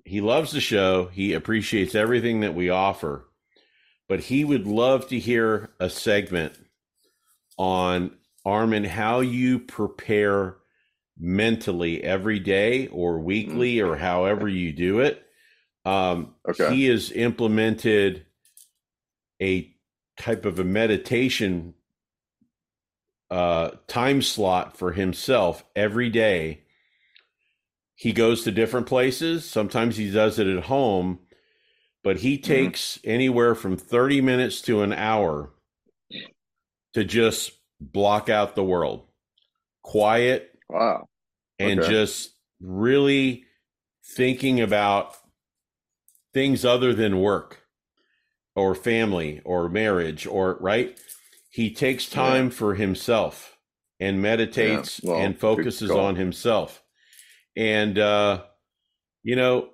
he 0.10 0.22
loves 0.22 0.52
the 0.52 0.60
show. 0.60 1.06
He 1.06 1.34
appreciates 1.34 1.94
everything 1.94 2.40
that 2.40 2.56
we 2.56 2.72
offer, 2.72 3.30
but 4.08 4.20
he 4.20 4.44
would 4.44 4.66
love 4.66 5.08
to 5.10 5.20
hear 5.20 5.70
a 5.80 5.88
segment 5.88 6.54
on 7.60 8.18
Armin 8.44 8.86
how 8.86 9.20
you 9.20 9.60
prepare 9.60 10.56
mentally 11.16 12.04
every 12.04 12.40
day 12.40 12.88
or 12.88 13.20
weekly 13.20 13.76
mm-hmm. 13.76 13.88
or 13.88 13.98
however 13.98 14.48
you 14.48 14.74
do 14.74 15.02
it. 15.02 15.24
Um, 15.86 16.34
okay. 16.50 16.74
He 16.74 16.86
has 16.86 17.12
implemented 17.12 18.26
a 19.40 19.72
type 20.18 20.46
of 20.46 20.58
a 20.58 20.64
meditation 20.64 21.76
uh, 23.30 23.72
time 23.86 24.24
slot 24.24 24.76
for 24.76 24.92
himself 24.92 25.64
every 25.76 26.10
day 26.10 26.64
he 28.00 28.14
goes 28.14 28.46
to 28.46 28.52
different 28.52 28.88
places. 28.88 29.44
Sometimes 29.44 29.98
he 29.98 30.10
does 30.10 30.40
it 30.40 30.48
at 30.48 30.64
home, 30.64 31.20
but 32.02 32.20
he 32.20 32.38
mm-hmm. 32.38 32.48
takes 32.48 32.98
mm-hmm. 32.98 33.10
anywhere 33.10 33.56
from 33.56 33.76
30 33.76 34.22
minutes 34.22 34.62
to 34.62 34.84
an 34.84 34.94
hour 34.94 35.52
to 36.94 37.04
just 37.04 37.52
block 37.82 38.30
out 38.30 38.56
the 38.56 38.64
world. 38.64 39.06
Quiet. 39.84 40.50
Wow. 40.70 41.10
Okay. 41.60 41.74
And 41.74 41.84
just 41.84 42.32
really 42.62 43.44
thinking 44.16 44.62
about 44.62 45.18
things 46.34 46.64
other 46.64 46.94
than 46.94 47.20
work 47.20 47.64
or 48.56 48.76
family 48.76 49.42
or 49.44 49.68
marriage 49.68 50.26
or 50.26 50.56
right. 50.62 50.98
He 51.50 51.74
takes 51.74 52.08
time 52.08 52.46
yeah. 52.46 52.52
for 52.52 52.76
himself 52.76 53.58
and 54.00 54.22
meditates 54.22 55.02
yeah. 55.04 55.12
well, 55.12 55.20
and 55.20 55.38
focuses 55.38 55.92
on 55.92 56.16
himself. 56.16 56.82
And, 57.60 58.00
uh, 58.00 58.44
you 59.22 59.36
know, 59.36 59.72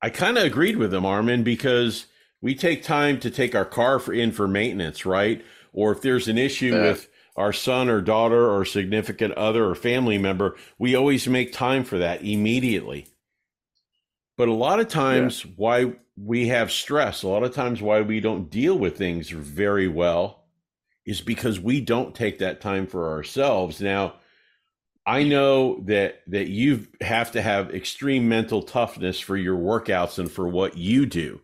I 0.00 0.08
kind 0.08 0.38
of 0.38 0.44
agreed 0.44 0.78
with 0.78 0.92
him, 0.92 1.04
Armin, 1.04 1.42
because 1.42 2.06
we 2.40 2.54
take 2.54 2.82
time 2.82 3.20
to 3.20 3.30
take 3.30 3.54
our 3.54 3.66
car 3.66 3.98
for 3.98 4.14
in 4.14 4.32
for 4.32 4.48
maintenance, 4.48 5.04
right? 5.04 5.44
Or 5.74 5.92
if 5.92 6.00
there's 6.00 6.26
an 6.26 6.38
issue 6.38 6.74
yeah. 6.74 6.80
with 6.80 7.08
our 7.36 7.52
son 7.52 7.90
or 7.90 8.00
daughter 8.00 8.50
or 8.50 8.64
significant 8.64 9.34
other 9.34 9.66
or 9.66 9.74
family 9.74 10.16
member, 10.16 10.56
we 10.78 10.94
always 10.94 11.28
make 11.28 11.52
time 11.52 11.84
for 11.84 11.98
that 11.98 12.24
immediately. 12.24 13.06
But 14.38 14.48
a 14.48 14.54
lot 14.54 14.80
of 14.80 14.88
times, 14.88 15.44
yeah. 15.44 15.50
why 15.56 15.92
we 16.16 16.48
have 16.48 16.72
stress, 16.72 17.22
a 17.22 17.28
lot 17.28 17.42
of 17.42 17.54
times, 17.54 17.82
why 17.82 18.00
we 18.00 18.20
don't 18.20 18.48
deal 18.48 18.78
with 18.78 18.96
things 18.96 19.28
very 19.28 19.88
well 19.88 20.46
is 21.04 21.20
because 21.20 21.60
we 21.60 21.82
don't 21.82 22.14
take 22.14 22.38
that 22.38 22.62
time 22.62 22.86
for 22.86 23.10
ourselves. 23.10 23.82
Now, 23.82 24.14
I 25.06 25.22
know 25.22 25.80
that 25.84 26.22
that 26.28 26.48
you 26.48 26.86
have 27.00 27.32
to 27.32 27.42
have 27.42 27.74
extreme 27.74 28.28
mental 28.28 28.62
toughness 28.62 29.20
for 29.20 29.36
your 29.36 29.56
workouts 29.56 30.18
and 30.18 30.30
for 30.30 30.48
what 30.48 30.78
you 30.78 31.04
do. 31.04 31.40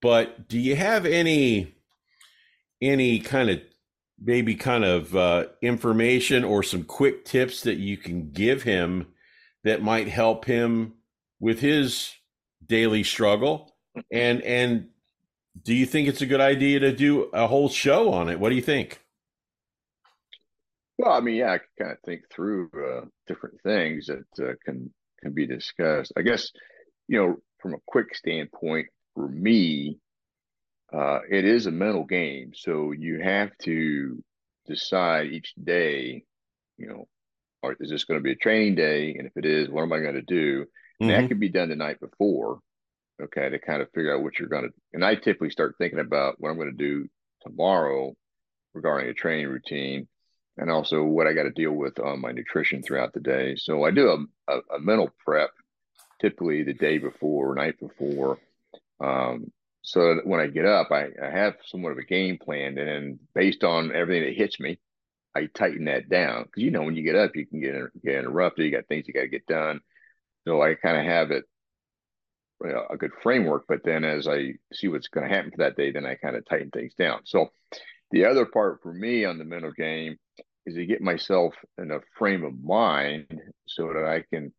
But 0.00 0.48
do 0.48 0.58
you 0.58 0.74
have 0.76 1.04
any 1.04 1.74
any 2.80 3.20
kind 3.20 3.50
of 3.50 3.60
maybe 4.24 4.54
kind 4.54 4.84
of 4.84 5.14
uh, 5.14 5.46
information 5.60 6.44
or 6.44 6.62
some 6.62 6.84
quick 6.84 7.24
tips 7.24 7.62
that 7.62 7.76
you 7.76 7.96
can 7.96 8.30
give 8.30 8.62
him 8.62 9.08
that 9.64 9.82
might 9.82 10.08
help 10.08 10.46
him 10.46 10.94
with 11.40 11.60
his 11.60 12.12
daily 12.66 13.04
struggle? 13.04 13.74
And 14.10 14.40
and 14.42 14.88
do 15.62 15.74
you 15.74 15.84
think 15.84 16.08
it's 16.08 16.22
a 16.22 16.26
good 16.26 16.40
idea 16.40 16.80
to 16.80 16.92
do 16.92 17.24
a 17.34 17.46
whole 17.46 17.68
show 17.68 18.10
on 18.12 18.30
it? 18.30 18.40
What 18.40 18.48
do 18.48 18.54
you 18.54 18.62
think? 18.62 19.01
Well, 21.02 21.14
I 21.14 21.20
mean, 21.20 21.34
yeah, 21.34 21.54
I 21.54 21.58
can 21.58 21.66
kind 21.80 21.90
of 21.90 21.98
think 22.04 22.30
through 22.30 22.70
uh, 22.76 23.06
different 23.26 23.60
things 23.62 24.06
that 24.06 24.24
uh, 24.40 24.52
can 24.64 24.94
can 25.20 25.32
be 25.32 25.48
discussed. 25.48 26.12
I 26.16 26.22
guess, 26.22 26.52
you 27.08 27.18
know, 27.18 27.36
from 27.58 27.74
a 27.74 27.82
quick 27.88 28.14
standpoint, 28.14 28.86
for 29.16 29.26
me, 29.26 29.98
uh, 30.92 31.18
it 31.28 31.44
is 31.44 31.66
a 31.66 31.72
mental 31.72 32.04
game. 32.04 32.52
So 32.54 32.92
you 32.92 33.20
have 33.20 33.50
to 33.62 34.22
decide 34.68 35.32
each 35.32 35.52
day, 35.60 36.22
you 36.78 36.86
know, 36.86 37.08
or 37.64 37.74
is 37.80 37.90
this 37.90 38.04
going 38.04 38.20
to 38.20 38.24
be 38.24 38.32
a 38.32 38.36
training 38.36 38.76
day? 38.76 39.16
And 39.18 39.26
if 39.26 39.32
it 39.36 39.44
is, 39.44 39.68
what 39.68 39.82
am 39.82 39.92
I 39.92 39.98
going 39.98 40.14
to 40.14 40.22
do? 40.22 40.66
Mm-hmm. 41.02 41.08
That 41.08 41.28
can 41.28 41.40
be 41.40 41.48
done 41.48 41.70
the 41.70 41.74
night 41.74 41.98
before, 41.98 42.60
okay, 43.20 43.48
to 43.48 43.58
kind 43.58 43.82
of 43.82 43.90
figure 43.92 44.14
out 44.14 44.22
what 44.22 44.38
you're 44.38 44.48
going 44.48 44.68
to. 44.68 44.72
And 44.92 45.04
I 45.04 45.16
typically 45.16 45.50
start 45.50 45.74
thinking 45.78 45.98
about 45.98 46.36
what 46.38 46.50
I'm 46.50 46.58
going 46.58 46.70
to 46.70 46.76
do 46.76 47.08
tomorrow 47.40 48.14
regarding 48.72 49.10
a 49.10 49.14
training 49.14 49.48
routine 49.48 50.06
and 50.62 50.70
also 50.70 51.02
what 51.02 51.26
I 51.26 51.32
got 51.32 51.42
to 51.42 51.50
deal 51.50 51.72
with 51.72 51.98
on 51.98 52.20
my 52.20 52.30
nutrition 52.30 52.82
throughout 52.82 53.12
the 53.12 53.20
day. 53.20 53.56
So 53.56 53.84
I 53.84 53.90
do 53.90 54.08
a, 54.10 54.52
a, 54.52 54.76
a 54.76 54.78
mental 54.78 55.10
prep 55.24 55.50
typically 56.20 56.62
the 56.62 56.72
day 56.72 56.98
before, 56.98 57.56
night 57.56 57.80
before. 57.80 58.38
Um, 59.00 59.50
so 59.82 60.20
when 60.24 60.38
I 60.38 60.46
get 60.46 60.64
up, 60.64 60.92
I, 60.92 61.08
I 61.20 61.30
have 61.30 61.54
somewhat 61.66 61.90
of 61.90 61.98
a 61.98 62.04
game 62.04 62.38
plan, 62.38 62.78
and 62.78 62.88
then 62.88 63.18
based 63.34 63.64
on 63.64 63.92
everything 63.92 64.24
that 64.24 64.36
hits 64.36 64.60
me, 64.60 64.78
I 65.34 65.46
tighten 65.46 65.86
that 65.86 66.08
down 66.08 66.44
because 66.44 66.62
you 66.62 66.70
know 66.70 66.82
when 66.82 66.94
you 66.94 67.02
get 67.02 67.16
up, 67.16 67.34
you 67.34 67.44
can 67.44 67.60
get 67.60 67.74
get 68.04 68.20
interrupted. 68.20 68.64
You 68.64 68.70
got 68.70 68.86
things 68.86 69.08
you 69.08 69.14
got 69.14 69.22
to 69.22 69.28
get 69.28 69.46
done. 69.46 69.80
So 70.46 70.62
I 70.62 70.76
kind 70.76 70.96
of 70.96 71.04
have 71.04 71.32
it 71.32 71.44
you 72.64 72.70
know, 72.70 72.86
a 72.88 72.96
good 72.96 73.12
framework. 73.20 73.64
But 73.66 73.80
then 73.82 74.04
as 74.04 74.28
I 74.28 74.54
see 74.72 74.86
what's 74.86 75.08
going 75.08 75.28
to 75.28 75.34
happen 75.34 75.50
for 75.50 75.58
that 75.58 75.76
day, 75.76 75.90
then 75.90 76.06
I 76.06 76.14
kind 76.14 76.36
of 76.36 76.46
tighten 76.46 76.70
things 76.70 76.94
down. 76.94 77.22
So 77.24 77.50
the 78.12 78.26
other 78.26 78.46
part 78.46 78.80
for 78.82 78.92
me 78.92 79.24
on 79.24 79.38
the 79.38 79.44
mental 79.44 79.72
game 79.72 80.18
is 80.66 80.74
to 80.74 80.86
get 80.86 81.00
myself 81.00 81.54
in 81.78 81.90
a 81.90 82.00
frame 82.16 82.44
of 82.44 82.62
mind 82.62 83.26
so 83.66 83.88
that 83.88 84.04
I 84.04 84.24
can 84.32 84.52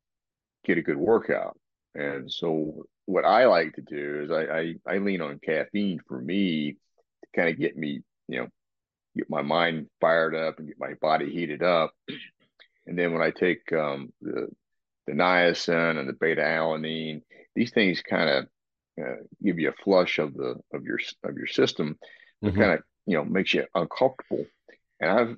get 0.66 0.78
a 0.78 0.82
good 0.82 0.98
workout. 0.98 1.58
And 1.96 2.32
so 2.32 2.86
what 3.06 3.26
I 3.26 3.46
like 3.46 3.74
to 3.76 3.82
do 3.82 4.24
is 4.24 4.32
I, 4.32 4.44
I, 4.44 4.96
I 4.96 4.98
lean 4.98 5.22
on 5.22 5.40
caffeine 5.40 6.00
for 6.08 6.20
me 6.20 6.74
to 6.74 7.28
kind 7.36 7.50
of 7.50 7.58
get 7.58 7.78
me, 7.78 8.02
you 8.28 8.40
know, 8.40 8.48
get 9.16 9.30
my 9.30 9.42
mind 9.42 9.88
fired 10.02 10.36
up 10.36 10.60
and 10.60 10.68
get 10.68 10.80
my 10.80 10.94
body 11.02 11.32
heated 11.32 11.64
up. 11.64 11.94
And 12.88 12.98
then 12.98 13.14
when 13.14 13.22
I 13.22 13.32
take 13.32 13.72
um, 13.74 14.12
the 14.22 14.48
the 15.06 15.14
niacin 15.14 16.00
and 16.00 16.08
the 16.08 16.14
beta 16.14 16.42
alanine, 16.42 17.22
these 17.56 17.72
things 17.72 18.02
kind 18.02 18.30
of 18.30 18.48
uh, 19.02 19.16
give 19.44 19.60
you 19.60 19.70
a 19.70 19.84
flush 19.84 20.20
of 20.20 20.34
the 20.34 20.56
of 20.74 20.84
your 20.84 21.00
of 21.24 21.38
your 21.38 21.48
system, 21.48 21.98
mm-hmm. 22.44 22.60
kind 22.60 22.74
of 22.74 22.80
you 23.06 23.18
know 23.18 23.26
makes 23.26 23.54
you 23.54 23.66
uncomfortable. 23.76 24.46
And 25.00 25.12
I've 25.12 25.38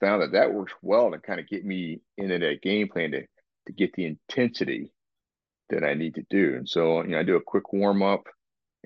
found 0.00 0.22
that 0.22 0.32
that 0.32 0.52
works 0.52 0.72
well 0.82 1.10
to 1.10 1.18
kind 1.18 1.40
of 1.40 1.48
get 1.48 1.64
me 1.64 2.00
into 2.16 2.38
that 2.38 2.62
game 2.62 2.88
plan 2.88 3.12
to 3.12 3.22
to 3.66 3.72
get 3.72 3.92
the 3.94 4.06
intensity 4.06 4.92
that 5.70 5.84
I 5.84 5.94
need 5.94 6.14
to 6.14 6.26
do. 6.30 6.54
And 6.56 6.68
so, 6.68 7.02
you 7.02 7.10
know, 7.10 7.18
I 7.18 7.24
do 7.24 7.36
a 7.36 7.42
quick 7.42 7.72
warm 7.72 8.02
up 8.02 8.26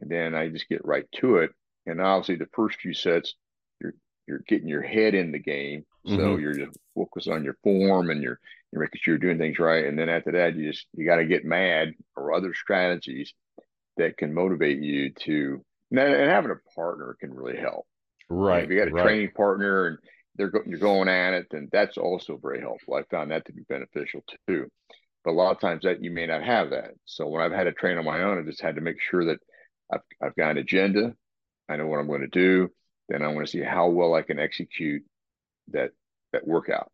and 0.01 0.11
then 0.11 0.35
I 0.35 0.49
just 0.49 0.69
get 0.69 0.85
right 0.85 1.07
to 1.17 1.37
it. 1.37 1.51
And 1.87 2.01
obviously 2.01 2.37
the 2.37 2.49
first 2.55 2.81
few 2.81 2.95
sets, 2.95 3.35
you're 3.81 3.95
you're 4.27 4.45
getting 4.49 4.69
your 4.69 4.83
head 4.83 5.15
in 5.15 5.33
the 5.33 5.39
game. 5.39 5.85
So 6.07 6.13
mm-hmm. 6.13 6.41
you're 6.41 6.55
just 6.55 6.79
focused 6.95 7.29
on 7.29 7.45
your 7.45 7.59
form 7.63 8.11
and 8.11 8.23
you're 8.23 8.41
you're 8.73 8.83
making 8.83 9.01
sure 9.03 9.15
you're 9.15 9.19
doing 9.19 9.39
things 9.39 9.59
right. 9.59 9.85
And 9.85 9.99
then 9.99 10.09
after 10.09 10.33
that, 10.33 10.57
you 10.57 10.71
just 10.71 10.87
you 10.95 11.05
got 11.05 11.17
to 11.17 11.27
get 11.27 11.45
mad 11.45 11.95
or 12.17 12.33
other 12.33 12.55
strategies 12.55 13.35
that 13.97 14.17
can 14.17 14.33
motivate 14.33 14.81
you 14.81 15.11
to 15.11 15.63
and 15.91 16.31
having 16.31 16.53
a 16.53 16.75
partner 16.75 17.17
can 17.21 17.35
really 17.35 17.59
help. 17.59 17.87
Right. 18.29 18.63
if 18.63 18.71
you 18.71 18.79
got 18.79 18.89
a 18.89 18.93
right. 18.93 19.03
training 19.03 19.31
partner 19.37 19.87
and 19.87 19.99
they're 20.37 20.49
go, 20.49 20.61
you're 20.67 20.79
going 20.79 21.09
at 21.09 21.35
it, 21.35 21.47
then 21.51 21.69
that's 21.73 21.99
also 21.99 22.39
very 22.41 22.61
helpful. 22.61 22.95
I 22.95 23.03
found 23.11 23.31
that 23.31 23.47
to 23.47 23.53
be 23.53 23.63
beneficial 23.69 24.23
too. 24.47 24.67
But 25.25 25.33
a 25.33 25.33
lot 25.33 25.53
of 25.53 25.61
times 25.61 25.83
that 25.85 26.03
you 26.03 26.11
may 26.11 26.27
not 26.27 26.43
have 26.43 26.71
that. 26.71 26.93
So 27.05 27.29
when 27.29 27.43
I've 27.43 27.53
had 27.53 27.65
to 27.65 27.73
train 27.73 27.99
on 27.99 28.05
my 28.05 28.23
own, 28.23 28.39
I 28.39 28.43
just 28.43 28.63
had 28.63 28.77
to 28.77 28.81
make 28.81 29.01
sure 29.01 29.27
that 29.27 29.39
I've, 29.93 30.01
I've 30.23 30.37
got 30.37 30.53
an 30.53 30.59
agenda. 30.59 31.15
I 31.69 31.77
know 31.77 31.87
what 31.87 31.99
I'm 31.99 32.09
going 32.09 32.23
to 32.23 32.29
do. 32.29 32.71
Then 33.09 33.23
I 33.23 33.29
want 33.29 33.47
to 33.47 33.51
see 33.51 33.61
how 33.61 33.89
well 33.89 34.15
I 34.15 34.23
can 34.23 34.39
execute 34.39 35.03
that 35.73 35.91
that 36.33 36.47
workout. 36.47 36.91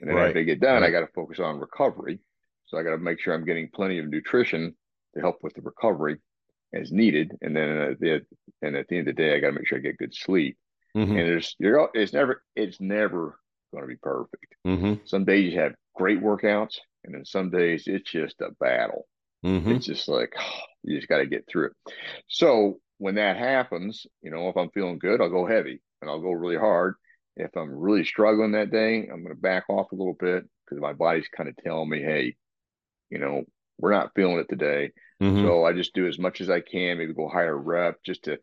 And 0.00 0.08
then 0.08 0.16
right. 0.16 0.28
after 0.28 0.40
I 0.40 0.44
get 0.44 0.60
done, 0.60 0.82
right. 0.82 0.88
I 0.88 0.90
got 0.90 1.00
to 1.00 1.12
focus 1.14 1.40
on 1.40 1.58
recovery. 1.58 2.20
So 2.66 2.78
I 2.78 2.82
got 2.82 2.90
to 2.90 2.98
make 2.98 3.20
sure 3.20 3.34
I'm 3.34 3.44
getting 3.44 3.68
plenty 3.74 3.98
of 3.98 4.08
nutrition 4.08 4.74
to 5.14 5.20
help 5.20 5.38
with 5.42 5.54
the 5.54 5.62
recovery 5.62 6.18
as 6.72 6.92
needed. 6.92 7.32
And 7.40 7.56
then 7.56 7.68
at 7.68 8.00
the, 8.00 8.20
and 8.62 8.76
at 8.76 8.86
the 8.88 8.98
end 8.98 9.08
of 9.08 9.16
the 9.16 9.22
day, 9.22 9.34
I 9.34 9.40
got 9.40 9.48
to 9.48 9.52
make 9.54 9.66
sure 9.66 9.78
I 9.78 9.80
get 9.80 9.98
good 9.98 10.14
sleep. 10.14 10.56
Mm-hmm. 10.96 11.16
And 11.16 11.28
there's 11.28 11.56
you're 11.58 11.90
it's 11.94 12.12
never 12.12 12.42
it's 12.56 12.80
never 12.80 13.38
going 13.72 13.84
to 13.84 13.88
be 13.88 13.96
perfect. 13.96 14.54
Mm-hmm. 14.66 14.94
Some 15.04 15.24
days 15.24 15.52
you 15.52 15.60
have 15.60 15.74
great 15.94 16.20
workouts, 16.20 16.78
and 17.04 17.14
then 17.14 17.24
some 17.24 17.50
days 17.50 17.84
it's 17.86 18.10
just 18.10 18.40
a 18.40 18.50
battle. 18.60 19.06
Mm-hmm. 19.44 19.72
It's 19.72 19.86
just 19.86 20.08
like 20.08 20.34
you 20.82 20.96
just 20.96 21.08
got 21.08 21.18
to 21.18 21.26
get 21.26 21.46
through 21.48 21.66
it. 21.66 21.72
So 22.28 22.80
when 22.98 23.16
that 23.16 23.36
happens, 23.36 24.06
you 24.22 24.30
know, 24.30 24.48
if 24.48 24.56
I'm 24.56 24.70
feeling 24.70 24.98
good, 24.98 25.20
I'll 25.20 25.30
go 25.30 25.46
heavy 25.46 25.80
and 26.00 26.10
I'll 26.10 26.20
go 26.20 26.32
really 26.32 26.56
hard. 26.56 26.94
If 27.36 27.56
I'm 27.56 27.70
really 27.70 28.04
struggling 28.04 28.52
that 28.52 28.72
day, 28.72 29.02
I'm 29.02 29.22
going 29.22 29.34
to 29.34 29.40
back 29.40 29.64
off 29.68 29.92
a 29.92 29.94
little 29.94 30.16
bit 30.18 30.44
because 30.64 30.80
my 30.80 30.92
body's 30.92 31.28
kind 31.28 31.48
of 31.48 31.56
telling 31.56 31.88
me, 31.88 32.02
hey, 32.02 32.34
you 33.10 33.18
know, 33.18 33.44
we're 33.78 33.92
not 33.92 34.10
feeling 34.16 34.38
it 34.38 34.48
today. 34.48 34.90
Mm-hmm. 35.22 35.46
So 35.46 35.64
I 35.64 35.72
just 35.72 35.94
do 35.94 36.08
as 36.08 36.18
much 36.18 36.40
as 36.40 36.50
I 36.50 36.60
can, 36.60 36.98
maybe 36.98 37.14
go 37.14 37.28
higher 37.28 37.56
rep 37.56 38.02
just 38.04 38.24
to 38.24 38.38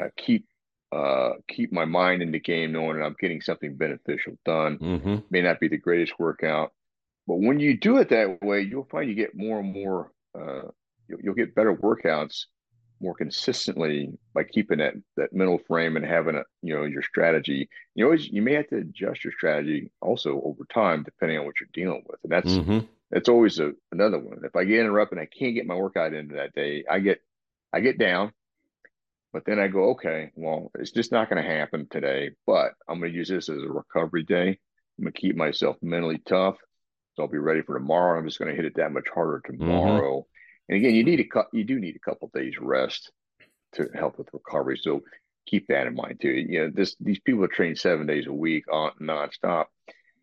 uh, 0.00 0.08
keep 0.16 0.46
uh, 0.92 1.32
keep 1.48 1.72
my 1.72 1.84
mind 1.84 2.22
in 2.22 2.32
the 2.32 2.40
game, 2.40 2.72
knowing 2.72 2.98
that 2.98 3.04
I'm 3.04 3.16
getting 3.20 3.40
something 3.40 3.76
beneficial 3.76 4.34
done. 4.44 4.78
Mm-hmm. 4.78 5.16
May 5.30 5.42
not 5.42 5.60
be 5.60 5.68
the 5.68 5.76
greatest 5.76 6.18
workout, 6.18 6.72
but 7.26 7.36
when 7.36 7.60
you 7.60 7.78
do 7.78 7.98
it 7.98 8.08
that 8.08 8.42
way, 8.42 8.62
you'll 8.62 8.88
find 8.90 9.08
you 9.08 9.14
get 9.14 9.36
more 9.36 9.60
and 9.60 9.72
more. 9.72 10.10
Uh, 10.34 10.68
you'll, 11.08 11.20
you'll, 11.22 11.34
get 11.34 11.54
better 11.54 11.74
workouts 11.74 12.46
more 13.00 13.14
consistently 13.14 14.10
by 14.34 14.44
keeping 14.44 14.78
that 14.78 14.94
that 15.16 15.32
mental 15.32 15.58
frame 15.66 15.96
and 15.96 16.04
having 16.04 16.36
a 16.36 16.42
you 16.62 16.74
know 16.74 16.84
your 16.84 17.02
strategy. 17.02 17.68
You 17.94 18.06
always 18.06 18.28
you 18.28 18.42
may 18.42 18.54
have 18.54 18.68
to 18.68 18.78
adjust 18.78 19.24
your 19.24 19.32
strategy 19.32 19.90
also 20.00 20.40
over 20.44 20.64
time 20.72 21.04
depending 21.04 21.38
on 21.38 21.46
what 21.46 21.54
you're 21.60 21.68
dealing 21.72 22.02
with, 22.08 22.18
and 22.24 22.32
that's 22.32 22.52
mm-hmm. 22.52 22.80
that's 23.12 23.28
always 23.28 23.60
a, 23.60 23.72
another 23.92 24.18
one. 24.18 24.40
If 24.44 24.56
I 24.56 24.64
get 24.64 24.80
interrupted 24.80 25.18
and 25.18 25.26
I 25.26 25.38
can't 25.38 25.54
get 25.54 25.66
my 25.66 25.76
workout 25.76 26.14
into 26.14 26.34
that 26.34 26.52
day, 26.52 26.84
I 26.90 26.98
get 26.98 27.20
I 27.72 27.80
get 27.80 27.98
down 27.98 28.32
but 29.32 29.44
then 29.44 29.58
I 29.58 29.68
go, 29.68 29.90
okay, 29.90 30.32
well, 30.34 30.70
it's 30.78 30.90
just 30.90 31.12
not 31.12 31.30
going 31.30 31.42
to 31.42 31.48
happen 31.48 31.86
today, 31.90 32.30
but 32.46 32.72
I'm 32.88 32.98
going 32.98 33.12
to 33.12 33.16
use 33.16 33.28
this 33.28 33.48
as 33.48 33.62
a 33.62 33.68
recovery 33.68 34.24
day. 34.24 34.58
I'm 34.98 35.04
going 35.04 35.12
to 35.12 35.20
keep 35.20 35.36
myself 35.36 35.76
mentally 35.82 36.18
tough. 36.26 36.56
So 37.14 37.22
I'll 37.22 37.28
be 37.28 37.38
ready 37.38 37.62
for 37.62 37.74
tomorrow. 37.74 38.18
I'm 38.18 38.26
just 38.26 38.38
going 38.38 38.50
to 38.50 38.56
hit 38.56 38.64
it 38.64 38.76
that 38.76 38.92
much 38.92 39.08
harder 39.12 39.40
mm-hmm. 39.40 39.58
tomorrow. 39.58 40.18
Mm-hmm. 40.20 40.26
And 40.68 40.76
again, 40.76 40.94
you 40.94 41.04
need 41.04 41.20
a 41.20 41.24
cut. 41.24 41.48
You 41.52 41.64
do 41.64 41.78
need 41.78 41.96
a 41.96 42.10
couple 42.10 42.30
days 42.34 42.54
rest 42.60 43.10
to 43.72 43.88
help 43.94 44.18
with 44.18 44.28
recovery. 44.32 44.78
So 44.80 45.02
keep 45.46 45.66
that 45.68 45.86
in 45.86 45.94
mind 45.94 46.20
too. 46.20 46.30
You 46.30 46.60
know, 46.60 46.70
this 46.72 46.96
these 47.00 47.18
people 47.20 47.46
train 47.48 47.74
seven 47.74 48.06
days 48.06 48.26
a 48.26 48.32
week 48.32 48.64
on 48.72 48.92
nonstop. 49.00 49.66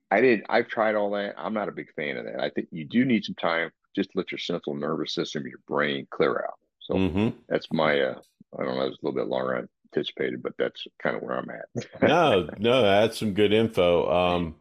I 0.09 0.21
did. 0.21 0.43
I've 0.49 0.67
tried 0.67 0.95
all 0.95 1.11
that. 1.11 1.35
I'm 1.37 1.53
not 1.53 1.67
a 1.67 1.73
big 1.73 1.93
fan 1.95 2.17
of 2.17 2.25
that. 2.25 2.39
I 2.39 2.49
think 2.49 2.69
you 2.71 2.85
do 2.85 3.03
need 3.03 3.25
some 3.25 3.35
time 3.35 3.71
just 3.93 4.11
to 4.11 4.17
let 4.17 4.31
your 4.31 4.39
central 4.39 4.75
nervous 4.75 5.13
system, 5.13 5.45
your 5.45 5.59
brain 5.67 6.07
clear 6.09 6.45
out. 6.47 6.59
So 6.79 6.93
mm-hmm. 6.93 7.37
that's 7.49 7.67
my 7.73 7.99
uh, 7.99 8.19
I 8.57 8.63
don't 8.63 8.75
know, 8.75 8.83
it 8.83 8.89
was 8.89 8.97
a 9.01 9.05
little 9.05 9.19
bit 9.19 9.29
longer 9.29 9.55
than 9.55 9.69
anticipated, 9.93 10.41
but 10.43 10.53
that's 10.57 10.85
kind 11.01 11.15
of 11.15 11.21
where 11.21 11.37
I'm 11.37 11.49
at. 11.49 12.01
no, 12.01 12.49
no, 12.57 12.81
that's 12.81 13.17
some 13.17 13.33
good 13.33 13.53
info. 13.53 14.09
Um, 14.09 14.55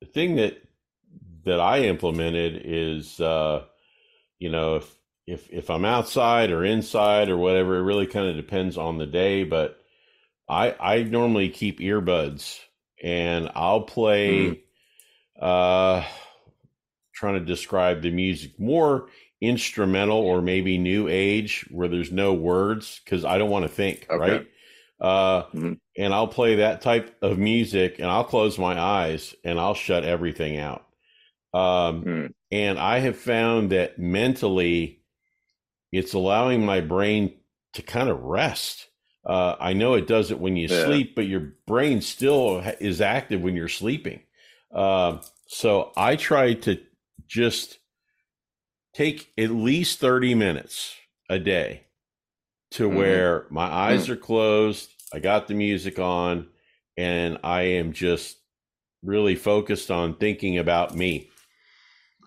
the 0.00 0.06
thing 0.06 0.36
that 0.36 0.62
that 1.44 1.60
I 1.60 1.80
implemented 1.82 2.62
is, 2.64 3.20
uh, 3.20 3.64
you 4.38 4.50
know, 4.50 4.76
if 4.76 4.94
if 5.26 5.50
if 5.50 5.70
I'm 5.70 5.84
outside 5.84 6.50
or 6.50 6.64
inside 6.64 7.28
or 7.28 7.36
whatever, 7.36 7.76
it 7.76 7.82
really 7.82 8.06
kind 8.06 8.28
of 8.28 8.36
depends 8.36 8.76
on 8.76 8.98
the 8.98 9.06
day. 9.06 9.44
But 9.44 9.78
I 10.48 10.74
I 10.78 11.02
normally 11.02 11.48
keep 11.48 11.80
earbuds 11.80 12.58
and 13.02 13.50
I'll 13.54 13.82
play. 13.82 14.48
Mm. 14.48 14.58
Uh, 15.40 16.04
trying 17.12 17.34
to 17.34 17.44
describe 17.44 18.02
the 18.02 18.10
music 18.10 18.58
more 18.58 19.06
instrumental 19.42 20.18
or 20.18 20.40
maybe 20.40 20.78
new 20.78 21.08
age 21.08 21.66
where 21.70 21.88
there's 21.88 22.12
no 22.12 22.32
words 22.32 23.00
because 23.04 23.24
I 23.24 23.38
don't 23.38 23.50
want 23.50 23.64
to 23.64 23.68
think, 23.68 24.06
okay. 24.08 24.16
right? 24.16 24.46
Uh, 25.00 25.42
mm-hmm. 25.46 25.72
And 25.98 26.14
I'll 26.14 26.28
play 26.28 26.56
that 26.56 26.80
type 26.80 27.16
of 27.20 27.36
music 27.36 27.98
and 27.98 28.08
I'll 28.08 28.24
close 28.24 28.56
my 28.56 28.80
eyes 28.80 29.34
and 29.44 29.58
I'll 29.58 29.74
shut 29.74 30.04
everything 30.04 30.58
out. 30.58 30.86
Um, 31.52 32.04
mm. 32.04 32.34
And 32.52 32.78
I 32.78 33.00
have 33.00 33.18
found 33.18 33.72
that 33.72 33.98
mentally, 33.98 35.02
it's 35.90 36.14
allowing 36.14 36.64
my 36.64 36.80
brain 36.80 37.34
to 37.74 37.82
kind 37.82 38.08
of 38.08 38.22
rest. 38.22 38.86
Uh, 39.26 39.56
I 39.58 39.72
know 39.72 39.94
it 39.94 40.06
does 40.06 40.30
it 40.30 40.38
when 40.38 40.56
you 40.56 40.68
yeah. 40.68 40.84
sleep, 40.84 41.16
but 41.16 41.26
your 41.26 41.54
brain 41.66 42.00
still 42.00 42.62
is 42.80 43.00
active 43.00 43.42
when 43.42 43.56
you're 43.56 43.68
sleeping. 43.68 44.20
Uh, 44.72 45.18
so 45.48 45.92
I 45.96 46.16
try 46.16 46.54
to 46.54 46.80
just 47.26 47.78
take 48.94 49.32
at 49.38 49.50
least 49.50 50.00
30 50.00 50.34
minutes 50.34 50.94
a 51.28 51.38
day 51.38 51.84
to 52.72 52.88
mm-hmm. 52.88 52.96
where 52.96 53.46
my 53.50 53.64
eyes 53.64 54.04
mm-hmm. 54.04 54.12
are 54.12 54.16
closed, 54.16 54.90
I 55.12 55.18
got 55.18 55.46
the 55.46 55.54
music 55.54 55.98
on, 55.98 56.48
and 56.96 57.38
I 57.42 57.62
am 57.62 57.92
just 57.92 58.36
really 59.02 59.34
focused 59.34 59.90
on 59.90 60.16
thinking 60.16 60.58
about 60.58 60.94
me. 60.94 61.28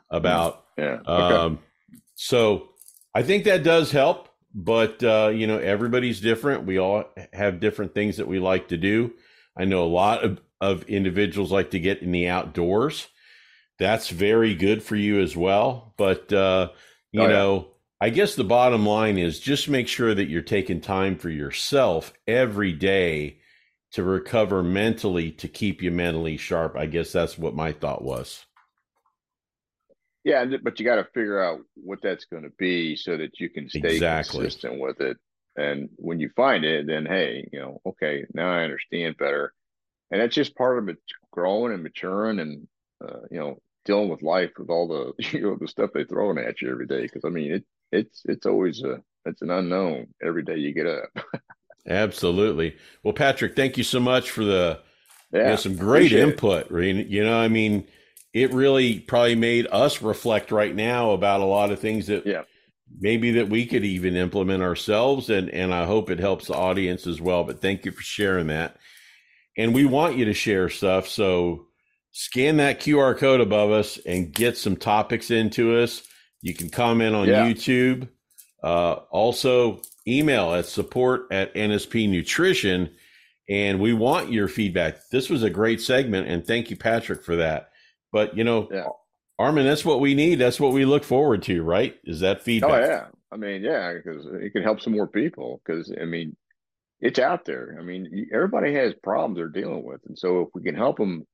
About 0.09 0.63
yeah. 0.77 0.99
Okay. 1.07 1.35
Um, 1.35 1.59
so 2.15 2.69
I 3.13 3.23
think 3.23 3.45
that 3.45 3.63
does 3.63 3.91
help, 3.91 4.29
but 4.53 5.03
uh, 5.03 5.31
you 5.33 5.47
know 5.47 5.57
everybody's 5.57 6.21
different. 6.21 6.65
We 6.65 6.77
all 6.77 7.05
have 7.33 7.59
different 7.59 7.93
things 7.93 8.17
that 8.17 8.27
we 8.27 8.39
like 8.39 8.67
to 8.69 8.77
do. 8.77 9.13
I 9.57 9.65
know 9.65 9.83
a 9.83 9.87
lot 9.87 10.23
of, 10.23 10.41
of 10.61 10.83
individuals 10.83 11.51
like 11.51 11.71
to 11.71 11.79
get 11.79 12.01
in 12.01 12.11
the 12.11 12.27
outdoors. 12.27 13.07
That's 13.77 14.09
very 14.09 14.55
good 14.55 14.83
for 14.83 14.95
you 14.95 15.19
as 15.19 15.35
well. 15.35 15.93
But 15.97 16.31
uh, 16.31 16.69
you 17.11 17.21
oh, 17.21 17.27
know, 17.27 17.55
yeah. 17.55 18.07
I 18.07 18.09
guess 18.09 18.35
the 18.35 18.43
bottom 18.43 18.85
line 18.85 19.17
is 19.17 19.39
just 19.39 19.69
make 19.69 19.87
sure 19.87 20.13
that 20.13 20.29
you're 20.29 20.41
taking 20.41 20.81
time 20.81 21.17
for 21.17 21.29
yourself 21.29 22.13
every 22.27 22.71
day 22.71 23.39
to 23.91 24.03
recover 24.03 24.61
mentally 24.61 25.31
to 25.31 25.47
keep 25.47 25.81
you 25.81 25.91
mentally 25.91 26.37
sharp. 26.37 26.75
I 26.77 26.85
guess 26.85 27.11
that's 27.11 27.37
what 27.37 27.55
my 27.55 27.71
thought 27.71 28.03
was. 28.03 28.45
Yeah, 30.25 30.45
but 30.63 30.79
you 30.79 30.85
got 30.85 30.95
to 30.95 31.07
figure 31.13 31.41
out 31.41 31.59
what 31.75 31.99
that's 32.01 32.25
going 32.25 32.43
to 32.43 32.51
be 32.57 32.95
so 32.95 33.15
that 33.15 33.39
you 33.39 33.49
can 33.49 33.69
stay 33.69 33.79
exactly. 33.79 34.41
consistent 34.41 34.81
with 34.81 34.99
it. 34.99 35.17
And 35.55 35.89
when 35.97 36.19
you 36.19 36.29
find 36.35 36.65
it, 36.65 36.87
then 36.87 37.05
hey, 37.05 37.47
you 37.53 37.59
know, 37.59 37.79
okay, 37.85 38.25
now 38.33 38.51
I 38.51 38.63
understand 38.63 39.17
better. 39.17 39.53
And 40.11 40.19
that's 40.19 40.35
just 40.35 40.55
part 40.55 40.79
of 40.79 40.89
it 40.89 40.97
growing 41.31 41.73
and 41.73 41.83
maturing 41.83 42.39
and 42.39 42.67
uh, 43.03 43.19
you 43.29 43.39
know 43.39 43.57
dealing 43.85 44.09
with 44.09 44.21
life 44.21 44.51
with 44.57 44.69
all 44.69 44.87
the 44.87 45.13
you 45.31 45.41
know 45.41 45.57
the 45.59 45.67
stuff 45.67 45.91
they 45.93 46.03
throwing 46.03 46.37
at 46.37 46.61
you 46.61 46.71
every 46.71 46.87
day. 46.87 47.03
Because 47.03 47.23
I 47.25 47.29
mean, 47.29 47.53
it 47.53 47.65
it's 47.91 48.21
it's 48.25 48.45
always 48.45 48.83
a 48.83 49.01
it's 49.25 49.41
an 49.41 49.51
unknown 49.51 50.07
every 50.23 50.43
day 50.43 50.57
you 50.57 50.73
get 50.73 50.87
up. 50.87 51.41
Absolutely. 51.87 52.75
Well, 53.03 53.13
Patrick, 53.13 53.55
thank 53.55 53.77
you 53.77 53.83
so 53.83 53.99
much 53.99 54.31
for 54.31 54.43
the 54.43 54.79
yeah, 55.31 55.39
you 55.39 55.49
know, 55.49 55.55
some 55.55 55.75
great 55.75 56.11
input. 56.11 56.71
It. 56.71 57.07
You 57.07 57.23
know, 57.23 57.37
I 57.37 57.47
mean, 57.47 57.87
it 58.33 58.51
really 58.51 58.99
probably 58.99 59.35
made 59.35 59.67
us 59.71 60.01
reflect 60.01 60.51
right 60.51 60.75
now 60.75 61.11
about 61.11 61.41
a 61.41 61.45
lot 61.45 61.71
of 61.71 61.79
things 61.79 62.07
that 62.07 62.25
yeah. 62.25 62.43
maybe 62.99 63.31
that 63.31 63.49
we 63.49 63.65
could 63.65 63.85
even 63.85 64.15
implement 64.15 64.63
ourselves 64.63 65.29
and 65.29 65.49
and 65.49 65.73
I 65.73 65.85
hope 65.85 66.09
it 66.09 66.19
helps 66.19 66.47
the 66.47 66.55
audience 66.55 67.07
as 67.07 67.21
well. 67.21 67.43
But 67.43 67.61
thank 67.61 67.85
you 67.85 67.91
for 67.91 68.01
sharing 68.01 68.47
that. 68.47 68.77
And 69.57 69.73
we 69.73 69.85
want 69.85 70.17
you 70.17 70.25
to 70.25 70.33
share 70.33 70.69
stuff. 70.69 71.07
So 71.07 71.67
scan 72.15 72.55
that 72.57 72.79
QR 72.79 73.15
code 73.17 73.41
above 73.41 73.71
us 73.71 73.99
and 74.05 74.31
get 74.31 74.57
some 74.57 74.77
topics 74.77 75.31
into 75.31 75.77
us. 75.77 76.01
You 76.41 76.53
can 76.53 76.69
comment 76.69 77.13
on 77.13 77.27
yeah. 77.27 77.45
YouTube. 77.45 78.07
Uh, 78.63 78.93
also, 79.11 79.81
email 80.07 80.53
at 80.53 80.65
support 80.65 81.27
at 81.29 81.53
NSP 81.53 82.09
Nutrition. 82.09 82.89
And 83.49 83.81
we 83.81 83.91
want 83.91 84.31
your 84.31 84.47
feedback. 84.47 85.09
This 85.11 85.29
was 85.29 85.43
a 85.43 85.49
great 85.49 85.81
segment. 85.81 86.29
And 86.29 86.47
thank 86.47 86.69
you, 86.69 86.77
Patrick, 86.77 87.21
for 87.21 87.35
that. 87.35 87.71
But, 88.13 88.37
you 88.37 88.45
know, 88.45 88.69
yeah. 88.71 88.87
Armin, 89.37 89.65
that's 89.65 89.83
what 89.83 89.99
we 89.99 90.15
need. 90.15 90.35
That's 90.35 90.59
what 90.59 90.71
we 90.71 90.85
look 90.85 91.03
forward 91.03 91.43
to, 91.43 91.63
right? 91.63 91.97
Is 92.05 92.21
that 92.21 92.43
feedback? 92.43 92.71
Oh, 92.71 92.87
yeah. 92.87 93.05
I 93.29 93.35
mean, 93.35 93.61
yeah, 93.61 93.93
because 93.93 94.25
it 94.25 94.53
can 94.53 94.63
help 94.63 94.79
some 94.79 94.93
more 94.93 95.07
people. 95.07 95.61
Because, 95.65 95.93
I 96.01 96.05
mean, 96.05 96.37
it's 97.01 97.19
out 97.19 97.43
there. 97.43 97.75
I 97.77 97.83
mean, 97.83 98.29
everybody 98.33 98.73
has 98.75 98.93
problems 99.03 99.35
they're 99.35 99.49
dealing 99.49 99.83
with. 99.83 99.99
And 100.07 100.17
so 100.17 100.43
if 100.43 100.47
we 100.53 100.63
can 100.63 100.75
help 100.75 100.95
them 100.97 101.27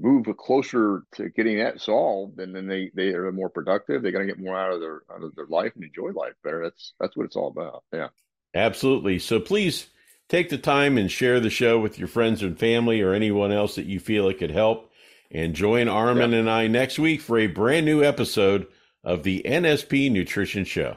move 0.00 0.26
closer 0.36 1.02
to 1.16 1.28
getting 1.30 1.58
that 1.58 1.80
solved, 1.80 2.38
and 2.38 2.54
then 2.54 2.66
they, 2.66 2.90
they 2.94 3.08
are 3.08 3.32
more 3.32 3.48
productive, 3.48 4.02
they're 4.02 4.12
going 4.12 4.26
to 4.26 4.32
get 4.32 4.42
more 4.42 4.56
out 4.56 4.72
of 4.72 4.80
their 4.80 5.02
out 5.12 5.22
of 5.22 5.34
their 5.34 5.46
life 5.46 5.72
and 5.74 5.84
enjoy 5.84 6.10
life 6.10 6.34
better. 6.44 6.62
That's 6.62 6.94
that's 7.00 7.16
what 7.16 7.26
it's 7.26 7.36
all 7.36 7.48
about. 7.48 7.84
Yeah. 7.92 8.08
Absolutely. 8.54 9.18
So 9.18 9.40
please 9.40 9.88
take 10.28 10.48
the 10.48 10.58
time 10.58 10.98
and 10.98 11.10
share 11.10 11.40
the 11.40 11.50
show 11.50 11.78
with 11.78 11.98
your 11.98 12.08
friends 12.08 12.42
and 12.42 12.58
family 12.58 13.00
or 13.00 13.12
anyone 13.12 13.52
else 13.52 13.74
that 13.74 13.86
you 13.86 14.00
feel 14.00 14.28
it 14.28 14.38
could 14.38 14.50
help. 14.50 14.90
And 15.30 15.54
join 15.54 15.88
Armin 15.88 16.30
yep. 16.30 16.40
and 16.40 16.50
I 16.50 16.68
next 16.68 16.98
week 16.98 17.20
for 17.20 17.38
a 17.38 17.48
brand 17.48 17.84
new 17.84 18.02
episode 18.02 18.66
of 19.04 19.24
the 19.24 19.42
NSP 19.44 20.10
Nutrition 20.10 20.64
Show. 20.64 20.96